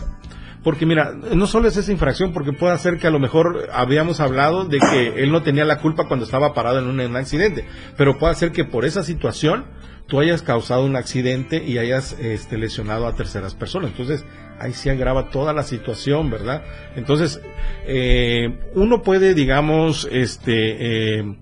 Porque 0.68 0.86
mira, 0.86 1.14
no 1.14 1.48
solo 1.48 1.70
es 1.70 1.78
esa 1.78 1.94
infracción, 1.94 2.34
porque 2.34 2.52
puede 2.52 2.78
ser 2.78 2.98
que 2.98 3.08
a 3.08 3.10
lo 3.10 3.20
mejor 3.20 3.70
habíamos 3.72 4.20
hablado 4.20 4.66
de 4.66 4.80
que 4.80 5.24
él 5.24 5.32
no 5.32 5.42
tenía 5.42 5.64
la 5.64 5.78
culpa 5.78 6.10
cuando 6.10 6.26
estaba 6.26 6.54
parado 6.54 6.80
en 6.80 6.88
un, 6.88 7.00
en 7.00 7.12
un 7.12 7.16
accidente, 7.16 7.66
pero 7.96 8.18
puede 8.18 8.36
ser 8.36 8.52
que 8.52 8.66
por 8.66 8.84
esa 8.84 9.02
situación 9.02 9.64
tú 10.08 10.20
hayas 10.20 10.42
causado 10.42 10.84
un 10.84 10.98
accidente 10.98 11.64
y 11.64 11.78
hayas 11.78 12.20
este, 12.20 12.58
lesionado 12.58 13.08
a 13.08 13.16
terceras 13.16 13.56
personas. 13.56 13.92
Entonces, 13.92 14.26
ahí 14.60 14.74
sí 14.74 14.90
agrava 14.90 15.30
toda 15.30 15.54
la 15.54 15.64
situación, 15.64 16.30
¿verdad? 16.30 16.66
Entonces, 16.98 17.40
eh, 17.86 18.60
uno 18.76 19.04
puede, 19.04 19.34
digamos, 19.36 20.06
este, 20.12 21.20
eh, 21.20 21.38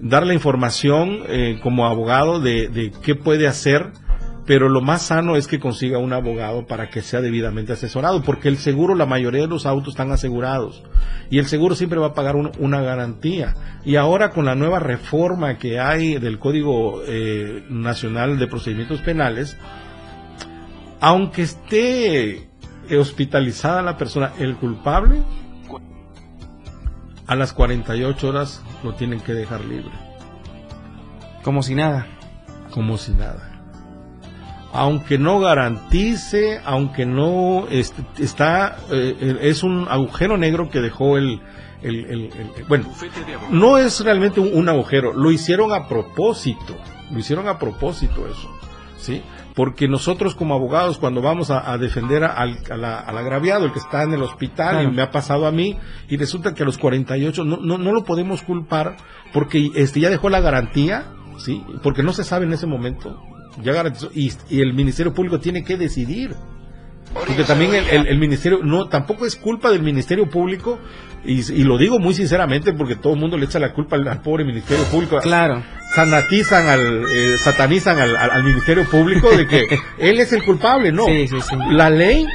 dar 0.00 0.26
la 0.26 0.32
información 0.32 1.18
eh, 1.28 1.60
como 1.62 1.84
abogado 1.84 2.40
de 2.40 2.92
qué 3.02 3.14
puede 3.14 3.46
hacer, 3.46 3.92
pero 4.46 4.68
lo 4.68 4.80
más 4.82 5.02
sano 5.02 5.36
es 5.36 5.46
que 5.46 5.58
consiga 5.58 5.98
un 5.98 6.12
abogado 6.12 6.66
para 6.66 6.90
que 6.90 7.00
sea 7.00 7.20
debidamente 7.22 7.72
asesorado, 7.72 8.22
porque 8.22 8.48
el 8.48 8.58
seguro, 8.58 8.94
la 8.94 9.06
mayoría 9.06 9.42
de 9.42 9.46
los 9.48 9.64
autos 9.64 9.94
están 9.94 10.12
asegurados 10.12 10.82
y 11.30 11.38
el 11.38 11.46
seguro 11.46 11.74
siempre 11.74 11.98
va 11.98 12.08
a 12.08 12.14
pagar 12.14 12.36
un- 12.36 12.52
una 12.58 12.82
garantía. 12.82 13.54
Y 13.84 13.96
ahora 13.96 14.30
con 14.30 14.44
la 14.44 14.54
nueva 14.54 14.80
reforma 14.80 15.56
que 15.56 15.80
hay 15.80 16.18
del 16.18 16.38
Código 16.38 17.02
eh, 17.06 17.64
Nacional 17.70 18.38
de 18.38 18.46
Procedimientos 18.46 19.00
Penales, 19.00 19.56
aunque 21.00 21.42
esté 21.42 22.48
hospitalizada 22.98 23.80
la 23.82 23.96
persona, 23.96 24.32
el 24.38 24.56
culpable, 24.56 25.22
a 27.26 27.34
las 27.34 27.54
48 27.54 28.28
horas 28.28 28.62
lo 28.82 28.92
tienen 28.94 29.20
que 29.20 29.32
dejar 29.32 29.64
libre. 29.64 29.90
Como 31.42 31.62
si 31.62 31.74
nada. 31.74 32.06
Como 32.70 32.98
si 32.98 33.12
nada. 33.12 33.53
Aunque 34.76 35.18
no 35.18 35.38
garantice, 35.40 36.60
aunque 36.64 37.06
no 37.06 37.66
est- 37.70 37.94
está, 38.18 38.76
eh, 38.90 39.38
es 39.42 39.62
un 39.62 39.86
agujero 39.88 40.36
negro 40.36 40.68
que 40.68 40.80
dejó 40.80 41.16
el, 41.16 41.40
el- 41.82 42.04
el- 42.06 42.22
el- 42.56 42.64
bueno, 42.68 42.86
no 43.50 43.78
es 43.78 44.00
realmente 44.04 44.40
un, 44.40 44.50
un 44.52 44.68
agujero, 44.68 45.12
lo 45.12 45.30
hicieron 45.30 45.72
a 45.72 45.86
propósito, 45.86 46.74
lo 47.12 47.18
hicieron 47.18 47.46
a 47.48 47.58
propósito 47.58 48.26
eso, 48.26 48.50
¿sí? 48.98 49.22
Porque 49.54 49.86
nosotros 49.86 50.34
como 50.34 50.54
abogados 50.54 50.98
cuando 50.98 51.22
vamos 51.22 51.52
a, 51.52 51.70
a 51.72 51.78
defender 51.78 52.24
a- 52.24 52.32
al, 52.32 52.58
a 52.68 52.76
la- 52.76 52.98
al 52.98 53.16
agraviado, 53.16 53.66
el 53.66 53.72
que 53.72 53.78
está 53.78 54.02
en 54.02 54.12
el 54.12 54.22
hospital, 54.22 54.70
Claro. 54.70 54.88
y 54.88 54.92
me 54.92 55.02
ha 55.02 55.12
pasado 55.12 55.46
a 55.46 55.52
mí, 55.52 55.78
y 56.08 56.16
resulta 56.16 56.52
que 56.54 56.64
a 56.64 56.66
los 56.66 56.78
48 56.78 57.44
no, 57.44 57.58
no, 57.58 57.78
no 57.78 57.92
lo 57.92 58.02
podemos 58.02 58.42
culpar 58.42 58.96
porque 59.32 59.70
este 59.76 60.00
ya 60.00 60.10
dejó 60.10 60.30
la 60.30 60.40
garantía, 60.40 61.04
¿sí? 61.38 61.62
Porque 61.84 62.02
no 62.02 62.12
se 62.12 62.24
sabe 62.24 62.46
en 62.46 62.52
ese 62.54 62.66
momento, 62.66 63.22
ya 63.62 63.72
garantizó, 63.72 64.10
y, 64.14 64.32
y 64.50 64.60
el 64.60 64.74
Ministerio 64.74 65.12
Público 65.14 65.40
tiene 65.40 65.62
que 65.64 65.76
decidir. 65.76 66.34
Porque 67.12 67.44
también 67.44 67.72
el, 67.74 67.86
el- 67.88 68.06
el 68.08 68.18
ministerio, 68.18 68.58
no, 68.64 68.88
tampoco 68.88 69.24
es 69.24 69.36
culpa 69.36 69.70
del 69.70 69.82
Ministerio 69.82 70.28
Público, 70.28 70.80
y, 71.24 71.40
y 71.52 71.62
lo 71.62 71.78
digo 71.78 72.00
muy 72.00 72.12
sinceramente 72.12 72.72
porque 72.72 72.96
todo 72.96 73.14
el 73.14 73.20
mundo 73.20 73.36
le 73.38 73.44
echa 73.46 73.60
la 73.60 73.72
culpa 73.72 73.94
al, 73.96 74.08
al 74.08 74.20
pobre 74.20 74.44
Ministerio 74.44 74.84
Público. 74.86 75.18
Claro. 75.20 75.62
Sanatizan 75.94 76.66
al, 76.66 77.04
eh, 77.08 77.36
satanizan 77.38 78.00
al, 78.00 78.16
al- 78.16 78.30
al 78.30 78.42
Ministerio 78.42 78.84
Público 78.90 79.30
de 79.30 79.46
que 79.46 79.64
él 79.98 80.18
es 80.18 80.32
el 80.32 80.42
culpable, 80.42 80.90
no. 80.90 81.06
Sí, 81.06 81.28
sí, 81.28 81.40
sí. 81.40 81.56
La 81.70 81.88
ley 81.88 82.26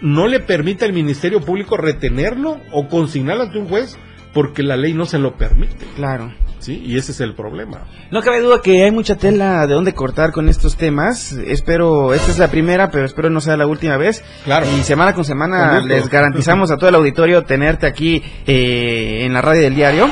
no 0.00 0.26
le 0.26 0.40
permite 0.40 0.86
al 0.86 0.94
Ministerio 0.94 1.40
Público 1.42 1.76
retenerlo 1.76 2.60
o 2.72 2.88
consignarlo 2.88 3.42
ante 3.42 3.58
un 3.58 3.68
juez 3.68 3.98
porque 4.32 4.62
la 4.62 4.76
ley 4.78 4.94
no 4.94 5.04
se 5.04 5.18
lo 5.18 5.36
permite. 5.36 5.84
Claro. 5.96 6.32
Sí, 6.58 6.82
y 6.84 6.96
ese 6.96 7.12
es 7.12 7.20
el 7.20 7.34
problema. 7.34 7.84
No 8.10 8.22
cabe 8.22 8.40
duda 8.40 8.60
que 8.62 8.82
hay 8.82 8.90
mucha 8.90 9.16
tela 9.16 9.66
de 9.66 9.74
dónde 9.74 9.94
cortar 9.94 10.32
con 10.32 10.48
estos 10.48 10.76
temas. 10.76 11.32
Espero, 11.32 12.14
esta 12.14 12.30
es 12.30 12.38
la 12.38 12.48
primera, 12.48 12.90
pero 12.90 13.04
espero 13.04 13.30
no 13.30 13.40
sea 13.40 13.56
la 13.56 13.66
última 13.66 13.96
vez. 13.96 14.24
Claro. 14.44 14.66
Y 14.78 14.82
semana 14.82 15.14
con 15.14 15.24
semana 15.24 15.80
les 15.80 16.08
garantizamos 16.08 16.70
a 16.70 16.76
todo 16.76 16.88
el 16.88 16.96
auditorio 16.96 17.44
tenerte 17.44 17.86
aquí 17.86 18.22
eh, 18.46 19.24
en 19.24 19.32
la 19.32 19.40
radio 19.40 19.62
del 19.62 19.74
diario. 19.74 20.10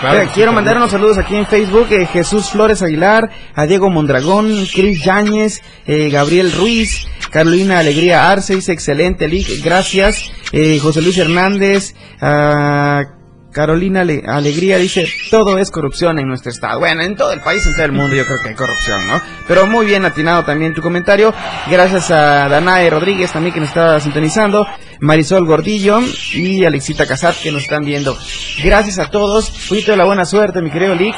Claro 0.00 0.30
Quiero 0.34 0.52
mandar 0.52 0.76
unos 0.76 0.90
saludos 0.90 1.16
aquí 1.16 1.36
en 1.36 1.46
Facebook. 1.46 1.86
eh, 1.90 2.06
Jesús 2.06 2.50
Flores 2.50 2.82
Aguilar, 2.82 3.30
a 3.54 3.64
Diego 3.66 3.88
Mondragón, 3.88 4.66
Cris 4.72 5.02
Yáñez, 5.02 5.62
eh, 5.86 6.10
Gabriel 6.10 6.52
Ruiz, 6.52 7.06
Carolina 7.30 7.78
Alegría 7.78 8.30
Arce, 8.30 8.54
dice 8.54 8.72
excelente, 8.72 9.26
Lick, 9.26 9.64
gracias. 9.64 10.30
Eh, 10.52 10.78
José 10.80 11.00
Luis 11.00 11.16
Hernández, 11.16 11.94
a 12.20 13.15
Carolina 13.56 14.02
Ale- 14.02 14.22
Alegría 14.26 14.76
dice, 14.76 15.08
todo 15.30 15.56
es 15.56 15.70
corrupción 15.70 16.18
en 16.18 16.28
nuestro 16.28 16.50
estado. 16.50 16.78
Bueno, 16.78 17.00
en 17.00 17.16
todo 17.16 17.32
el 17.32 17.40
país, 17.40 17.66
en 17.66 17.72
todo 17.72 17.86
el 17.86 17.92
mundo 17.92 18.14
yo 18.14 18.26
creo 18.26 18.36
que 18.42 18.50
hay 18.50 18.54
corrupción, 18.54 19.06
¿no? 19.08 19.18
Pero 19.48 19.66
muy 19.66 19.86
bien 19.86 20.04
atinado 20.04 20.44
también 20.44 20.74
tu 20.74 20.82
comentario. 20.82 21.32
Gracias 21.70 22.10
a 22.10 22.50
Danae 22.50 22.90
Rodríguez 22.90 23.32
también 23.32 23.54
que 23.54 23.60
nos 23.60 23.70
está 23.70 23.98
sintonizando. 23.98 24.66
Marisol 25.00 25.46
Gordillo 25.46 26.00
y 26.34 26.66
Alexita 26.66 27.06
Casat 27.06 27.36
que 27.42 27.50
nos 27.50 27.62
están 27.62 27.82
viendo. 27.82 28.14
Gracias 28.62 28.98
a 28.98 29.06
todos. 29.08 29.50
Fuiste 29.50 29.92
de 29.92 29.96
la 29.96 30.04
buena 30.04 30.26
suerte, 30.26 30.60
mi 30.60 30.70
querido 30.70 30.94
Lick. 30.94 31.16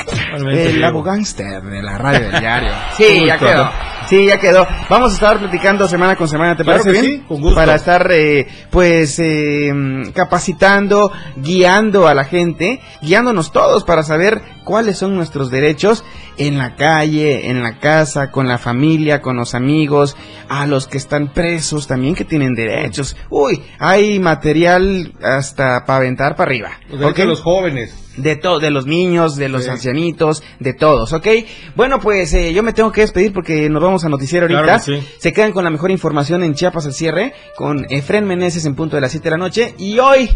El 0.68 0.80
lago 0.80 1.02
gangster 1.02 1.60
de 1.60 1.82
la 1.82 1.98
radio 1.98 2.30
del 2.30 2.38
diario. 2.40 2.70
Sí, 2.96 3.24
ya 3.26 3.36
quedó. 3.38 3.70
Sí, 4.08 4.26
ya 4.26 4.38
quedó. 4.38 4.66
Vamos 4.88 5.12
a 5.12 5.14
estar 5.14 5.38
platicando 5.38 5.86
semana 5.86 6.16
con 6.16 6.28
semana, 6.28 6.56
¿te 6.56 6.64
Claro 6.64 6.82
parece 6.82 6.98
que 6.98 7.06
bien? 7.06 7.20
sí, 7.20 7.26
con 7.28 7.42
gusto. 7.42 7.56
Para 7.56 7.74
estar, 7.74 8.10
eh, 8.10 8.46
pues, 8.70 9.18
eh, 9.18 9.70
capacitando, 10.14 11.12
guiando 11.36 12.08
a 12.08 12.14
la 12.14 12.24
gente, 12.24 12.80
guiándonos 13.02 13.52
todos 13.52 13.84
para 13.84 14.02
saber 14.02 14.40
cuáles 14.64 14.96
son 14.96 15.14
nuestros 15.14 15.50
derechos 15.50 16.04
en 16.38 16.58
la 16.58 16.76
calle, 16.76 17.50
en 17.50 17.62
la 17.62 17.78
casa, 17.78 18.30
con 18.30 18.48
la 18.48 18.58
familia, 18.58 19.20
con 19.20 19.36
los 19.36 19.54
amigos, 19.54 20.16
a 20.48 20.66
los 20.66 20.86
que 20.86 20.98
están 20.98 21.32
presos 21.32 21.86
también 21.86 22.14
que 22.14 22.24
tienen 22.24 22.54
derechos. 22.54 23.16
Uy, 23.30 23.62
hay 23.78 24.18
material 24.18 25.12
hasta 25.22 25.84
para 25.84 25.98
aventar 25.98 26.36
para 26.36 26.50
arriba. 26.50 26.70
Los 26.90 27.00
derechos 27.00 27.10
¿ok? 27.10 27.16
de 27.18 27.26
los 27.26 27.40
jóvenes. 27.42 28.04
De 28.16 28.34
to- 28.34 28.58
de 28.58 28.70
los 28.72 28.84
niños, 28.86 29.36
de 29.36 29.48
los 29.48 29.64
Sí. 29.64 29.70
ancianitos, 29.70 30.42
de 30.58 30.72
todos, 30.72 31.12
¿ok? 31.12 31.26
Bueno, 31.76 32.00
pues 32.00 32.34
eh, 32.34 32.52
yo 32.52 32.64
me 32.64 32.72
tengo 32.72 32.90
que 32.90 33.02
despedir 33.02 33.32
porque 33.32 33.68
nos 33.70 33.80
vamos 33.80 34.04
a 34.04 34.08
noticiar 34.08 34.42
ahorita. 34.42 34.62
Claro 34.62 34.78
que 34.84 35.00
sí. 35.00 35.06
Se 35.18 35.32
quedan 35.32 35.52
con 35.52 35.62
la 35.62 35.70
mejor 35.70 35.92
información 35.92 36.42
en 36.42 36.54
Chiapas 36.54 36.86
al 36.86 36.94
cierre, 36.94 37.32
con 37.56 37.86
Efren 37.90 38.24
Meneses 38.26 38.64
en 38.64 38.74
punto 38.74 38.96
de 38.96 39.02
las 39.02 39.12
7 39.12 39.24
de 39.26 39.30
la 39.30 39.36
noche. 39.36 39.74
Y 39.78 40.00
hoy, 40.00 40.30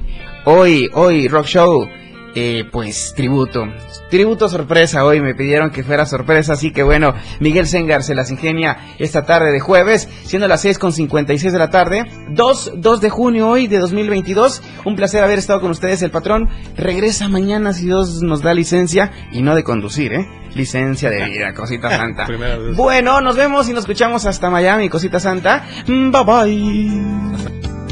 hoy, 0.44 0.88
hoy, 0.94 1.26
Rock 1.26 1.46
Show, 1.46 1.88
eh, 2.35 2.64
pues 2.70 3.12
tributo. 3.14 3.64
Tributo 4.11 4.49
sorpresa 4.49 5.05
hoy, 5.05 5.20
me 5.20 5.35
pidieron 5.35 5.70
que 5.70 5.83
fuera 5.83 6.07
sorpresa, 6.07 6.55
así 6.55 6.72
que 6.72 6.83
bueno, 6.83 7.14
Miguel 7.41 7.66
Sengar 7.66 8.03
se 8.03 8.14
las 8.14 8.30
ingenia 8.30 8.78
esta 8.99 9.24
tarde 9.24 9.53
de 9.53 9.61
jueves, 9.61 10.09
siendo 10.24 10.49
las 10.49 10.61
6 10.62 10.78
con 10.78 10.93
56 10.93 11.53
de 11.53 11.59
la 11.59 11.70
tarde, 11.70 12.05
2, 12.30 12.72
2 12.76 13.01
de 13.01 13.11
junio 13.11 13.49
hoy 13.49 13.66
de 13.66 13.78
2022. 13.78 14.62
Un 14.85 14.97
placer 14.97 15.22
haber 15.22 15.39
estado 15.39 15.61
con 15.61 15.70
ustedes, 15.70 16.03
el 16.03 16.11
patrón. 16.11 16.49
Regresa 16.76 17.28
mañana 17.28 17.72
si 17.72 17.87
Dios 17.87 18.22
nos 18.22 18.43
da 18.43 18.55
licencia, 18.55 19.11
y 19.33 19.43
no 19.43 19.55
de 19.55 19.64
conducir, 19.64 20.12
¿eh? 20.12 20.28
Licencia 20.55 21.11
de 21.11 21.24
vida, 21.24 21.53
cosita 21.57 21.91
santa. 21.91 22.26
Bueno, 22.76 23.20
nos 23.20 23.37
vemos 23.37 23.68
y 23.68 23.72
nos 23.72 23.85
escuchamos 23.85 24.26
hasta 24.26 24.51
Miami, 24.51 24.89
cosita 24.89 25.18
santa. 25.18 25.64
Mm, 25.87 26.11
Bye 26.11 26.24
bye. 26.24 27.91